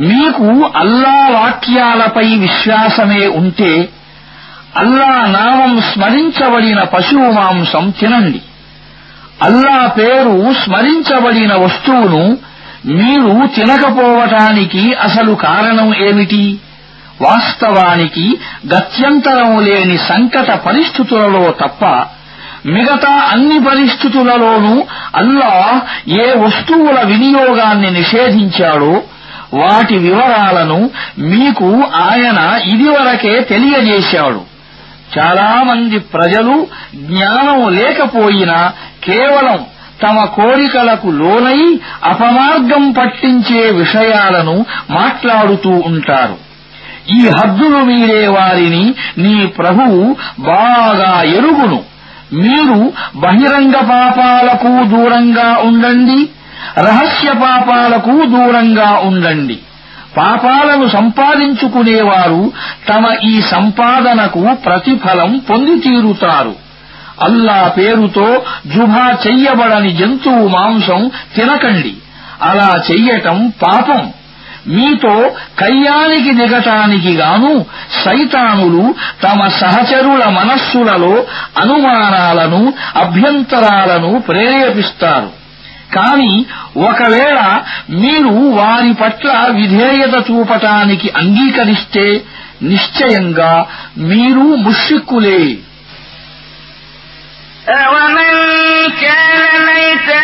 మీకు 0.00 0.72
అల్లా 0.76 1.40
వాక్యాలపై 1.40 2.34
విశ్వాసమే 2.34 3.26
ఉంటే 3.26 3.88
అల్లా 4.76 5.26
నామం 5.26 5.80
స్మరించబడిన 5.80 6.82
పశువు 6.82 7.30
మాంసం 7.30 7.90
తినండి. 7.90 8.40
అల్లా 9.42 9.86
పేరు 9.86 10.54
స్మరించబడిన 10.64 11.54
వస్తువును 11.54 12.38
మీరు 12.86 13.46
తినకపోవటానికి 13.46 14.94
అసలు 14.94 15.34
కారణం 15.34 15.94
ఏమిటి? 15.94 16.58
వాస్తవానికి 17.20 18.38
గత్యంతరం 18.74 19.64
లేని 19.64 19.98
సంకట 19.98 20.50
పరిస్థితులలో 20.50 21.50
తప్ప 21.50 21.84
మిగతా 22.66 23.10
అన్ని 23.10 23.58
పరిస్థితులలోనూ 23.58 24.84
అల్లా 25.14 25.80
ఏ 26.08 26.34
వస్తువుల 26.34 27.00
వినియోగాన్ని 27.04 27.90
నిషేధించాడో 27.90 29.02
వాటి 29.54 29.96
వివరాలను 29.98 30.90
మీకు 31.18 31.82
ఆయన 31.94 32.60
ఇదివరకే 32.64 33.40
తెలియజేశాడు. 33.40 34.58
చాలామంది 35.18 35.98
ప్రజలు 35.98 36.66
జ్ఞానం 36.94 37.74
లేకపోయినా 37.74 38.72
కేవలం 39.04 39.64
తమ 40.02 40.24
కోరికలకు 40.24 41.08
లోనై 41.08 41.80
అపమార్గం 42.04 42.92
పట్టించే 42.92 43.70
విషయాలను 43.70 44.64
మాట్లాడుతూ 44.90 45.70
ఉంటారు. 45.70 46.36
ఈ 47.10 47.28
హద్దులు 47.28 47.76
మీరే 47.76 48.26
వారిని 48.26 48.94
నీ 49.18 49.46
ప్రభువు 49.46 50.16
బాగా 50.38 51.22
ఎరుగును. 51.22 51.82
మీరు 52.32 52.92
బహిరంగ 53.16 53.72
పాపాలకు 53.72 54.96
దూరంగా 54.96 55.58
ఉండండి. 55.58 56.28
రహస్య 56.78 57.32
పాపాలకు 57.32 58.10
దూరంగా 58.10 58.90
ఉండండి. 58.90 59.58
పాపాలను 60.16 60.88
సంపాదించుకునేవారు 60.88 62.52
తమ 62.88 63.14
ఈ 63.22 63.42
సంపాదనకు 63.42 64.54
ప్రతిఫలం 64.64 65.38
పొంది 65.50 65.78
తీరుతారు 65.78 66.54
అల్లా 67.22 67.72
పేరుతో 67.78 68.42
జుభా 68.66 69.16
చెయ్యబడని 69.26 69.92
జంతువు 69.92 70.48
మాంసం 70.48 71.10
తినకండి. 71.36 71.94
అలా 72.42 72.74
చెయ్యటం 72.90 73.52
పాపం. 73.62 74.12
మీతో 74.66 75.30
కయ్యానికి 75.58 76.32
దిగటానికి 76.32 77.12
గాను 77.12 77.64
సైతానులు 78.04 78.94
తమ 79.22 79.48
సహచరుల 79.48 80.24
మనస్సులలో 80.24 81.24
అనుమానాలను 81.58 82.72
అభ్యంతరాలను 82.96 84.18
ప్రేరేపిస్తారు. 84.28 85.37
కాని 85.95 86.33
ఒకవేళ 86.89 87.39
మీరు 88.01 88.33
వారి 88.59 88.93
పట్ల 89.01 89.29
విధేయత 89.57 90.15
చూపటానికి 90.29 91.07
అంగీకరిస్తే 91.21 92.05
నిశ్చయంగా 92.71 93.53
మీరు 94.11 94.45
ముష్రిక్కులే 94.65 95.43
أَوَمَنْ 97.83 98.33
كَانَ 99.03 99.41
مَيْتًا 99.69 100.23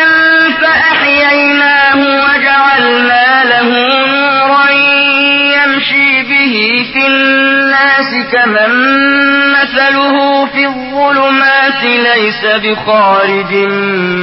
فَأَحْيَيْنَاهُ 0.61 1.99
وَجَعَلْنَا 2.25 3.25
لَهُ 3.51 3.69
نُورًا 4.15 4.69
يَمْشِي 5.57 6.09
بِهِ 6.29 6.55
فِي 6.93 7.01
النَّاسِ 7.07 8.11
كَمَن 8.33 8.71
مَّثَلُهُ 9.55 10.15
فِي 10.45 10.63
الظُّلُمَاتِ 10.65 11.81
لَيْسَ 12.07 12.41
بِخَارِجٍ 12.63 13.51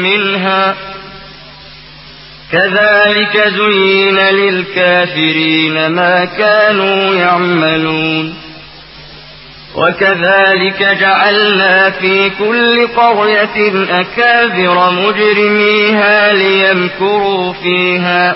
مِّنْهَا ۚ 0.07 0.77
كذلك 2.52 3.48
زين 3.48 4.18
للكافرين 4.18 5.88
ما 5.88 6.26
كانوا 6.26 7.16
يعملون. 7.16 8.36
وكذلك 9.76 10.98
جعلنا 11.02 11.90
في 11.90 12.30
كل 12.30 12.88
قرية 12.88 13.86
أكابر 14.02 14.92
مجرميها 14.92 16.34
ليمكروا 16.34 17.54
فيها. 17.54 18.36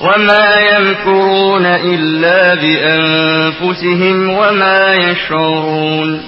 وما 0.00 0.60
يمكرون 0.60 1.66
إلا 1.66 2.54
بأنفسهم 2.54 4.30
وما 4.30 4.94
يشعرون. 4.94 6.22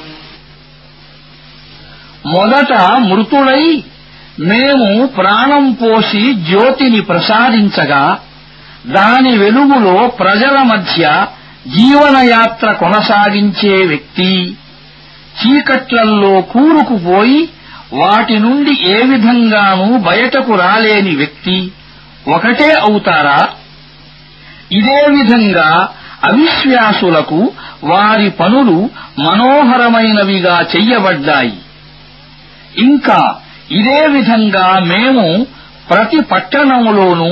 మొదట 2.25 2.73
మృతులై 2.99 3.83
మేము 4.39 5.07
ప్రాణం 5.07 5.73
పోసి 5.73 6.33
జ్యోతిని 6.33 7.01
ప్రసాదించగా 7.01 8.19
దాని 8.87 9.39
వెలుగులో 9.39 10.09
ప్రజల 10.09 10.63
మధ్య 10.63 11.27
జీవనయాత్ర 11.67 12.73
కొనసాగించే 12.73 13.87
వ్యక్తి 13.87 14.57
చీకట్లల్లో 15.39 16.41
కూరుకుపోయి 16.41 17.49
వాటి 17.93 18.39
నుండి 18.39 18.85
ఏ 18.85 18.97
విధంగానూ 19.03 19.99
బయటకు 19.99 20.55
రాలేని 20.55 21.17
వ్యక్తి 21.17 21.73
ఒకటే 22.29 22.73
అవుతారా? 22.73 23.49
ఇదే 24.73 25.07
విధంగా 25.09 25.89
అవిశ్వాసులకు 26.23 27.53
వారి 27.85 28.31
పనులు 28.31 28.91
మనోహరమైనవిగా 29.19 30.61
చెయ్యబడ్డాయి. 30.77 31.57
ఇంకా 32.79 33.35
ఇదే 33.72 34.02
విధంగా 34.08 34.68
మేము 34.92 35.26
ప్రతి 35.90 36.20
పట్టణములోనూ 36.32 37.32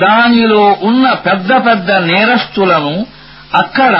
దానిలో 0.00 0.64
ఉన్న 0.82 1.06
పెద్ద 1.26 1.52
పెద్ద 1.66 1.90
నేరస్తులను 2.10 2.94
అక్కడ 3.54 3.94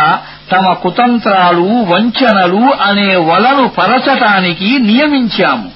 తమ 0.50 0.66
కుతంత్రాలు 0.82 1.66
వంచనలు 1.90 2.62
అనే 2.88 3.08
వలను 3.28 3.64
పరచటానికి 3.78 4.70
నియమించాము 4.88 5.68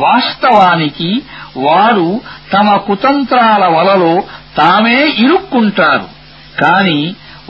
వాస్తవానికి 0.00 1.10
వారు 1.58 2.08
తమ 2.52 2.76
కుతంత్రాల 2.86 3.64
వలలో 3.76 4.14
తామే 4.56 4.98
ఇరుక్కుంటారు 5.24 6.08
కాని 6.60 7.00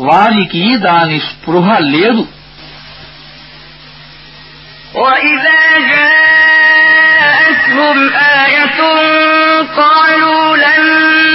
వారికి 0.00 0.64
దాని 0.86 1.20
స్పృహ 1.28 1.68
లేదు 1.94 2.24
وإذا 4.96 5.60
جاءتهم 7.69 8.09
آية 8.13 8.81
قالوا 9.77 10.57
لن 10.57 10.83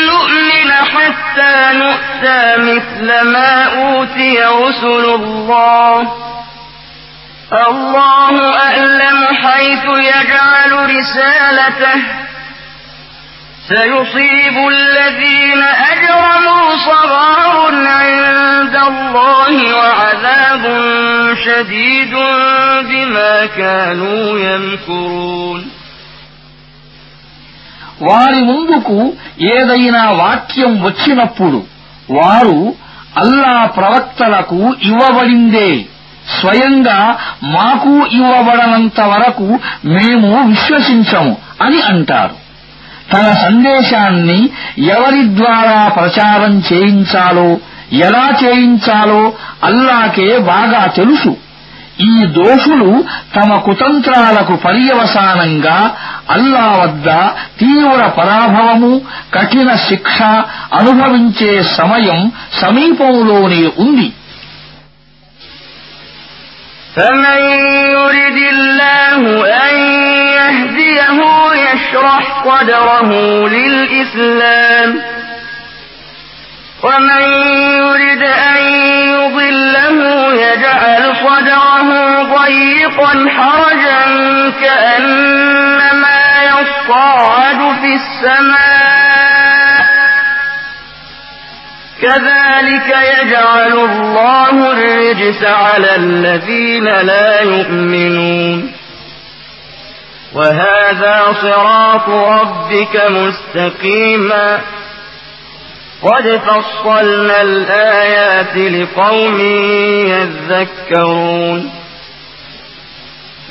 نؤمن 0.07 0.73
حتى 0.73 1.73
نؤتى 1.73 2.57
مثل 2.57 3.21
ما 3.21 3.65
أوتي 3.65 4.45
رسل 4.45 5.05
الله. 5.15 6.13
الله 7.53 8.57
أعلم 8.57 9.27
حيث 9.43 9.85
يجعل 9.85 10.97
رسالته. 10.97 12.03
سيصيب 13.69 14.69
الذين 14.69 15.63
أجرموا 15.63 16.77
صغار 16.77 17.75
عند 17.87 18.77
الله 18.77 19.77
وعذاب 19.77 20.65
شديد 21.45 22.15
بما 22.83 23.47
كانوا 23.47 24.39
يمكرون. 24.39 25.84
వారి 28.05 28.45
ముందుకు 28.45 29.13
ఏదైనా 29.45 30.11
వాక్యం 30.11 30.83
వచ్చినప్పుడు 30.83 31.63
వారు 32.11 32.75
అల్లా 33.19 33.65
ప్రవక్తలకు 33.67 34.75
ఇవ్వబడిందే. 34.83 35.85
స్వయంగా 36.41 37.19
మాకు 37.43 38.07
ఇవ్వబడనంత 38.07 39.01
వరకు 39.01 39.59
మేము 39.85 40.49
విశ్వసించము 40.49 41.37
అని 41.63 41.83
అంటారు. 41.83 42.45
తన 43.13 43.33
సందేశాన్ని 43.33 44.51
ఎవరి 44.79 45.37
ద్వారా 45.37 45.89
ప్రచారం 45.89 46.63
చేయించాలో 46.73 47.57
ఎలా 47.93 48.31
చేయించాలో 48.45 49.33
అల్లాకే 49.65 50.39
బాగా 50.39 50.87
తెలుసు. 50.87 51.37
ఈ 52.04 52.14
దోషులు 52.36 52.90
తమ 53.36 53.50
కుతంత్రాలకు 53.66 54.54
పర్యవసానంగా 54.66 55.78
అల్లా 56.36 56.66
వద్ద 56.76 57.08
తీవ్ర 57.60 58.02
పరాభవము 58.18 58.92
కఠిన 59.34 59.70
శిక్ష 59.88 60.18
అనుభవించే 60.80 61.52
సమయం 61.78 62.22
సమీపంలోనే 62.62 63.64
ఉంది 63.86 64.10
فمن 66.96 67.42
يرد 67.94 68.40
الله 68.50 69.22
أن 69.64 69.76
يهديه 70.34 71.18
يشرح 71.66 72.24
صدره 72.46 73.10
للإسلام 73.50 74.90
ومن 76.84 77.24
يرد 77.80 78.24
أن 78.48 78.60
يضله 79.10 79.98
يجعل 80.36 81.04
صدره 81.18 81.53
ضيقا 82.97 83.29
حرجا 83.29 84.05
كأنما 84.61 86.43
يصعد 86.45 87.75
في 87.81 87.95
السماء. 87.95 89.85
كذلك 92.03 92.97
يجعل 93.23 93.73
الله 93.73 94.73
الرجس 94.73 95.45
على 95.45 95.97
الذين 95.97 96.85
لا 96.85 97.41
يؤمنون. 97.41 98.73
وهذا 100.35 101.35
صراط 101.43 102.09
ربك 102.09 103.03
مستقيما. 103.11 104.61
قد 106.03 106.41
فصلنا 106.47 107.43
الآيات 107.43 108.57
لقوم 108.57 109.41
يذكرون. 110.07 111.84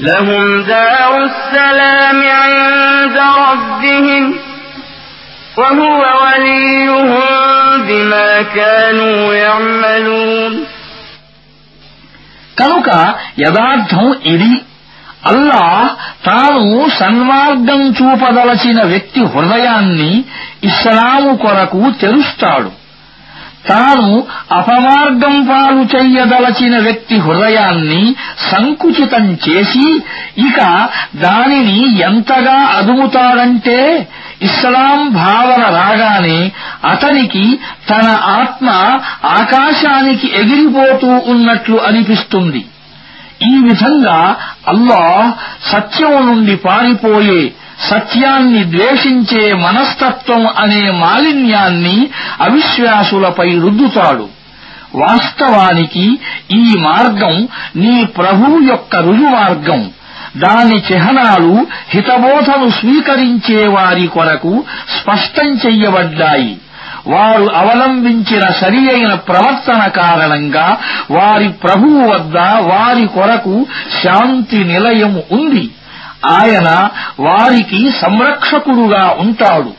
لهم 0.00 0.62
دار 0.64 1.12
السلام 1.24 2.18
عند 2.42 3.16
ربهم 3.42 4.24
وهو 5.56 6.02
وليهم 6.22 7.10
بما 7.88 8.42
كانوا 8.56 9.18
يعملون 9.36 10.52
కనుక 12.56 12.88
యథార్థం 13.42 14.06
ఇది 14.32 14.52
అల్లా 15.30 15.66
తాను 16.24 16.64
సన్మార్గం 16.98 17.80
చూపదలచిన 17.98 18.78
వ్యక్తి 18.92 19.20
హృదయాన్ని 19.32 20.12
ఇస్లాము 20.62 21.32
కొరకు 21.44 21.82
తెరుస్తాడు 22.02 22.70
తాను 23.67 24.27
అపమార్గం 24.51 25.47
పాలు 25.49 25.83
చెయ్యదలచిన 25.95 26.79
వ్యక్తి 26.79 27.15
హృదయాన్ని 27.15 28.15
సంకుచితం 28.51 29.37
చేసి 29.49 29.85
ఇక 30.37 30.89
దానిని 31.15 31.99
ఎంతగా 31.99 32.57
అదుముతాడంటే 32.79 34.07
ఇస్లాం 34.41 35.09
భావన 35.09 35.63
రాగానే 35.75 36.51
అతనికి 36.85 37.59
తన 37.89 38.07
ఆత్మ 38.41 38.69
ఆకాశానికి 39.39 40.27
ఎగిరిపోతూ 40.27 41.07
ఉన్నట్లు 41.07 41.77
అనిపిస్తుంది. 41.77 42.67
ఈ 43.43 43.55
విధంగా 43.63 44.35
అల్లాహ్ 44.67 45.31
సత్యం 45.71 46.27
నుండి 46.27 46.55
పారిపోయే 46.55 47.53
సత్యాన్ని 47.81 48.63
ద్వేషించే 48.63 49.53
మనస్తత్వం 49.53 50.47
అనే 50.47 50.91
మాలిన్యాన్ని 50.91 52.07
అవిశ్వాసులపై 52.41 53.49
రుద్దుతాడు. 53.59 54.29
వాస్తవానికి 54.95 56.19
ఈ 56.51 56.73
మార్గం 56.79 57.47
నీ 57.75 58.05
ప్రభువు 58.05 58.59
యొక్క 58.71 58.95
రుజుమార్గం 58.95 59.91
దాని 60.37 60.77
చిహ్నాలు 60.91 61.67
హితబోధను 61.89 62.69
స్వీకరించే 62.69 63.67
వారి 63.67 64.07
కొరకు 64.07 64.63
స్పష్టం 64.97 65.49
చెయ్యబడ్డాయి. 65.65 66.57
వారు 67.06 67.46
అవలంబించిన 67.54 68.44
సరి 68.60 68.82
అయిన 68.88 69.12
ప్రవర్తన 69.28 69.82
కారణంగా 70.00 70.66
వారి 71.10 71.48
ప్రభువు 71.64 72.00
వద్ద 72.12 72.36
వారి 72.70 73.04
కొరకు 73.16 73.56
శాంతి 74.00 74.60
నిలయం 74.72 75.14
ఉంది 75.38 75.64
ఆయన 76.38 76.68
వారికి 77.26 77.80
సంరక్షకుడుగా 78.02 79.04
ఉంటాడు 79.26 79.72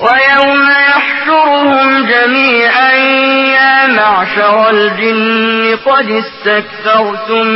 ويوم 0.00 0.62
يحشرهم 0.86 1.86
جميعا 2.06 2.92
يا 3.54 3.86
معشر 3.88 4.70
الجن 4.70 5.22
قد 5.86 6.10
استكثرتم 6.12 7.46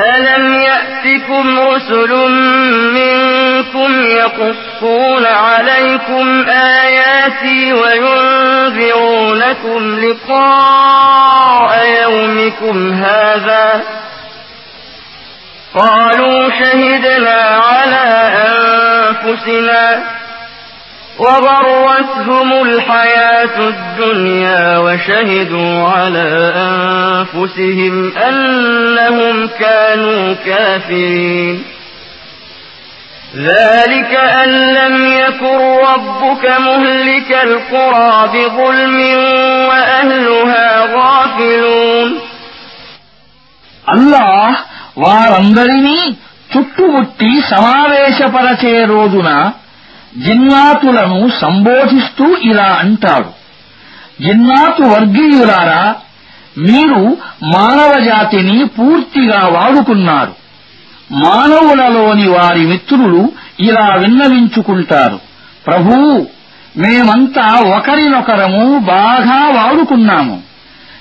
ألم 0.00 0.60
يأتكم 0.60 1.60
رسل 1.60 2.12
منكم 2.94 4.06
يقصون 4.06 5.26
عليكم 5.26 6.44
آياتي 6.48 7.72
وينذرونكم 7.72 9.20
لقاء 10.00 11.86
يومكم 12.02 12.92
هذا 12.92 13.82
قالوا 15.74 16.50
شهدنا 16.50 17.60
على 17.70 18.32
أنفسنا 18.48 20.17
وغرتهم 21.19 22.49
الحياة 22.67 23.57
الدنيا 23.73 24.77
وشهدوا 24.77 25.87
على 25.89 26.29
أنفسهم 26.67 27.95
أنهم 28.17 29.49
كانوا 29.59 30.33
كافرين 30.45 31.63
ذلك 33.35 34.11
أن 34.43 34.49
لم 34.73 34.95
يكن 35.13 35.59
ربك 35.89 36.43
مهلك 36.59 37.31
القرى 37.43 38.29
بظلم 38.33 38.97
وأهلها 39.69 40.67
غافلون 40.95 42.09
అల్లాహ్ 43.93 44.55
వారందరినీ 44.97 45.99
చుట్టుముట్టి 46.53 47.31
సమావేశపరచే 47.51 48.73
రోజున 48.85 49.29
జిన్నాతులను 50.26 51.30
సంబోధిస్తూ 51.40 52.36
ఇలా 52.36 52.76
అంటాడు 52.78 53.38
జిన్నాతు 54.22 54.82
వర్గీయులారా 54.82 55.94
మీరు 56.58 57.16
మానవ 57.42 58.00
జాతిని 58.04 58.66
పూర్తిగా 58.66 59.46
వాడుకున్నారు. 59.46 60.34
మానవులలోని 61.12 62.28
వారి 62.28 62.66
మిత్రులు 62.66 63.32
ఇలా 63.60 63.94
విన్నవించుకుంటారు. 63.94 65.20
ప్రభూ 65.66 66.26
మేమంతా 66.76 67.76
ఒకరినొకరము 67.76 68.78
బాగా 68.78 69.62
వాడుకున్నాము. 69.62 70.42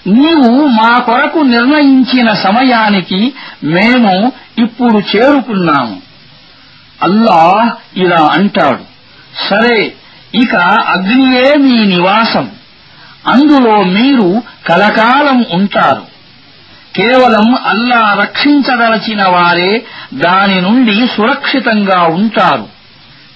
నీవు 0.08 0.68
మా 0.68 1.00
కొరకు 1.00 1.40
నిర్ణయించిన 1.40 2.34
సమయానికి 2.34 3.34
మేము 3.64 4.32
ఇప్పుడు 4.58 5.18
చేరుకున్నాము. 5.18 5.98
అల్లాహ్ 7.04 8.00
ఇలా 8.00 8.30
అంటాడు. 8.34 8.87
సరే 9.50 9.94
ఇక 10.36 10.56
అగ్నియే 10.88 11.54
మీ 11.56 11.86
నివాసం. 11.86 12.52
అందులో 13.28 13.84
మీరు 13.84 14.42
కలకాలం 14.68 15.46
ఉంటారు. 15.54 16.18
కేవలం 16.96 17.56
అల్లా 17.66 18.18
రక్షించదలచిన 18.20 19.24
వారే 19.28 19.86
దాని 20.14 20.62
నుండి 20.62 21.08
సురక్షితంగా 21.08 22.04
ఉంటారు. 22.04 22.68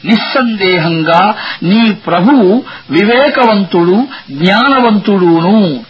నిస్సందేహంగా 0.05 1.33
నీ 1.63 1.91
ప్రభువు 1.91 2.63
వివేకవంతుడు 2.89 4.07
జ్ఞానవంతుడును. 4.31 5.83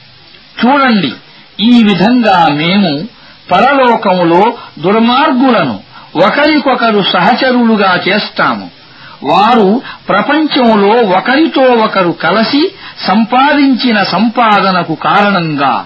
చూడండి 0.65 1.13
ఈ 1.59 1.83
విధంగా 1.83 2.47
మేము 2.51 3.07
పరలోకములో 3.51 4.53
దుర్మార్గులను 4.79 5.79
ఒకరికొకరు 6.15 7.05
సహచరులుగా 7.13 7.99
చేస్తాము. 8.07 8.80
వారు 9.23 9.81
ప్రపంచంలో 10.07 11.17
ఒకరితో 11.17 11.61
ఒకరు 11.61 12.11
కలిసి 12.11 12.75
సంపాదించిన 13.07 14.03
సంపాదనకు 14.03 14.95
కారణంగా 14.95 15.85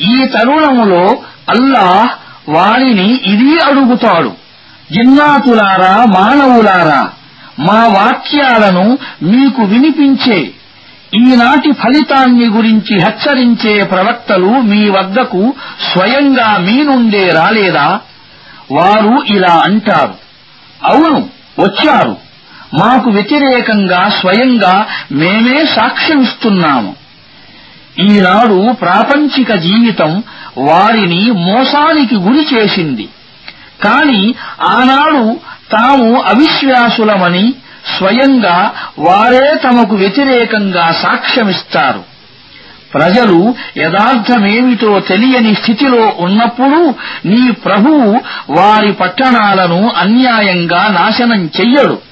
ఈ 0.00 0.24
తరుణములో 0.24 1.22
అల్లాహ్ 1.48 2.08
వారిని 2.50 3.14
ఇది 3.14 3.58
అడుగుతాడు. 3.58 4.32
జిన్నాతులారా 4.92 6.04
మానవులారా 6.04 7.10
మా 7.58 7.86
వాక్యాలను 7.86 8.98
మీకు 9.22 9.62
వినిపించే 9.62 10.52
ఈనాటి 11.14 11.72
ఫలితాన్ని 11.72 12.46
గురించి 12.46 13.00
హెచ్చరించే 13.00 13.84
ప్రవక్తలు 13.84 14.46
మీ 14.46 14.88
వద్దకు 14.88 15.54
స్వయంగా 15.92 16.58
మీ 16.58 16.82
నుండే 16.82 17.30
రాలేదా? 17.30 18.00
వారు 18.70 19.22
ఇలా 19.26 19.62
అంటారు. 19.64 20.14
అవును 20.84 21.28
వచ్చారు. 21.58 22.27
మాకు 22.74 23.10
వ్యతిరేకంగా 23.10 24.08
స్వయంగా 24.20 24.86
మేమే 25.12 25.66
సాక్ష్యమిస్తున్నాము. 25.66 26.96
ఈనాడు 27.98 28.72
ప్రాపంచిక 28.72 29.54
జీవితం 29.54 30.22
వారిని 30.58 31.30
మోసానికి 31.30 32.14
గురి 32.14 32.46
చేసింది. 32.54 33.08
కాని 33.84 34.34
ఆనాడు 34.62 35.40
తాము 35.72 36.22
అవిశ్వాసులమని 36.22 37.54
స్వయంగా 37.98 38.72
వారే 38.98 39.54
తమకు 39.64 39.96
వ్యతిరేకంగా 39.96 40.92
సాక్ష్యమిస్తారు. 40.92 42.02
ప్రజలు 42.94 43.54
యథార్థమేమిటో 43.76 45.00
తెలియని 45.00 45.54
స్థితిలో 45.54 46.12
ఉన్నప్పుడు 46.18 46.94
నీ 47.24 47.50
ప్రభువు 47.50 48.20
వారి 48.50 48.92
పట్టణాలను 48.92 49.90
అన్యాయంగా 49.96 50.88
నాశనం 51.00 51.50
చెయ్యడు. 51.60 52.07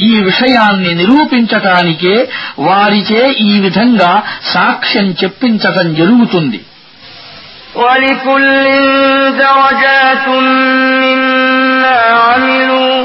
ఈ 0.00 0.12
విషయాన్ని 0.20 0.92
నిరూపించటానికే 0.94 2.14
వారిచే 2.58 3.22
ఈ 3.48 3.52
విధంగా 3.60 4.12
సాక్ష్యం 4.54 5.08
చెప్పించటం 5.22 5.86
జరుగుతుంది 6.00 6.60
ولكل 7.76 8.46
درجات 9.38 10.26
مما 11.04 11.98
عملوا 12.24 12.98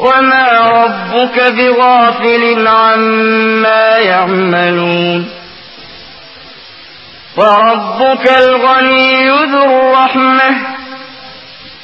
وما 0.00 0.46
ربك 0.74 1.36
بغافل 1.58 2.42
عما 2.78 3.84
يعملون 4.10 5.20
وربك 7.36 8.24
الغني 8.38 9.12
ذو 9.52 9.62
الرحمة 9.64 10.50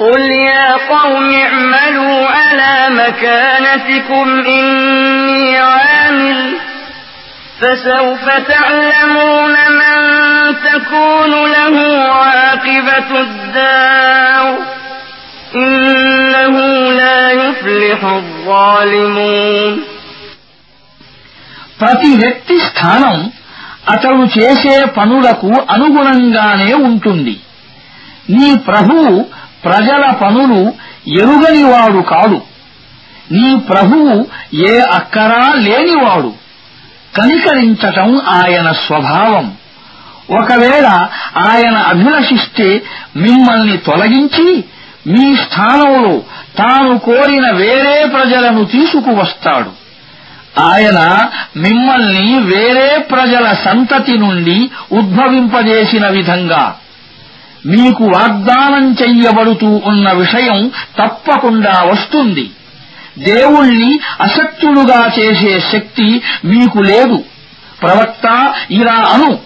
قل 0.00 0.20
يا 0.50 0.68
قوم 0.88 1.26
اعملوا 1.36 2.26
على 2.28 2.74
مكانتكم 2.94 4.26
إني 4.48 5.56
عامل 5.58 6.40
فسوف 7.60 8.24
تعلمون 8.48 9.54
من 9.72 9.96
تكون 10.66 11.32
له 11.48 11.76
عاقبة 12.14 13.10
الدار 13.20 14.46
إنه 15.56 16.56
لا 16.92 17.20
يفلح 17.42 18.00
الظالمون 18.14 19.72
ప్రతి 21.80 22.10
వ్యక్తి 22.20 22.56
స్థానం 22.68 23.16
అతడు 23.94 24.22
చేసే 24.36 24.76
పనులకు 24.96 25.50
అనుగుణంగానే 25.74 26.70
ఉంటుంది 26.86 27.34
నీ 28.36 28.48
ప్రభువు 28.68 29.10
ప్రజల 29.65 30.11
పనులు 30.11 30.73
ఎరుగనివాడు 31.19 32.01
కాడు. 32.01 32.41
నీ 33.31 33.55
ప్రభువు 33.55 34.27
ఏ 34.53 34.79
అక్కరా 34.79 35.53
లేనివాడు. 35.53 36.33
కనికరించటం 37.17 38.21
ఆయన 38.27 38.71
స్వభావం. 38.71 39.53
ఒకవేళ 40.39 40.85
ఆయన 41.37 41.77
అభిలషిస్తే 41.77 42.81
మిమ్మల్ని 43.15 43.77
తొలగించి 43.77 44.63
మీ 45.07 45.35
స్థానంలో 45.35 46.21
తాను 46.57 46.99
కోరిన 46.99 47.51
వేరే 47.51 48.05
ప్రజలను 48.05 48.65
తీసుకువస్తాడు. 48.65 49.71
ఆయన 50.59 51.29
మిమ్మల్ని 51.57 52.39
వేరే 52.39 53.05
ప్రజల 53.11 53.53
సంతతి 53.53 54.17
నుండి 54.17 54.69
ఉద్భవింపజేసిన 54.91 56.07
విధంగా. 56.07 56.75
మీకు 57.65 58.03
వాగ్దానం 58.03 58.95
చెయ్యబడుతూ 59.01 59.81
ఉన్న 59.85 60.11
విషయం 60.11 60.71
తప్పకుండా 60.99 61.83
వస్తుంది. 61.83 62.49
దేవుణ్ణి 63.17 63.99
అశక్తుడుగా 64.21 65.11
చేసే 65.19 65.59
శక్తి 65.59 66.21
మీకు 66.45 66.79
లేదు. 66.79 67.23
ప్రవక్త 67.81 68.53
ఇలా 68.71 68.93
అను. 68.93 69.39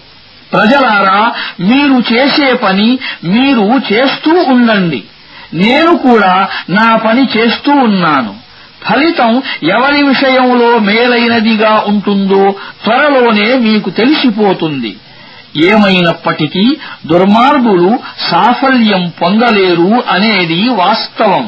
ప్రజలారా 0.52 1.32
మీరు 1.60 2.14
చేసే 2.14 2.52
పని 2.52 2.98
మీరు 3.24 3.80
చేస్తూ 3.92 4.30
ఉండండి. 4.30 5.02
నేను 5.54 5.96
కూడా 5.96 6.48
నా 6.70 6.96
పని 6.96 7.28
చేస్తూ 7.36 7.72
ఉన్నాను. 7.72 8.34
ఫలితం 8.82 9.42
ఎవరి 9.62 10.02
విషయంలో 10.02 10.78
మేలైనదిగా 10.78 11.84
ఉంటుందో 11.86 12.54
త్వరలోనే 12.84 13.54
మీకు 13.54 13.90
తెలిసిపోతుంది. 13.90 14.96
ఏమైనప్పటికీ 15.69 16.65
దుర్మార్గులు 17.11 17.89
సాఫల్యం 18.29 19.03
పొందలేరు 19.21 19.91
అనేది 20.15 20.61
వాస్తవం 20.81 21.45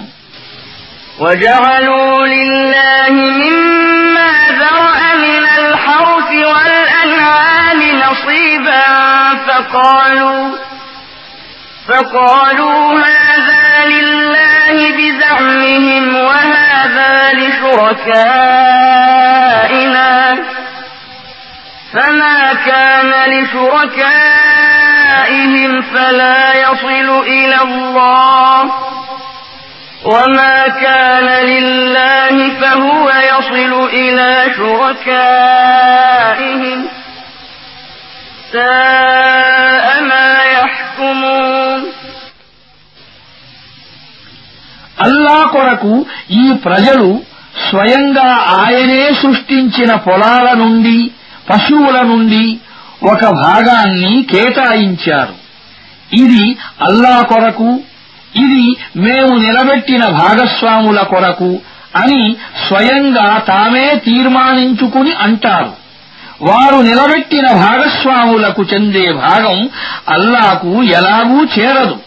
وجعلوا 1.20 2.16
لله 2.28 3.14
مما 3.42 4.30
ذرأ 4.62 5.00
من 5.26 5.44
الحرث 5.60 6.30
والأنعام 6.52 7.80
نصيبا 8.06 8.86
فقالوا 9.48 10.44
فقالوا 11.88 12.84
هذا 13.00 13.66
لله 13.94 14.76
بزعمهم 14.98 16.06
وهذا 16.28 17.12
لشركائنا 18.74 19.97
فما 21.98 22.38
كان 22.66 23.12
لشركائهم 24.54 25.82
فلا 25.94 26.54
يصل 26.56 27.24
إلى 27.28 27.62
الله 27.62 28.72
وما 30.06 30.68
كان 30.82 31.46
لله 31.46 32.50
فهو 32.62 33.10
يصل 33.32 33.90
إلى 33.94 34.46
شركائهم 34.58 35.66
ساء 38.54 40.04
ما 40.04 40.30
يحكمون 40.58 41.80
అల్లా 45.06 45.38
కొరకు 45.54 45.94
ఈ 46.42 46.44
ప్రజలు 46.66 47.08
స్వయంగా 47.68 48.28
ఆయనే 48.58 49.04
సృష్టించిన 49.22 49.92
పొలాల 50.06 50.48
నుండి 50.54 50.98
పశువుల 51.51 52.03
నుండి 52.03 52.59
ఒక 53.03 53.25
భాగాన్ని 53.25 54.23
కేటాయించారు. 54.23 55.35
ఇది 56.17 56.57
అల్లా 56.83 57.23
కొరకు 57.23 57.81
ఇది 58.37 58.77
మేము 58.97 59.37
నిలబెట్టిన 59.37 60.07
భాగస్వాముల 60.07 61.01
కొరకు 61.01 61.59
అని 61.97 62.37
స్వయంగా 62.69 63.39
తామే 63.39 63.95
తీర్మానించుకుని 63.95 65.13
అంటారు. 65.13 65.73
వారు 66.43 66.77
నిలబెట్టిన 66.77 67.47
భాగస్వాములకు 67.53 68.63
చెందే 68.63 69.13
భాగం 69.13 69.71
అల్లాకు 70.09 70.83
ఎలాగూ 70.83 71.45
చేరదు. 71.45 71.99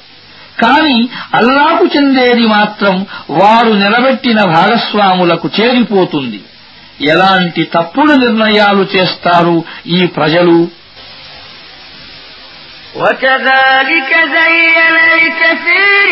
కాని 0.62 1.10
అల్లాకు 1.36 1.86
చెందేది 1.86 2.46
మాత్రం 2.48 3.06
వారు 3.30 3.70
నిలబెట్టిన 3.70 4.44
భాగస్వాములకు 4.44 5.50
చేరిపోతుంది. 5.62 6.42
ఎలాంటి 7.01 7.65
తప్పుడు 7.65 8.13
నిర్ణయాలు 8.25 8.85
చేస్తారు 8.97 9.57
ఈ 9.99 10.01
ప్రజలు 10.07 10.59
وكذلك 12.97 14.11
زين 14.37 14.95
لكثير 15.15 16.09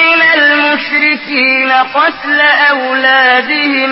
من 0.00 0.20
المشركين 0.34 1.70
قتل 1.72 2.40
أولادهم 2.70 3.90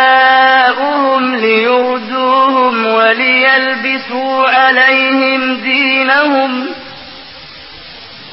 شركاؤهم 0.00 1.22
ليردوهم 1.36 2.86
وليلبسوا 2.86 4.48
عليهم 4.48 5.54
دينهم 5.54 6.66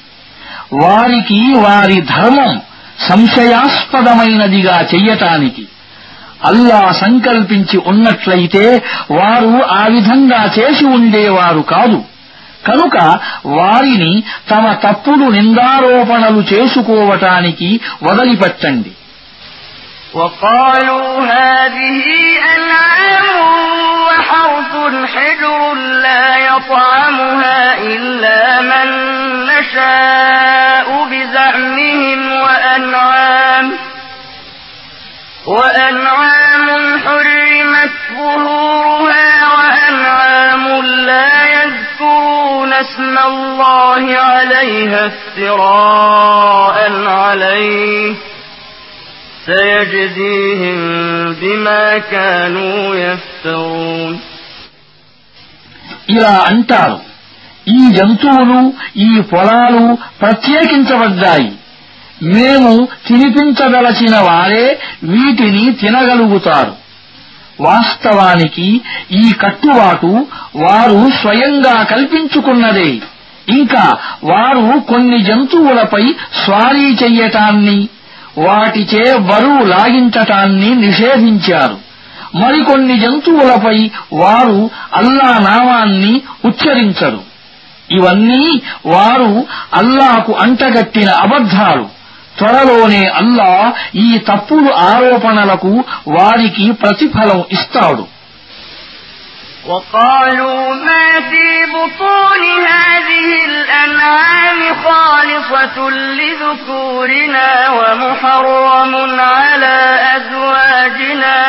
వారికి 0.73 1.55
వారి 1.57 2.01
ధర్మం 2.01 2.61
సంశయాస్పదమైనదిగా 3.09 4.81
చెయ్యటానికి. 4.95 5.69
అల్లా 6.50 6.82
సంకల్పించి 7.04 7.78
ఉన్నట్లయితే 7.92 8.64
వారు 9.12 9.52
ఆ 9.74 9.84
విధంగా 9.94 10.42
చేసి 10.58 10.86
ఉండేవారు 10.98 11.62
కాదు 11.74 12.00
కనుక 12.68 12.98
వారిని 13.54 14.12
తమ 14.52 14.66
తప్పుడు 14.84 15.26
నిందారోపణలు 15.38 16.44
చేసుకోవటానికి 16.52 17.70
వదిలిపెట్టండి 18.08 18.94
وقالوا 20.16 21.08
هذه 21.38 22.06
أنعام 22.56 23.28
وحرث 24.08 24.74
حجر 25.14 25.60
لا 26.06 26.26
يطعمها 26.50 27.60
إلا 27.94 28.40
من 28.62 28.88
نشاء 29.52 30.88
بزعمهم 31.12 32.22
وأنعام 32.44 33.68
وأنعام 35.46 36.24
حرمت 36.24 36.27
ظهورها 38.38 39.36
وأنعام 39.56 40.66
لا 41.10 41.32
يذكرون 41.56 42.74
اسم 42.76 43.16
الله 43.26 44.04
عليها 44.18 45.00
افتراء 45.08 46.78
عليه 47.08 48.14
سيجزيهم 49.46 50.80
بما 51.34 51.86
كانوا 52.12 52.96
يفترون 52.98 54.14
ఇలా 56.16 56.36
అంటారు 56.52 56.98
ఈ 57.68 57.80
జంతువులు 57.98 58.60
ఈ 59.08 59.12
పొలాలు 59.32 59.84
ప్రత్యేకించబడ్డాయి 60.22 61.52
మేము 62.36 62.72
తినిపించదలచిన 63.08 64.16
వారే 64.28 64.66
వీటిని 65.12 65.64
తినగలుగుతారు 65.82 66.74
వాస్తవానికి 67.61 68.81
ఈ 69.13 69.33
కట్టుబాటు 69.41 70.27
వారు 70.57 71.11
స్వయంగా 71.21 71.83
కల్పించుకున్నదే. 71.83 72.99
ఇంకా 73.49 73.97
వారు 74.25 74.81
కొన్ని 74.81 75.23
జంతువులపై 75.23 76.15
స్వారీ 76.45 76.97
చెయ్యటాన్ని 77.05 77.89
వాటిచే 78.39 79.19
బరువు 79.19 79.65
లాగించటాన్ని 79.65 80.75
నిషేధించారు. 80.75 81.79
మరికొన్ని 82.35 83.01
జంతువులపై 83.01 83.91
వారు 84.13 84.71
అల్లా 84.95 85.39
నామాన్ని 85.39 86.21
ఉచ్చరించరు. 86.45 87.21
ఇవన్నీ 87.91 88.61
వారు 88.87 89.45
అల్లాకు 89.75 90.33
అంటగట్టిన 90.33 91.11
అబద్ధాలు. 91.11 91.98
త్వరలోనే 92.38 93.02
అల్లా 93.20 93.52
ఈ 94.06 94.08
తప్పుడు 94.30 94.70
ఆరోపణలకు 94.92 95.74
వారికి 96.16 96.66
ప్రతిఫలం 96.84 97.42
ఇస్తాడు 97.58 98.06
وقالوا 99.66 100.74
ما 100.88 101.08
في 101.30 101.46
بطون 101.74 102.44
هذه 102.74 103.30
الأنعام 103.46 104.60
خالصة 104.86 105.78
لذكورنا 106.20 107.50
ومحرم 107.70 108.94
على 109.36 109.78
أزواجنا 110.16 111.40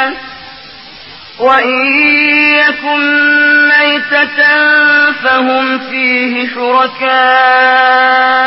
وإن 1.38 1.86
يكن 2.60 3.02
ميتة 3.68 4.38
فهم 5.22 5.78
فيه 5.80 6.32
شركاء 6.54 8.44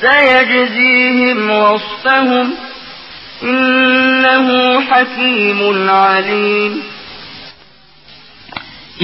سيجزيهم 0.00 1.38
وصفهم 1.62 2.46
إنه 3.44 4.46
حكيم 4.82 5.60
عليم 5.90 6.72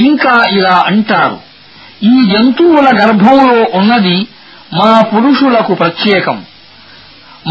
ఇంకా 0.06 0.34
ఇలా 0.58 0.76
అంటారు 0.90 1.36
ఈ 2.02 2.14
జంతువుల 2.32 2.88
గర్భంలో 3.00 3.58
ఉన్నది 3.78 4.16
మా 4.78 4.90
పురుషులకు 5.12 5.72
ప్రత్యేకం 5.74 6.38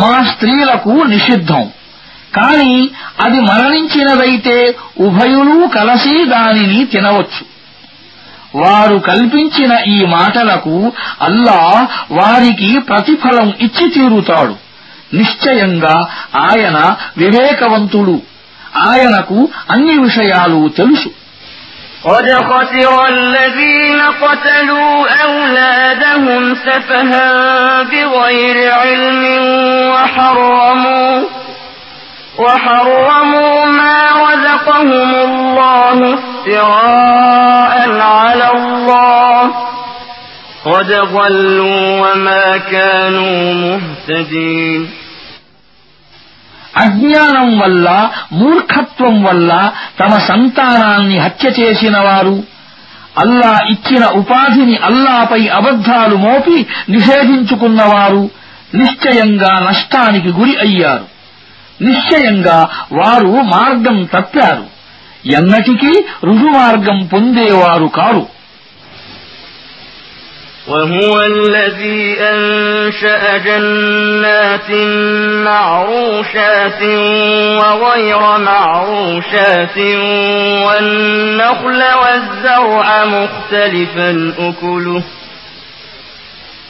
మా 0.01 0.13
స్త్రీలకు 0.31 0.93
నిషిద్ధం 1.13 1.63
కాని 2.33 2.73
అది 3.25 3.39
మరణించినదైతే 3.41 4.55
ఉభయులు 4.99 5.67
కలసి 5.67 6.15
దానిని 6.33 6.79
తినవచ్చు 6.85 7.43
వారు 8.55 8.97
కల్పించిన 9.07 9.73
ఈ 9.93 9.97
మాటలకు 10.13 10.75
అల్లా 11.27 11.59
వారికి 12.11 12.69
ప్రతిఫలం 12.89 13.47
ఇచ్చి 13.65 13.87
తీరుతాడు 13.95 14.55
నిశ్చయంగా 15.17 15.95
ఆయన 16.45 16.77
వివేకవంతుడు 17.17 18.17
ఆయనకు 18.87 19.39
అన్ని 19.75 19.97
విషయాలు 20.07 20.61
తెలుసు 20.79 21.11
قد 22.05 22.27
خسر 22.43 22.91
الذين 23.07 23.99
قتلوا 24.23 24.97
أولادهم 25.25 26.41
سفها 26.57 27.29
بغير 27.83 28.57
علم 28.73 29.21
وحرموا 29.93 31.13
وحرموا 32.37 33.65
ما 33.79 33.97
رزقهم 34.25 35.11
الله 35.27 35.97
افتراء 36.13 37.73
على 38.17 38.47
الله 38.51 39.41
قد 40.65 40.89
ضلوا 41.13 41.83
وما 42.03 42.45
كانوا 42.71 43.37
مهتدين 43.55 44.81
అజ్ఞానం 46.77 47.49
వల్ల 47.59 47.87
మూర్ఖత్వం 48.31 49.15
వల్ల 49.27 49.51
తమ 49.99 50.11
సంతానాన్ని 50.29 51.17
హత్య 51.25 51.47
చేసిన 51.59 51.97
వారు 52.07 52.35
అల్లా 53.15 53.53
ఇచ్చిన 53.73 54.03
ఉపాధిని 54.19 54.75
అల్లాపై 54.87 55.41
అబద్ధాలు 55.59 56.15
మోపి 56.25 56.57
నిషేధించుకున్నవారు 56.95 58.23
నిశ్చయంగా 58.73 59.51
నష్టానికి 59.67 60.29
గురి 60.39 60.55
అయ్యారు 60.65 61.05
నిశ్చయంగా 61.79 62.57
వారు 62.91 63.31
మార్గం 63.55 63.97
తప్పారు 64.13 64.65
ఎన్నటికీ 65.37 65.91
రుజుమార్గం 66.29 66.99
పొందేవారు 67.13 67.89
కారు 67.99 68.25
وهو 70.67 71.13
الذي 71.33 72.01
أنشأ 72.33 73.37
جنات 73.37 74.69
معروشات 75.49 76.81
وغير 77.61 78.21
معروشات 78.51 79.77
والنخل 80.65 81.81
والزرع 82.01 82.87
مختلفا 83.07 84.09
أكله 84.39 85.03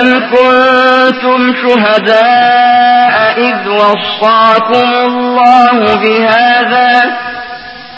أم 0.00 0.08
كنتم 0.32 1.54
شهداء 1.62 3.14
إذ 3.38 3.68
وصاكم 3.68 4.88
الله 5.04 5.94
بهذا 5.94 6.92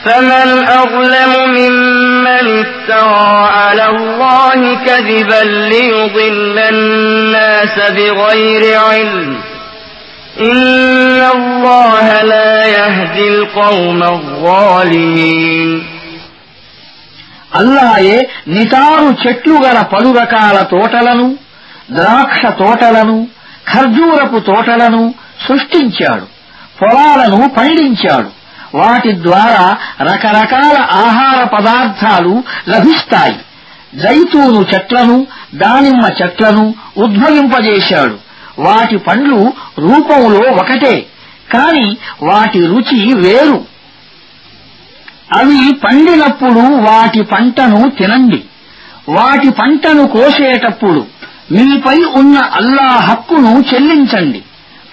فمن 0.04 0.48
أظلم 0.68 1.32
ممن 1.50 2.64
افترى 2.64 3.48
على 3.58 3.86
الله 3.88 4.60
كذبا 4.86 5.42
ليضل 5.44 6.58
الناس 6.58 7.76
بغير 7.90 8.78
علم 8.80 9.36
إن 10.40 11.20
الله 11.34 12.22
لا 12.22 12.66
يهدي 12.66 13.28
القوم 13.28 14.02
الظالمين 14.02 15.72
అల్లాయే 17.58 18.16
నిటారు 18.54 19.08
చెట్లు 19.22 19.56
గల 19.64 19.78
పలు 19.92 20.10
రకాల 20.20 20.56
తోటలను 20.72 21.26
ద్రాక్ష 21.91 22.45
తోటలను 22.45 23.27
ఖర్జూరపు 23.73 24.39
తోటలను 24.39 25.13
సృష్టించాడు. 25.47 26.27
పొలాలను 26.81 27.49
పండించాడు. 27.49 28.29
వాటి 28.77 29.23
ద్వారా 29.23 29.77
రకరకాల 30.01 30.77
ఆహార 30.81 31.43
పదార్థాలు 31.43 32.43
లభిస్తాయి. 32.69 33.39
జైతూను 33.95 34.65
చెట్లను 34.73 35.27
దానిమ్మ 35.55 36.09
చెట్లను 36.21 36.73
ఉద్భవింపజేశాడు. 36.97 38.17
వాటి 38.59 38.97
పండ్లు 38.97 39.53
రూపంలో 39.79 40.51
ఒకటే 40.51 41.05
కాని 41.53 41.97
వాటి 42.23 42.65
రుచి 42.65 43.13
వేరు. 43.13 43.65
అవి 45.33 45.73
పండినప్పుడు 45.73 46.59
వాటి 46.59 47.21
పంటను 47.21 47.89
తినండి. 47.89 48.43
వాటి 49.09 49.49
పంటను 49.49 50.07
కోసేటప్పుడు 50.07 51.18
మీపై 51.51 52.03
ఉన్న 52.03 52.37
అల్లా 52.37 52.87
హక్కును 52.87 53.63
చెల్లించండి. 53.73 54.43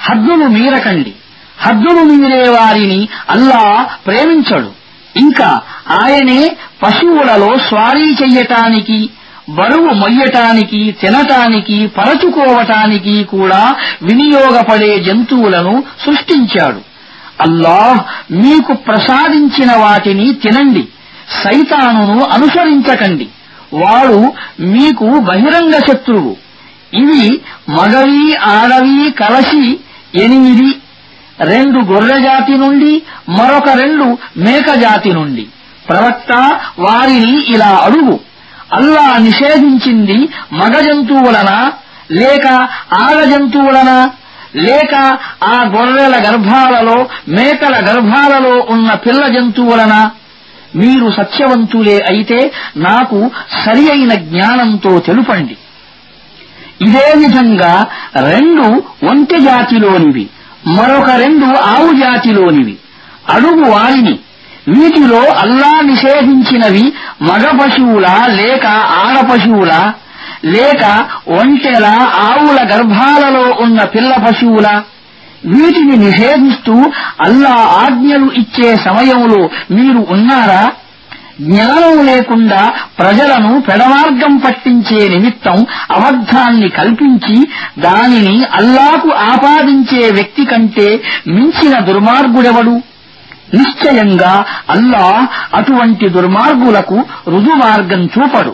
హద్దును 0.01 0.49
మీరకండి. 0.49 1.13
హద్దును 1.59 2.03
మీరే 2.03 2.49
వారిని 2.49 3.09
అల్లా 3.31 3.89
ప్రేమించడు. 4.07 4.71
ఇంకా 5.17 5.61
ఆయనే 5.91 6.57
పశువులలో 6.83 7.59
స్వారీ 7.59 8.05
చెయ్యటానికి 8.05 9.11
బరువు 9.49 9.95
మొయ్యటానికి 9.95 10.97
తినటానికి 11.01 11.87
పరచుకోవటానికి 11.87 13.25
కూడా 13.25 13.75
వినియోగపడే 14.03 14.99
జంతువులను 15.01 15.83
సృష్టించాడు. 16.07 16.81
అల్లాహ్ 17.41 18.33
మీకు 18.33 18.73
ప్రసాదించిన 18.73 19.77
వాటిని 19.77 20.35
తినండి. 20.35 20.89
సైతానును 21.45 22.25
అనుసరించకండి. 22.25 23.29
వాడు 23.75 24.33
మీకు 24.61 25.05
బహిరంగ 25.05 25.73
శత్రువు. 25.73 26.46
ఇవి 26.97 27.41
మగవి 27.69 28.37
ఆడవి 28.37 29.11
కలసి 29.11 29.81
ఎనిమిది. 30.15 30.79
రెండు 31.41 31.79
గొర్రెజాతి 31.79 32.53
నుండి 32.53 33.03
మరొక 33.29 33.69
రెండు 33.69 34.19
మేకజాతి 34.37 35.13
నుండి. 35.13 35.47
ప్రవక్త 35.89 36.61
వారిని 36.79 37.55
ఇలా 37.55 37.81
అడుగు. 37.85 38.21
అల్లా 38.73 39.19
నిషేధించింది 39.19 40.29
మగ 40.53 40.81
జంతువులనా? 40.81 41.73
లేక 42.13 42.47
ఆడ 42.95 43.25
జంతువులనా? 43.25 44.11
లేక 44.57 44.95
ఆ 45.45 45.73
గొర్రెల 45.77 46.17
గర్భాలలో 46.29 47.09
మేకల 47.29 47.77
గర్భాలలో 47.77 48.67
ఉన్న 48.69 48.95
పిల్ల 48.95 49.29
జంతువులనా? 49.29 50.11
మీరు 50.77 51.11
సత్యవంతులే 51.11 51.97
అయితే 52.09 52.53
నాకు 52.77 53.31
సరి 53.65 53.91
అయిన 53.91 54.15
జ్ఞానంతో 54.15 54.99
తెలుపండి. 54.99 55.57
ఇదే 56.81 57.15
విధంగా 57.17 57.87
రెండు 58.15 58.83
ఒంటె 59.07 59.39
జాతిలోనివి 59.39 60.29
మరొక 60.67 61.11
రెండు 61.11 61.47
ఆవు 61.47 61.93
జాతిలోనివి. 61.93 62.77
అడుగు 63.31 63.71
వారిని 63.71 64.19
వీటిలో 64.69 65.19
అల్లా 65.19 65.81
నిషేధించినవి 65.83 66.93
మగ 67.23 67.59
పశువులా 67.59 68.27
లేక 68.27 68.67
ఆడ 68.67 69.21
పశువులా 69.21 69.95
లేక 70.45 71.07
ఒంటెల 71.29 71.87
ఆవుల 72.19 72.59
గర్భాలలో 72.63 73.57
ఉన్న 73.61 73.85
పిల్ల 73.85 74.13
పశువులా. 74.27 74.83
వీటిని 75.45 75.97
నిషేధిస్తూ 75.97 76.75
అల్లా 77.21 77.55
ఆజ్ఞలు 77.83 78.33
ఇచ్చే 78.33 78.77
సమయంలో 78.77 79.51
మీరు 79.71 80.07
ఉన్నారా? 80.11 80.71
జ్ఞానం 81.46 81.96
లేకుండా 82.08 82.60
ప్రజలను 83.00 83.52
పెడమార్గం 83.68 84.34
పట్టించే 84.44 85.00
నిమిత్తం 85.14 85.58
అబద్ధాన్ని 85.96 86.70
కల్పించి 86.78 87.38
దానిని 87.86 88.36
అల్లాకు 88.60 89.10
ఆపాదించే 89.30 90.04
వ్యక్తి 90.18 90.46
కంటే 90.52 90.88
మించిన 91.36 91.76
దుర్మార్గుడెవడు 91.90 92.76
నిశ్చయంగా 93.58 94.34
అల్లా 94.76 95.06
అటువంటి 95.60 96.08
దుర్మార్గులకు 96.18 96.98
రుజుమార్గం 97.34 98.04
చూపడు 98.14 98.54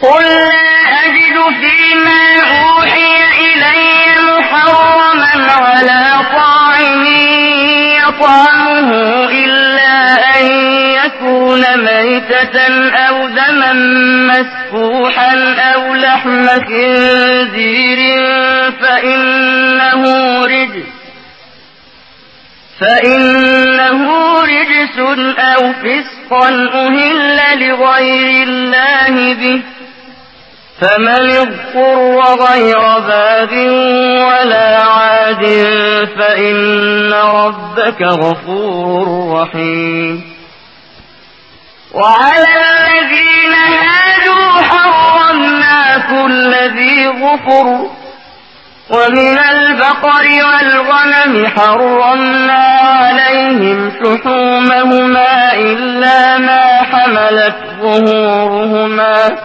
قل 0.00 0.24
لا 0.24 0.48
أجد 1.00 1.36
فيما 1.54 2.22
أوحي 2.58 3.05
إلي 3.05 3.05
محرما 3.05 3.05
على 5.49 6.25
طاعم 6.33 7.05
يطعمه 8.07 9.29
إلا 9.29 10.13
أن 10.39 10.45
يكون 11.05 11.63
ميتة 11.77 12.59
أو 12.95 13.27
دما 13.27 13.73
مسفوحا 14.33 15.55
أو 15.75 15.93
لحم 15.93 16.47
خنزير 16.47 17.97
فإنه 18.81 20.03
رجس 20.45 20.87
فإنه 22.79 24.11
رجس 24.41 24.99
أو 25.39 25.73
فسقا 25.73 26.49
أهل 26.73 27.39
لغير 27.59 28.47
الله 28.47 29.33
به 29.33 29.61
فمن 30.81 31.29
اضطر 31.29 32.21
غير 32.45 32.79
باب 32.99 33.51
ولا 34.27 34.83
عاد 34.83 35.43
فإن 36.17 37.13
ربك 37.13 38.01
غفور 38.01 39.07
رحيم. 39.33 40.37
وعلى 41.93 42.47
الذين 42.69 43.53
هادوا 43.53 44.61
حرمنا 44.61 45.97
كل 45.97 46.53
ذي 46.77 47.07
ظفر 47.09 47.67
ومن 48.89 49.39
البقر 49.39 50.25
والغنم 50.49 51.47
حرمنا 51.47 52.63
عليهم 52.79 53.07
عليهم 53.17 53.91
شحومهما 54.03 55.53
إلا 55.53 56.37
ما 56.37 56.63
حملت 56.91 57.55
ظهورهما. 57.81 59.37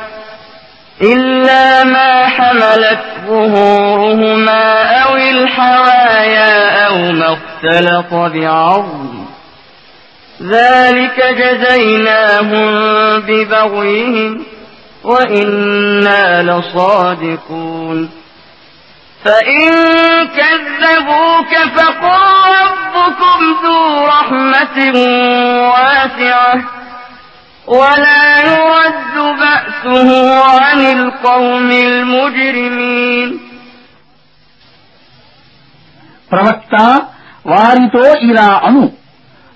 إلا 1.03 1.85
ما 1.85 2.27
حملت 2.27 3.01
ظهورهما 3.27 4.83
أو 5.03 5.17
الحوايا 5.17 6.87
أو 6.87 6.97
ما 6.97 7.37
اختلط 7.37 8.15
بعظم. 8.15 9.25
ذلك 10.43 11.25
جزيناهم 11.39 12.71
ببغيهم 13.21 14.45
وإنا 15.05 16.43
لصادقون. 16.43 18.11
فإن 19.25 19.71
كذبوك 20.27 21.55
فقل 21.77 22.21
ربكم 22.63 23.57
ذو 23.65 24.07
رحمة 24.07 24.93
واسعة. 25.69 26.82
ولا 27.68 28.26
يرد 28.44 29.16
بأسه 29.36 30.10
عن 30.56 30.80
القوم 30.90 31.70
المجرمين 31.84 33.30
ప్రవక్త 36.32 36.76
వారితో 37.46 38.06
ఇలా 38.30 38.50
అను 38.68 38.84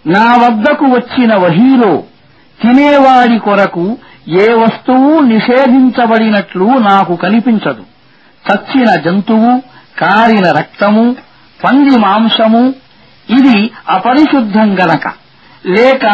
నా 0.06 0.28
వద్దకు 0.42 0.86
వచ్చిన 0.94 1.32
వహీలో 1.44 1.94
తినేవాడి 2.60 3.38
కొరకు 3.48 3.86
ఏ 4.42 4.48
వస్తువు 4.62 5.12
నిషేధించబడినట్లు 5.32 6.68
నాకు 6.88 7.14
కనిపించదు 7.24 7.84
చచ్చిన 8.46 8.90
జంతువు 9.06 9.52
కారిన 9.98 10.48
రక్తము 10.60 11.06
పంది 11.60 11.96
మాంసము 12.04 12.64
ఇది 13.30 13.58
అపరిశుద్ధం 13.96 14.70
గనక 14.82 15.06
లేక 15.70 16.06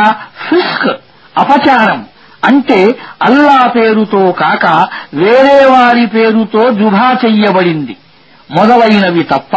ఫిస్క్ 0.46 0.90
అపచారం. 1.39 2.07
అంటే 2.45 2.99
అల్లా 3.23 3.69
పేరుతో 3.69 4.33
కాక 4.33 4.89
వేరే 5.15 5.67
వారి 5.67 6.07
పేరుతో 6.07 6.71
జుభా 6.71 7.17
చెయ్యబడింది. 7.25 7.97
మొదలైనవి 8.51 9.23
తప్ప. 9.23 9.57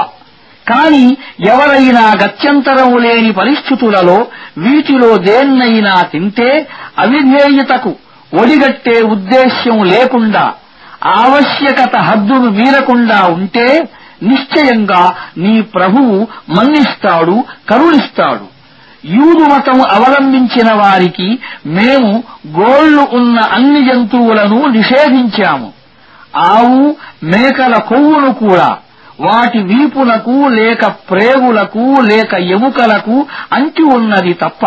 కాని 0.69 1.17
ఎవరైనా 1.47 2.13
గత్యంతరం 2.23 2.97
లేని 2.97 3.31
పరిస్థితులలో 3.31 4.27
వీటిలో 4.57 5.17
దేన్నైనా 5.17 6.01
తింటే 6.01 6.67
అవిధేయతకు 6.99 7.95
ఒడిగట్టే 8.41 9.01
ఉద్దేశ్యం 9.01 9.83
లేకుండా 9.83 10.53
ఆవశ్యకత 11.03 11.95
హద్దును 11.95 12.49
మీరకుండా 12.49 13.23
ఉంటే 13.23 13.89
నిశ్చయంగా 14.23 15.15
నీ 15.37 15.61
ప్రభువు 15.61 16.27
మన్నిస్తాడు 16.49 17.43
కరుణిస్తాడు. 17.69 18.54
యూదు 19.05 19.43
మతం 19.53 19.81
అవలంబించిన 19.81 20.73
వారికి 20.73 21.39
మేము 21.65 22.23
గోళ్ళు 22.47 23.07
ఉన్న 23.13 23.39
అన్ని 23.39 23.85
జంతువులను 23.85 24.65
నిషేధించాము. 24.65 25.73
ఆవు 26.37 26.95
మేకల 27.23 27.77
కొవ్వును 27.77 28.33
కూడా 28.33 28.77
వాటి 29.19 29.57
వీపులకు 29.57 30.47
లేక 30.47 30.85
ప్రేగులకు 30.85 32.01
లేక 32.01 32.33
ఎముకలకు 32.33 33.27
అంటి 33.53 33.83
ఉన్నది 33.83 34.33
తప్ప. 34.33 34.65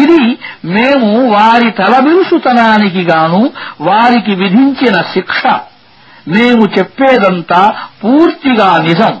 ఇది 0.00 0.38
మేము 0.64 1.30
వారి 1.30 1.70
తలబిరుసుతనానికి 1.70 3.02
గాను 3.02 3.50
వారికి 3.80 4.34
విధించిన 4.34 5.02
శిక్ష. 5.14 5.46
మేము 6.28 6.62
చెప్పేదంతా 6.78 7.74
పూర్తిగా 8.04 8.82
నిజం. 8.82 9.20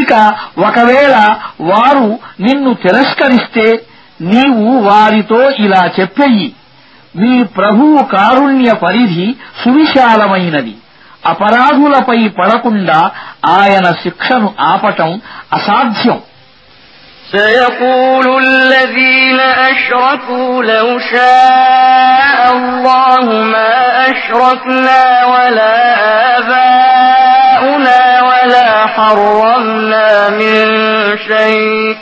ఇక 0.00 0.12
ఒకవేళ 0.66 1.14
వారు 1.70 2.08
నిన్ను 2.46 2.72
తిరస్కరిస్తే 2.84 3.66
నీవు 4.20 4.68
వారితో 4.88 5.40
ఇలా 5.64 5.82
చెప్పెయ్యి 5.98 6.48
మీ 7.14 7.32
ప్రభువు 7.58 8.00
కారుణ్య 8.14 8.70
పరిధి 8.84 9.28
సువిశాలమైనది 9.62 10.74
అపరాధులపై 11.24 12.20
పడకుండా 12.38 12.98
ఆయన 13.58 13.86
శిక్షను 14.02 14.50
ఆపటం 14.72 15.12
అసాధ్యం 15.52 16.18
سيقول 17.32 18.26
الذين 18.44 19.40
أشركوا 19.70 20.64
لو 20.64 20.98
شاء 21.12 22.38
الله 22.52 23.24
ما 23.44 23.72
أشركنا 24.12 25.00
ولا 25.26 25.76
آباؤنا 26.38 26.66
ولا 27.10 27.21
حرمنا 29.13 30.29
من 30.29 30.65
شيء. 31.17 31.97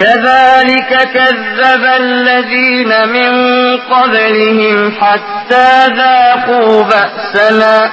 كذلك 0.00 1.08
كذب 1.14 1.84
الذين 2.00 3.08
من 3.08 3.32
قبلهم 3.76 4.92
حتى 5.00 5.86
ذاقوا 5.86 6.82
بأسنا. 6.82 7.90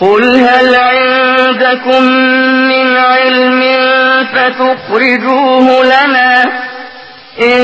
قل 0.00 0.24
هل 0.24 0.74
عندكم 0.74 2.02
من 2.68 2.96
علم 2.96 3.62
فتخرجوه 4.34 5.84
لنا؟ 5.84 6.44
إن 7.43 7.61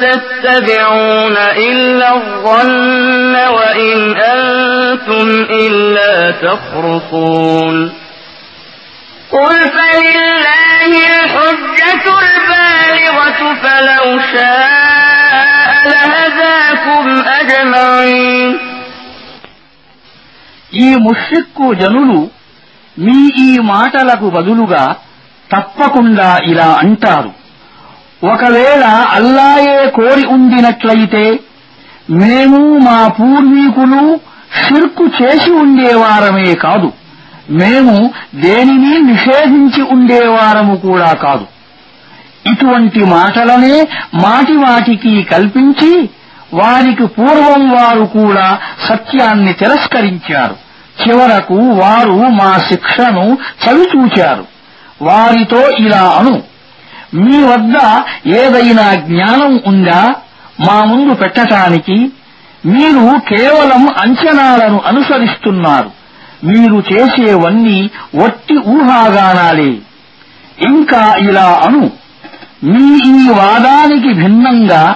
تتبعون 0.00 1.36
إلا 1.68 2.08
الظن 2.14 3.34
وإن 3.48 3.98
أنتم 4.32 5.28
إلا 5.62 6.12
تخرصون 6.44 7.76
قل 9.32 9.56
فلله 9.70 10.92
الحجة 11.10 12.04
البالغة 12.24 13.40
فلو 13.62 14.04
شاء 14.32 15.32
لهداكم 15.86 17.04
أجمعين 17.40 18.50
ఈ 20.78 20.88
ముష్రిక్కు 21.04 21.66
జనులు 21.74 22.18
మీ 22.96 23.18
ఈ 23.44 23.50
మాటలకు 23.72 24.26
బదులుగా 24.30 24.82
తప్పకుండా 25.50 26.30
ఇలా 26.44 26.70
అంటారు 26.82 27.30
ఒకవేళ 28.23 28.83
అల్లాయే 28.85 29.89
కోరి 29.89 30.25
ఉండినట్లయితే 30.25 31.39
మేము 32.09 32.77
మా 32.77 33.07
పూర్వీకులు 33.07 34.19
షిర్కు 34.63 35.23
చేసి 35.23 35.51
ఉండేవారమే 35.51 36.55
కాదు. 36.55 36.91
మేము 37.49 38.11
దేనిని 38.35 38.99
నిషేధించి 38.99 39.81
ఉండేవారము 39.81 40.75
కూడా 40.75 41.13
కాదు. 41.13 41.45
ఇటువంటి 42.49 42.99
మాటలనే 42.99 43.87
మాటివాటికి 44.13 45.23
కల్పించి 45.23 46.09
వారికి 46.53 47.05
పూర్వం 47.05 47.71
వారు 47.71 48.05
కూడా 48.05 48.57
సత్యాన్ని 48.89 49.53
తిరస్కరించారు. 49.53 50.55
చివరకు 51.07 51.53
వారు 51.53 52.13
మా 52.13 52.57
శిక్షను 52.57 53.37
చవిచూచారు. 53.67 54.45
వారితో 55.01 55.69
ఇలా 55.69 56.15
అను. 56.19 56.52
మీ 57.13 57.43
వద్ద 57.43 57.73
ఏదైనా 58.27 58.93
జ్ఞానం 58.93 59.61
ఉందా? 59.67 60.15
మా 60.67 60.83
ముందు 60.83 61.13
పెట్టటానికి 61.13 62.11
మీరు 62.65 63.19
కేవలం 63.19 63.87
అంచనాలను 63.99 64.81
అనుసరిస్తున్నారు. 64.85 65.91
మీరు 66.43 66.83
చేసేవన్నీ 66.93 67.89
వట్టి 68.15 68.57
ఊహాగానాలే. 68.57 69.77
ఇంకా 70.67 71.15
ఇలా 71.15 71.61
అను. 71.63 71.91
మీ 72.63 72.97
ఈ 73.05 73.29
వాదానికి 73.29 74.13
భిన్నంగా 74.13 74.95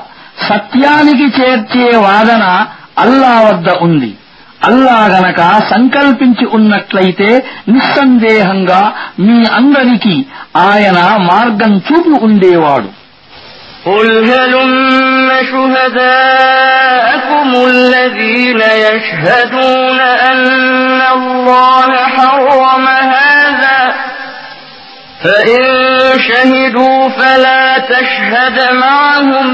సత్యానికి 0.49 1.41
చేర్చే 1.41 1.97
వాదన 1.97 2.65
అల్లా 2.99 3.41
వద్ద 3.41 3.69
ఉంది. 3.69 4.17
అల్లా 4.60 4.98
గనక 5.12 5.40
సంకల్పించి 5.70 6.44
ఉన్నట్లయితే 6.56 7.30
నిస్సందేహంగా 7.68 8.82
మీ 9.26 9.38
అందరికీ 9.58 10.16
ఆయన 10.66 10.98
మార్గం 11.30 11.74
చూపి 11.88 12.14
ఉండేవాడు 12.26 12.90
قل 13.86 14.08
هلم 14.30 14.70
شهداءكم 16.32 17.48
الذين 17.66 18.60
يشهدون 18.86 20.00
أن 20.30 20.46
الله 21.16 21.90
حرم 22.14 22.86
هذا 23.14 23.78
فإن 25.20 25.62
شهدوا 26.18 27.08
فلا 27.10 27.64
تشهد 27.92 28.56
معهم 28.74 29.48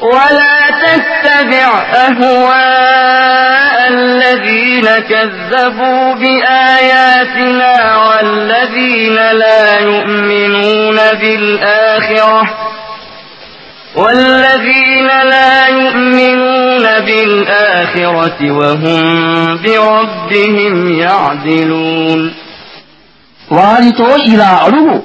ولا 0.00 0.58
تتبع 0.84 1.68
أهواء 2.08 3.76
الذين 3.88 4.86
كذبوا 5.10 6.14
بآياتنا 6.14 7.74
والذين 8.06 9.14
لا 9.14 9.80
يؤمنون 9.80 10.96
بالآخرة 11.20 12.42
والذين 13.96 15.06
لا 15.06 15.66
يؤمنون 15.68 16.82
بالآخرة 17.06 18.50
وهم 18.50 19.02
بربهم 19.64 21.00
يعدلون 21.00 22.20
వారితో 23.58 24.08
ఇలా 24.32 24.50
అడుగు 24.66 24.96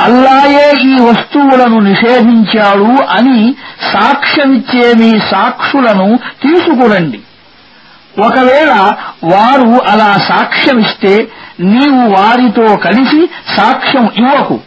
అల్లాయే 0.00 0.72
ఈ 0.84 0.94
వస్తువులను 1.00 1.78
నిషేధించాడు 1.80 3.02
అని 3.02 3.54
సాక్ష్యమిచ్చే 3.92 4.94
మీ 4.94 5.20
సాక్షులను 5.30 6.16
తీసుకురండి. 6.16 7.20
ఒకవేళ 8.20 8.94
వారు 9.24 9.82
అలా 9.90 10.18
సాక్ష్యమిస్తే 10.28 11.28
నీవు 11.60 12.08
వారితో 12.08 12.76
కలిసి 12.76 13.28
సాక్ష్యం 13.56 14.10
ఇవ్వకు. 14.18 14.60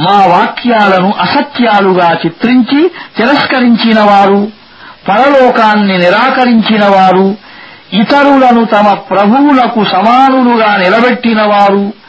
మా 0.00 0.26
వాక్యాలను 0.26 1.12
అసత్యాలుగా 1.20 2.12
చిత్రించి 2.26 2.90
తిరస్కరించిన 3.16 4.00
వారు 4.00 4.48
పరలోకాన్ని 5.08 5.98
నిరాకరించిన 5.98 6.84
వారు 6.84 7.34
ఇతరులను 7.92 8.64
తమ 8.64 8.94
ప్రభువులకు 8.94 9.84
సమానులుగా 9.84 10.76
నిలబెట్టినవారు 10.76 12.01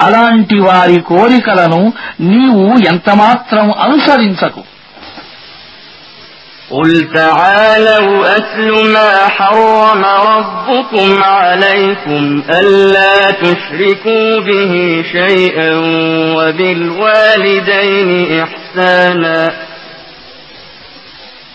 అలాంటి 0.00 0.58
వారి 0.60 0.98
కోరికలను 1.10 1.82
నీవు 2.30 2.66
ఎంతమాత్రం 2.92 3.68
అనుసరించకు 3.84 4.62
قل 6.70 6.90
تعالوا 7.14 8.36
أتل 8.36 8.68
ما 8.92 9.28
حرم 9.28 10.02
ربكم 10.32 11.22
عليكم 11.36 12.42
ألا 12.50 13.30
تشركوا 13.30 14.40
به 14.40 14.72
شيئا 15.12 15.70
وبالوالدين 16.36 18.10
إحسانا 18.42 19.38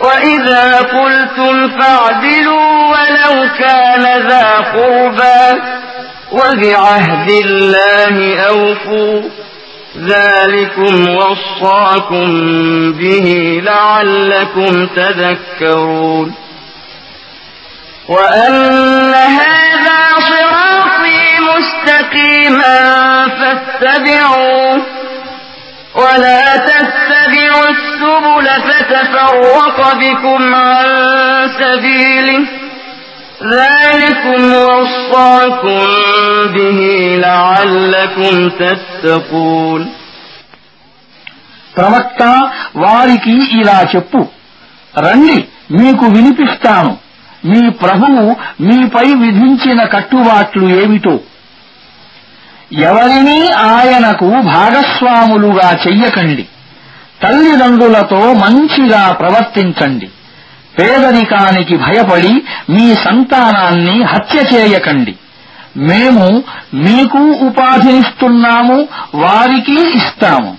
وإذا 0.00 0.78
قلتم 0.78 1.78
فاعدلوا 1.78 2.86
ولو 2.86 3.48
كان 3.58 4.28
ذا 4.28 4.50
قربى 4.74 5.60
وبعهد 6.32 7.30
الله 7.30 8.40
أوفوا 8.40 9.22
ذلكم 9.98 11.08
وصاكم 11.16 12.26
به 12.92 13.60
لعلكم 13.64 14.86
تذكرون 14.86 16.34
وأن 18.08 19.14
هذا 19.14 20.00
صراطي 20.18 21.40
مستقيما 21.56 22.78
فاتبعوه 23.28 24.95
ولا 25.95 26.43
تتبعوا 26.69 27.67
السبل 27.69 28.47
فتفرق 28.67 29.77
بكم 29.95 30.55
عن 30.55 30.85
سبيله 31.59 32.39
ذلكم 33.53 34.41
وصاكم 34.53 35.85
به 36.55 36.79
لعلكم 37.19 38.35
تتقون 38.61 39.81
ప్రవక్త 41.75 42.21
వారికి 42.83 43.35
ఇలా 43.59 43.77
చెప్పు 43.93 44.21
రండి 44.95 45.37
మీకు 45.77 46.05
వినిపిస్తాను 46.15 46.91
మీ 47.51 47.61
ప్రభువు 47.83 48.23
మీపై 48.61 49.07
విధించిన 49.23 49.79
కట్టుబాట్లు 49.93 50.65
ఏమిటో 50.81 51.13
ఎవరినీ 52.72 53.48
ఆయనకు 53.48 54.28
భాగస్వాములుగా 54.28 55.72
చెయ్యకండి. 55.72 56.46
తల్లిదండ్రులతో 57.22 58.32
మంచిగా 58.32 59.12
ప్రవర్తించండి. 59.12 60.06
పేదరికానికి 60.78 61.76
భయపడి 61.76 62.32
మీ 62.70 62.94
సంతానాన్ని 62.94 64.02
హత్య 64.02 64.56
చేయకండి. 64.56 65.14
మేము 65.76 66.42
మీకు 66.74 67.18
ఉపాధినిస్తున్నాము 67.18 68.88
వారికి 69.14 69.96
ఇస్తాము. 69.96 70.58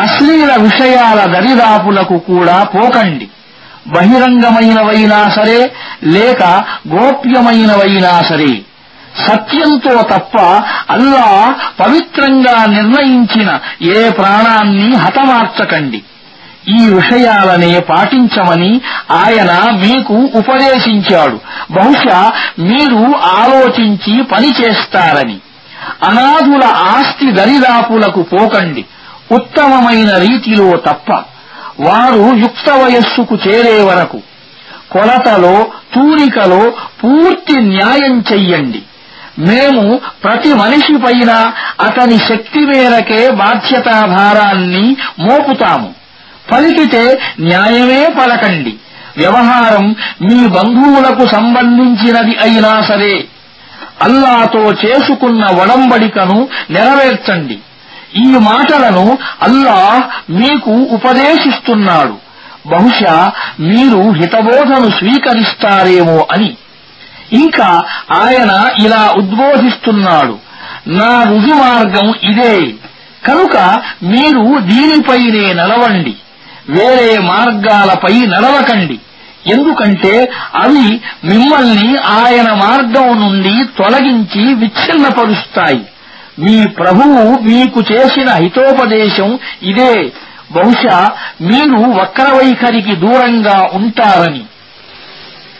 అశ్లీల 0.00 0.56
విషయాల 0.56 1.32
దరిదాపులకు 1.32 2.18
కూడా 2.18 2.62
పోకండి. 2.62 3.28
బహిరంగమైనవైనా 3.88 5.30
సరే 5.30 5.72
లేక 6.04 6.42
గోప్యమైనవైనా 6.88 8.22
సరే. 8.22 8.71
సత్యంతో 9.18 10.02
తప్ప 10.02 10.38
అల్లా 10.90 11.54
పవిత్రంగా 11.80 12.66
నిర్ణయించిన 12.66 13.58
ఏ 13.82 14.10
ప్రాణాన్ని 14.10 14.96
హతమార్చకండి. 14.96 16.02
ఈ 16.68 16.88
విషయాలనే 16.88 17.80
పాటించమని 17.80 18.80
ఆయన 19.10 19.70
మీకు 19.70 20.14
ఉపదేశించాడు. 20.34 21.40
బహుశా 21.70 22.32
మీరు 22.58 23.14
ఆలోచించి 23.16 24.22
పని 24.22 24.52
చేస్తారని. 24.60 25.38
అనాథుల 26.04 26.64
ఆస్తి 26.64 27.32
దరిదాపులకు 27.32 28.22
పోకండి. 28.22 28.84
ఉత్తమమైన 29.32 30.16
రీతిలో 30.16 30.76
తప్ప 30.76 31.12
వారు 31.80 32.34
యుక్త 32.36 32.70
వయస్సుకు 32.70 33.38
చేరే 33.48 33.82
వరకు 33.82 34.20
కొలతలో 34.90 35.66
తూనికలో 35.94 36.72
పూర్తి 37.04 37.60
న్యాయం 37.60 38.24
చెయ్యండి. 38.32 38.82
మేము 39.38 40.00
ప్రతి 40.24 40.54
మనిషిపైన 40.54 41.52
అతని 41.80 42.18
శక్తి 42.18 42.58
మేరకే 42.58 43.30
బాధ్యతాభారాన్ని 43.30 44.96
మోపుతాము. 45.18 45.94
పలికితే 46.52 47.18
న్యాయమే 47.40 48.08
పలకండి. 48.20 48.74
వ్యవహారం 49.16 49.96
మీ 50.20 50.46
బంధువులకు 50.46 51.26
సంబంధించినది 51.26 52.36
అయినా 52.42 52.82
సరే. 52.82 53.24
అల్లాతో 54.02 54.72
చేసుకున్న 54.72 55.44
ఒడంబడికను 55.44 56.48
నెరవేర్చండి. 56.70 57.58
ఈ 58.16 58.24
మాటలను 58.24 59.18
అల్లాహ్ 59.42 60.32
మీకు 60.32 60.70
ఉపదేశిస్తున్నాడు. 60.70 62.16
బహుశా 62.66 63.32
మీరు 63.60 64.10
హితబోధను 64.10 64.90
స్వీకరిస్తారేమో 64.90 66.26
అని. 66.32 66.56
ఇంకా 67.32 67.84
ఆయన 68.14 68.68
ఇలా 68.86 69.14
ఉద్బోధిస్తున్నాడు. 69.16 70.38
నా 70.86 71.22
రుజు 71.22 71.54
మార్గం 71.54 72.14
ఇదే. 72.22 72.74
కనుక 73.26 73.82
మీరు 74.02 74.58
దీనిపైనే 74.58 75.52
నడవండి. 75.52 76.14
వేరే 76.68 77.18
మార్గాలపై 77.18 78.26
నడవకండి. 78.26 78.98
ఎందుకంటే 79.46 80.28
అవి 80.54 81.00
మిమ్మల్ని 81.24 81.96
ఆయన 81.96 82.54
మార్గం 82.54 83.20
నుండి 83.20 83.64
తొలగించి 83.78 84.54
విచ్ఛిన్నపరుస్తాయి. 84.54 85.86
మీ 86.38 86.66
ప్రభువు 86.66 87.42
మీకు 87.42 87.82
చేసిన 87.92 88.30
హితోపదేశం 88.30 89.38
ఇదే. 89.62 90.12
బహుశా 90.52 91.10
మీరు 91.40 92.00
వక్రవైఖరికి 92.00 92.94
దూరంగా 92.94 93.68
ఉంటారని. 93.72 94.42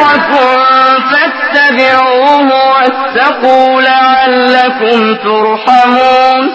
مبارك 0.00 0.30
فاتبعوه 1.10 2.40
واتقوا 2.42 3.82
لعلكم 3.82 5.14
ترحمون. 5.14 6.54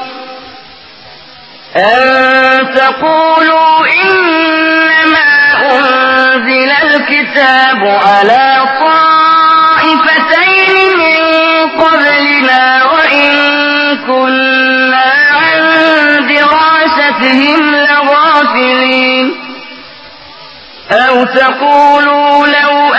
أن 1.77 2.73
تقولوا 2.75 3.85
إنما 4.03 5.27
أنزل 5.71 6.71
الكتاب 6.83 7.81
على 8.05 8.63
طائفتين 9.85 10.73
من 10.97 11.19
قبلنا 11.81 12.63
وإن 12.85 13.31
كنا 13.97 15.13
عن 15.31 15.59
دراستهم 16.27 17.75
لغافلين. 17.75 19.27
أو 20.91 21.23
تقولوا 21.23 22.47
لو 22.47 22.94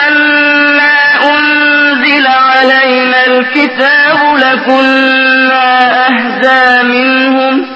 علينا 2.87 3.27
الكتاب 3.27 4.37
لكنا 4.37 6.07
أهدى 6.09 6.83
منهم 6.83 7.67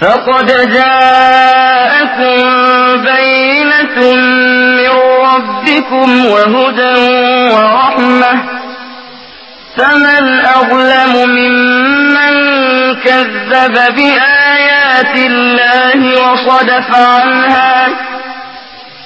فقد 0.00 0.46
جاءكم 0.72 2.42
بينة 3.02 4.14
من 4.76 4.90
ربكم 5.26 6.26
وهدى 6.26 6.94
ورحمة 7.54 8.42
فمن 9.76 10.40
أظلم 10.44 11.30
ممن 11.30 12.34
كذب 13.04 13.94
بآيات 13.96 15.16
الله 15.16 16.22
وصدف 16.22 16.94
عنها 16.94 17.88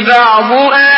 بعض 0.00 0.50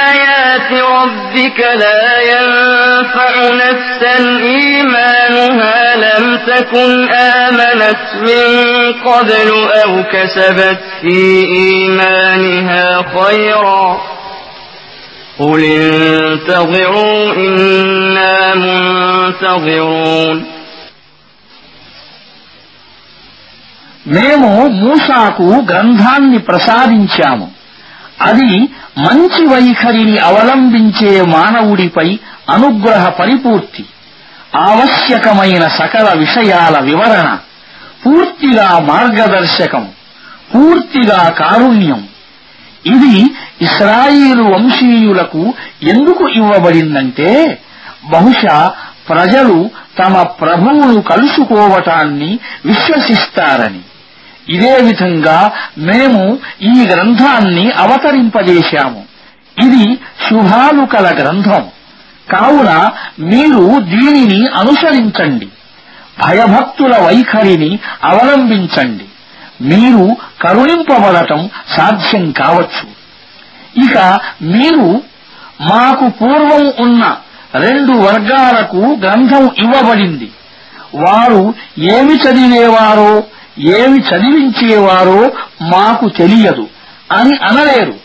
آيات 0.08 0.70
ربك 0.72 1.58
لا 1.84 2.20
ينفع 2.32 3.32
نفسا 3.64 4.16
إيمانها 4.40 5.96
لم 5.96 6.24
تكن 6.46 7.08
آمنت 7.10 8.02
من 8.14 8.46
قبل 8.92 9.48
أو 9.84 9.92
كسبت 10.12 10.78
في 11.00 11.44
إيمانها 11.44 13.04
خيرا 13.16 14.00
قل 15.38 15.60
انتظروا 15.64 17.34
إنا 17.36 18.54
منتظرون 18.54 20.38
మేము 24.16 24.48
మూసాకు 24.82 25.46
గ్రంథాన్ని 25.70 26.38
ప్రసాదించాము 26.38 27.46
అది 28.19 28.69
మంచి 28.97 29.45
వైఖరిని 29.45 30.17
అవలంబించే 30.17 31.21
మానవుడిపై 31.21 32.19
అనుగ్రహ 32.49 33.09
పరిపూర్తి 33.09 33.85
ఆవశ్యకమైన 34.55 35.67
సకల 35.67 36.13
విషయాల 36.13 36.79
వివరణ 36.79 37.37
పూర్తిగా 38.05 38.79
మార్గదర్శకం 38.79 39.87
పూర్తిగా 40.55 41.29
కారుణ్యం. 41.29 42.07
ఇది 42.85 43.23
ఇస్రాయిలు 43.61 44.43
వంశీయులకు 44.43 45.53
ఎందుకు 45.83 46.29
ఇవ్వబడిందంటే 46.29 47.61
బహుశా 48.05 48.71
ప్రజలు 49.09 49.69
తమ 49.97 50.21
ప్రభువును 50.21 51.01
కలుసుకోవటాన్ని 51.01 52.39
విశ్వసిస్తారని. 52.65 53.81
ఇదే 54.49 54.77
విధంగా 54.77 55.51
మేము 55.77 56.37
ఈ 56.61 56.87
గ్రంథాన్ని 56.91 57.71
అవతరింపజేశాము. 57.71 59.03
ఇది 59.63 59.95
శుభాలు 60.29 60.85
కల 60.85 61.15
గ్రంథం. 61.23 61.65
కావున 62.31 62.89
మీరు 63.19 63.79
దీనిని 63.79 64.47
అనుసరించండి. 64.47 65.47
భయభక్తుల 66.25 66.97
వైఖరిని 66.97 67.79
అవలంబించండి. 68.03 69.05
మీరు 69.61 70.17
కరుణింపబడటం 70.41 71.49
సాధ్యం 71.77 72.31
కావచ్చు. 72.31 72.97
ఇక 73.85 74.19
మీరు 74.41 75.01
మాకు 75.61 76.07
పూర్వం 76.07 76.73
ఉన్న 76.79 77.17
రెండు 77.55 77.91
వర్గాలకు 77.91 78.77
గ్రంథం 78.77 79.45
ఇవ్వబడింది. 79.45 80.31
వారు 80.95 81.53
ఏమి 81.79 82.15
చదివేవారో 82.15 83.23
ఏమి 83.59 83.99
చదివించేవారో 83.99 85.31
మాకు 85.61 86.09
తెలియదు 86.09 86.67
అని 87.11 87.37
అనలేరు. 87.37 87.95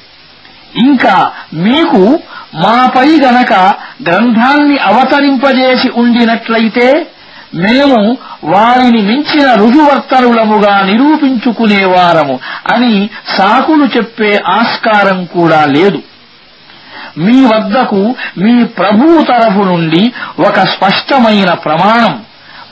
ఇంకా 0.79 1.31
మీకు 1.53 2.21
మాపై 2.55 3.19
గనక 3.21 3.53
గ్రంథాన్ని 4.09 4.79
అవతరింపజేసి 4.79 5.91
ఉండినట్లయితే 5.97 7.07
మేము 7.55 8.17
వారిని 8.45 9.03
మించిన 9.03 9.53
రుజువర్తనులముగా 9.53 10.83
నిరూపించుకునేవారము 10.83 12.41
అని 12.73 13.11
సాకులు 13.39 13.87
చెప్పే 13.97 14.43
ఆస్కారం 14.49 15.25
కూడా 15.25 15.65
లేదు. 15.65 16.03
మీ 17.19 17.45
వద్దకు 17.45 18.15
మీ 18.39 18.65
ప్రభువు 18.65 19.23
తరఫు 19.23 19.63
నుండి 19.63 20.13
ఒక 20.39 20.61
స్పష్టమైన 20.61 21.55
ప్రమాణం 21.55 22.23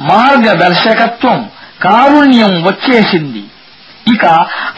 మార్గదర్శకత్వం 0.00 1.48
కారుణ్యం 1.82 2.62
వచ్చేసింది. 2.62 3.44
ఇక 4.14 4.26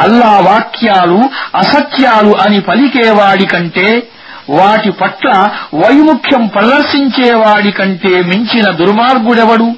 అల్లా 0.00 0.38
వాక్యాలు 0.38 1.22
అసత్యాలు 1.56 2.36
అని 2.36 2.60
పలికేవాడి 2.60 3.46
కంటే 3.46 4.02
వాటి 4.50 4.90
పట్ల 4.90 5.48
వైముఖ్యం 5.74 6.46
ప్రదర్శించేవాడి 6.46 7.70
కంటే 7.70 8.22
మించిన 8.22 8.70
దుర్మార్గుడెవడు? 8.70 9.74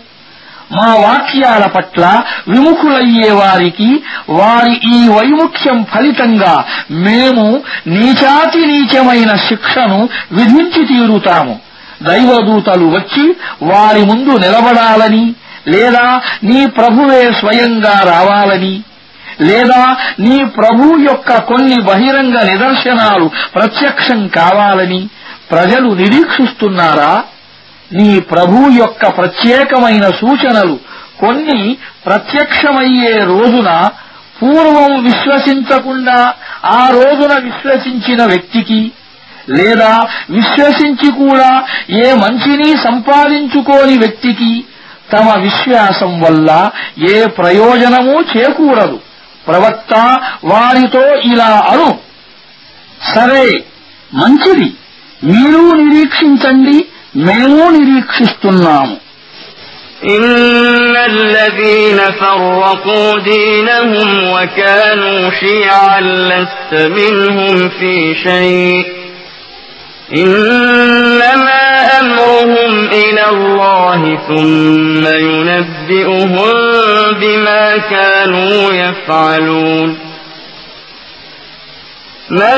మా 0.73 0.95
వాక్యాల 0.95 1.67
పట్ల 1.67 2.23
విముఖులయ్యే 2.49 3.31
వారికి 3.31 4.03
వారి 4.29 4.75
ఈ 4.97 5.09
వైముఖ్యం 5.09 5.85
ఫలితంగా 5.85 6.65
మేము 6.91 7.63
నీచాతి 7.87 8.67
నీచమైన 8.67 9.37
శిక్షను 9.37 10.09
విధించి 10.33 10.87
తీరుతాము. 10.87 11.61
దైవదూతలు 12.03 12.85
వచ్చి 12.85 13.37
వారి 13.63 14.03
ముందు 14.05 14.31
నిలబడాలని 14.31 15.35
లేదా 15.67 16.21
నీ 16.43 16.67
ప్రభువే 16.67 17.33
స్వయంగా 17.41 18.03
రావాలని 18.05 18.75
లేదా 19.41 19.83
నీ 20.19 20.45
ప్రభు 20.57 20.99
యొక్క 21.01 21.39
కొన్ని 21.41 21.83
బహిరంగ 21.83 22.43
నిదర్శనాలు 22.43 23.31
ప్రత్యక్షం 23.55 24.29
కావాలని 24.29 25.09
ప్రజలు 25.51 25.95
నిరీక్షిస్తున్నారా? 25.95 27.13
నీ 27.93 28.21
ప్రభు 28.21 28.71
యొక్క 28.77 29.09
ప్రత్యేకమైన 29.17 30.05
సూచనలు 30.21 30.77
కొన్ని 31.19 31.77
ప్రత్యక్షమయ్యే 32.05 33.25
రోజున 33.25 33.71
పూర్వం 34.41 35.03
విశ్వసించకుండా 35.03 36.19
ఆ 36.65 36.89
రోజున 36.91 37.33
విశ్వసించిన 37.39 38.25
వ్యక్తికి 38.25 38.81
లేదా 39.49 39.93
విశ్వసించి 40.31 41.11
కూడా 41.13 41.51
ఏ 41.89 42.15
మంచిని 42.15 42.77
సంపాదించుకోని 42.77 43.99
వ్యక్తికి 43.99 44.53
తమ 45.14 45.28
విశ్వాసం 45.40 46.12
వల్ల 46.20 46.50
ఏ 47.10 47.16
ప్రయోజనమూ 47.38 48.16
చేకూరదు 48.32 48.98
ప్రవక్త 49.46 49.94
వారితో 50.44 51.04
ఇలా 51.24 51.52
అను 51.72 51.90
సరే 53.14 53.46
మంచిది 54.14 54.70
మీరు 55.24 55.64
నిరీక్షించండి 55.82 56.78
మేము 57.28 57.62
నిరీక్షిస్తున్నాము 57.78 58.98
إن 60.16 60.96
الذين 61.06 62.00
فرقوا 62.22 63.20
دينهم 63.22 64.10
وكانوا 64.34 65.30
شيعا 65.32 65.98
لست 66.30 66.72
منهم 66.90 67.70
في 67.70 67.94
شيء 68.24 68.86
إنما 70.13 71.65
أمرهم 72.01 72.89
إلى 72.89 73.29
الله 73.29 74.19
ثم 74.29 75.07
ينبئهم 75.07 76.53
بما 77.21 77.77
كانوا 77.77 78.73
يفعلون. 78.73 79.99
من 82.31 82.57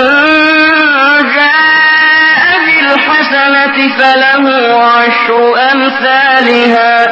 جاء 1.37 2.45
بالحسنة 2.67 3.77
فله 3.99 4.45
عشر 4.83 5.55
أمثالها 5.73 7.07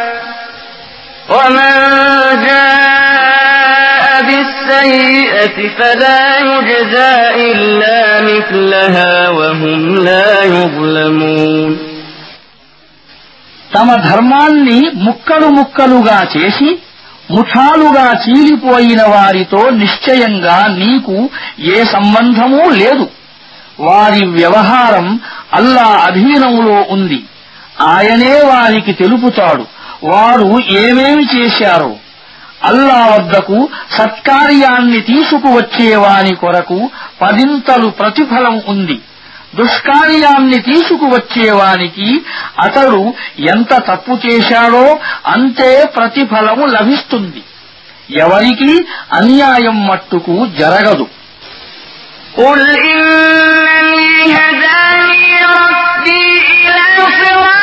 ومن 1.29 1.71
جاء 2.47 2.64
بالسيئة 4.64 5.58
فلا 5.78 6.22
يجزى 6.42 7.16
إلا 7.50 7.98
مثلها 8.32 9.30
وهم 9.30 9.82
لا 10.08 10.30
يظلمون 10.56 11.72
తమ 13.76 13.90
ధర్మాన్ని 14.10 14.80
ముక్కలు 15.08 15.48
ముక్కలుగా 15.58 16.20
చేసి 16.36 16.70
ముఠాలుగా 17.36 18.06
చీలిపోయిన 18.24 19.02
వారితో 19.16 19.62
నిశ్చయంగా 19.82 20.60
నీకు 20.82 21.16
ఏ 21.74 21.78
సంబంధమూ 21.94 22.64
లేదు 22.80 23.06
వారి 23.88 24.24
వ్యవహారం 24.38 25.08
అల్లా 25.58 25.88
అధీనంలో 26.08 26.78
ఉంది 26.96 27.20
ఆయనే 27.94 28.34
వారికి 28.52 28.94
తెలుపుతాడు 29.02 29.66
వారు 30.12 30.50
ఏమేమి 30.84 31.26
చేశారో 31.36 31.92
అల్లా 32.70 33.00
వద్దకు 33.12 33.60
సత్కార్యాన్ని 33.98 35.02
తీసుకువచ్చేవాని 35.10 36.34
కొరకు 36.42 36.80
పదింతలు 37.22 37.88
ప్రతిఫలం 38.00 38.58
ఉంది 38.68 38.98
దుష్కార్యాన్ని 39.60 40.60
తీసుకువచ్చేవానికి 40.68 42.10
అతడు 42.66 43.00
ఎంత 43.54 43.72
తప్పు 43.88 44.16
చేశాడో 44.26 44.84
అంతే 45.34 45.72
ప్రతిఫలము 45.96 46.66
లభిస్తుంది 46.76 47.42
ఎవరికి 48.24 48.74
అన్యాయం 49.20 49.80
మట్టుకు 49.88 50.36
జరగదు 50.62 51.08
قل 52.40 52.60
إنني 52.86 54.10
هداني 54.36 55.24
ربي 55.54 56.26
إلى 56.60 56.86
صراط 57.00 57.63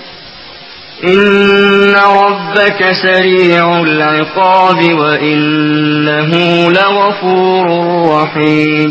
إن 1.04 1.94
ربك 2.20 2.80
سريع 3.04 3.64
العقاب 3.82 4.80
وإنه 5.00 6.30
لغفور 6.70 7.66
رحيم 8.14 8.90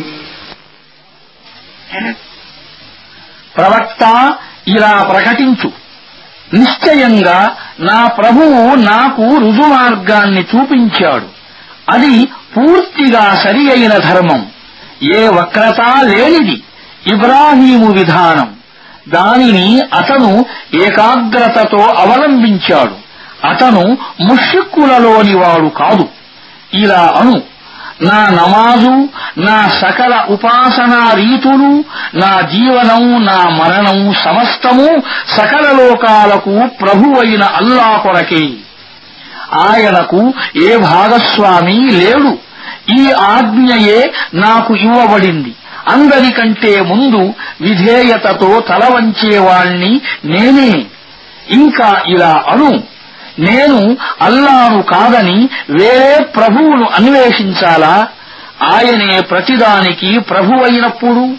ప్రవక్త 3.55 4.03
ఇలా 4.67 4.93
ప్రకటించు 5.11 5.69
నిశ్చయంగా 6.53 7.37
నా 7.79 7.99
ప్రభువు 8.17 8.59
నాకు 8.85 9.25
రుజుమార్గాన్ని 9.43 10.43
చూపించాడు 10.51 11.27
అది 11.89 12.13
పూర్తిగా 12.55 13.23
సరి 13.43 13.63
అయిన 13.71 13.93
ధర్మం 14.07 14.41
ఏ 15.15 15.21
వక్రత 15.29 15.81
లేనిది 16.11 16.57
ఇబ్రాహీము 17.13 17.87
విధానం 17.91 18.49
దానిని 19.10 19.82
అతను 19.94 20.44
ఏకాగ్రతతో 20.82 21.78
అవలంబించాడు. 21.78 23.10
అతను 23.46 23.98
ముష్రిక్కులలోని 24.20 25.34
వాడు 25.34 25.68
కాదు. 25.68 26.08
ఇలా 26.74 27.14
అను. 27.16 27.42
నా 28.02 28.28
నమాజు 28.28 29.08
నా 29.40 29.68
సకల 29.68 30.24
ఉపాసనా 30.30 31.12
రీతులు 31.14 31.84
నా 32.14 32.40
జీవనం 32.40 33.24
నా 33.24 33.48
మరణం 33.48 34.14
సమస్తము 34.24 35.02
సకల 35.28 35.72
లోకాలకు 35.72 36.66
ప్రభువైన 36.66 37.42
అల్లా 37.42 37.96
కొరకే. 37.96 38.48
ఆయనకు 39.54 40.32
ఏ 40.56 40.76
భాగస్వామి 40.76 41.90
లేడు. 41.90 42.38
ఈ 42.98 43.12
ఆజ్ఞయే 43.12 44.12
నాకు 44.34 44.76
ఇవ్వబడింది. 44.76 45.54
అందరికంటే 45.88 46.80
ముందు 46.80 47.34
విధేయతతో 47.60 48.60
తల 48.60 48.80
వంచేవాణ్ణి 48.94 50.00
నేనే. 50.24 50.86
ఇంకా 51.50 52.02
ఇలా 52.06 52.44
అను. 52.48 52.70
నేను 53.38 53.96
అల్లాను 54.22 54.82
కాదని 54.82 55.48
వేరే 55.70 56.24
ప్రభువును 56.24 56.88
అన్వేషించాలా? 56.94 58.08
ఆయనే 58.62 59.20
ప్రతిదానికి 59.20 60.18
ప్రభువైనప్పుడు 60.18 61.34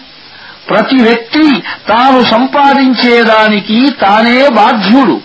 ప్రతి 0.69 1.03
వ్యక్తి 1.03 1.61
తాను 1.89 2.23
సంపాదించేదానికి 2.23 3.89
తానే 4.01 4.47
బాధ్యుడు. 4.49 5.21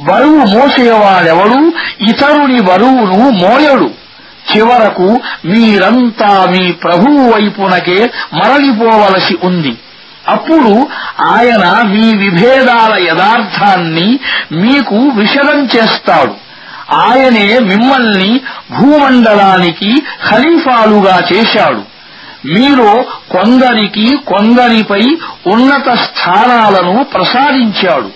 బరువు 0.00 0.46
మోసేవాడెవడు? 0.46 1.72
ఇతరుని 2.00 2.60
బరువును 2.60 3.30
మోయడు. 3.30 4.07
చివరకు 4.56 5.20
మీరంతా 5.44 6.46
మీ 6.50 6.72
ప్రభువు 6.72 7.30
వైపునకే 7.30 8.10
మరలిపోవలసి 8.34 9.38
ఉంది. 9.42 9.78
అప్పుడు 10.28 10.88
ఆయన 11.20 11.82
మీ 11.88 12.16
విభేదాల 12.16 13.02
యథార్థాన్ని 13.02 14.18
మీకు 14.52 14.96
విషదం 14.96 15.68
చేస్తాడు. 15.76 16.34
ఆయనే 16.94 17.58
మిమ్మల్ని 17.58 18.40
భూమండలానికి 18.70 19.96
ఖలీఫాలుగా 20.30 21.20
చేశాడు. 21.32 21.98
మీలో 22.46 23.04
కొందరికి 23.30 24.16
కొందరిపై 24.26 25.00
ఉన్నత 25.46 25.94
స్థానాలను 25.94 27.04
ప్రసాదించాడు. 27.04 28.10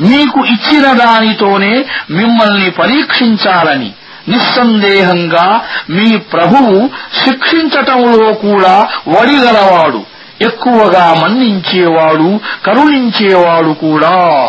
మీకు 0.00 0.46
ఇచ్చిన 0.46 0.92
దానితోనే 0.92 1.84
మిమ్మల్ని 2.10 2.70
పరీక్షించాలని. 2.70 3.90
నిస్సందేహంగా 4.28 5.60
మీ 5.90 6.16
ప్రభువు 6.16 6.88
శిక్షించటంలో 7.24 8.32
కూడా 8.32 8.88
వడిగలవాడు. 9.08 10.12
ఎక్కువగా 10.40 11.14
మన్నించేవాడు 11.22 12.40
కరుణించేవాడు 12.66 13.70
కూడా. 13.70 14.48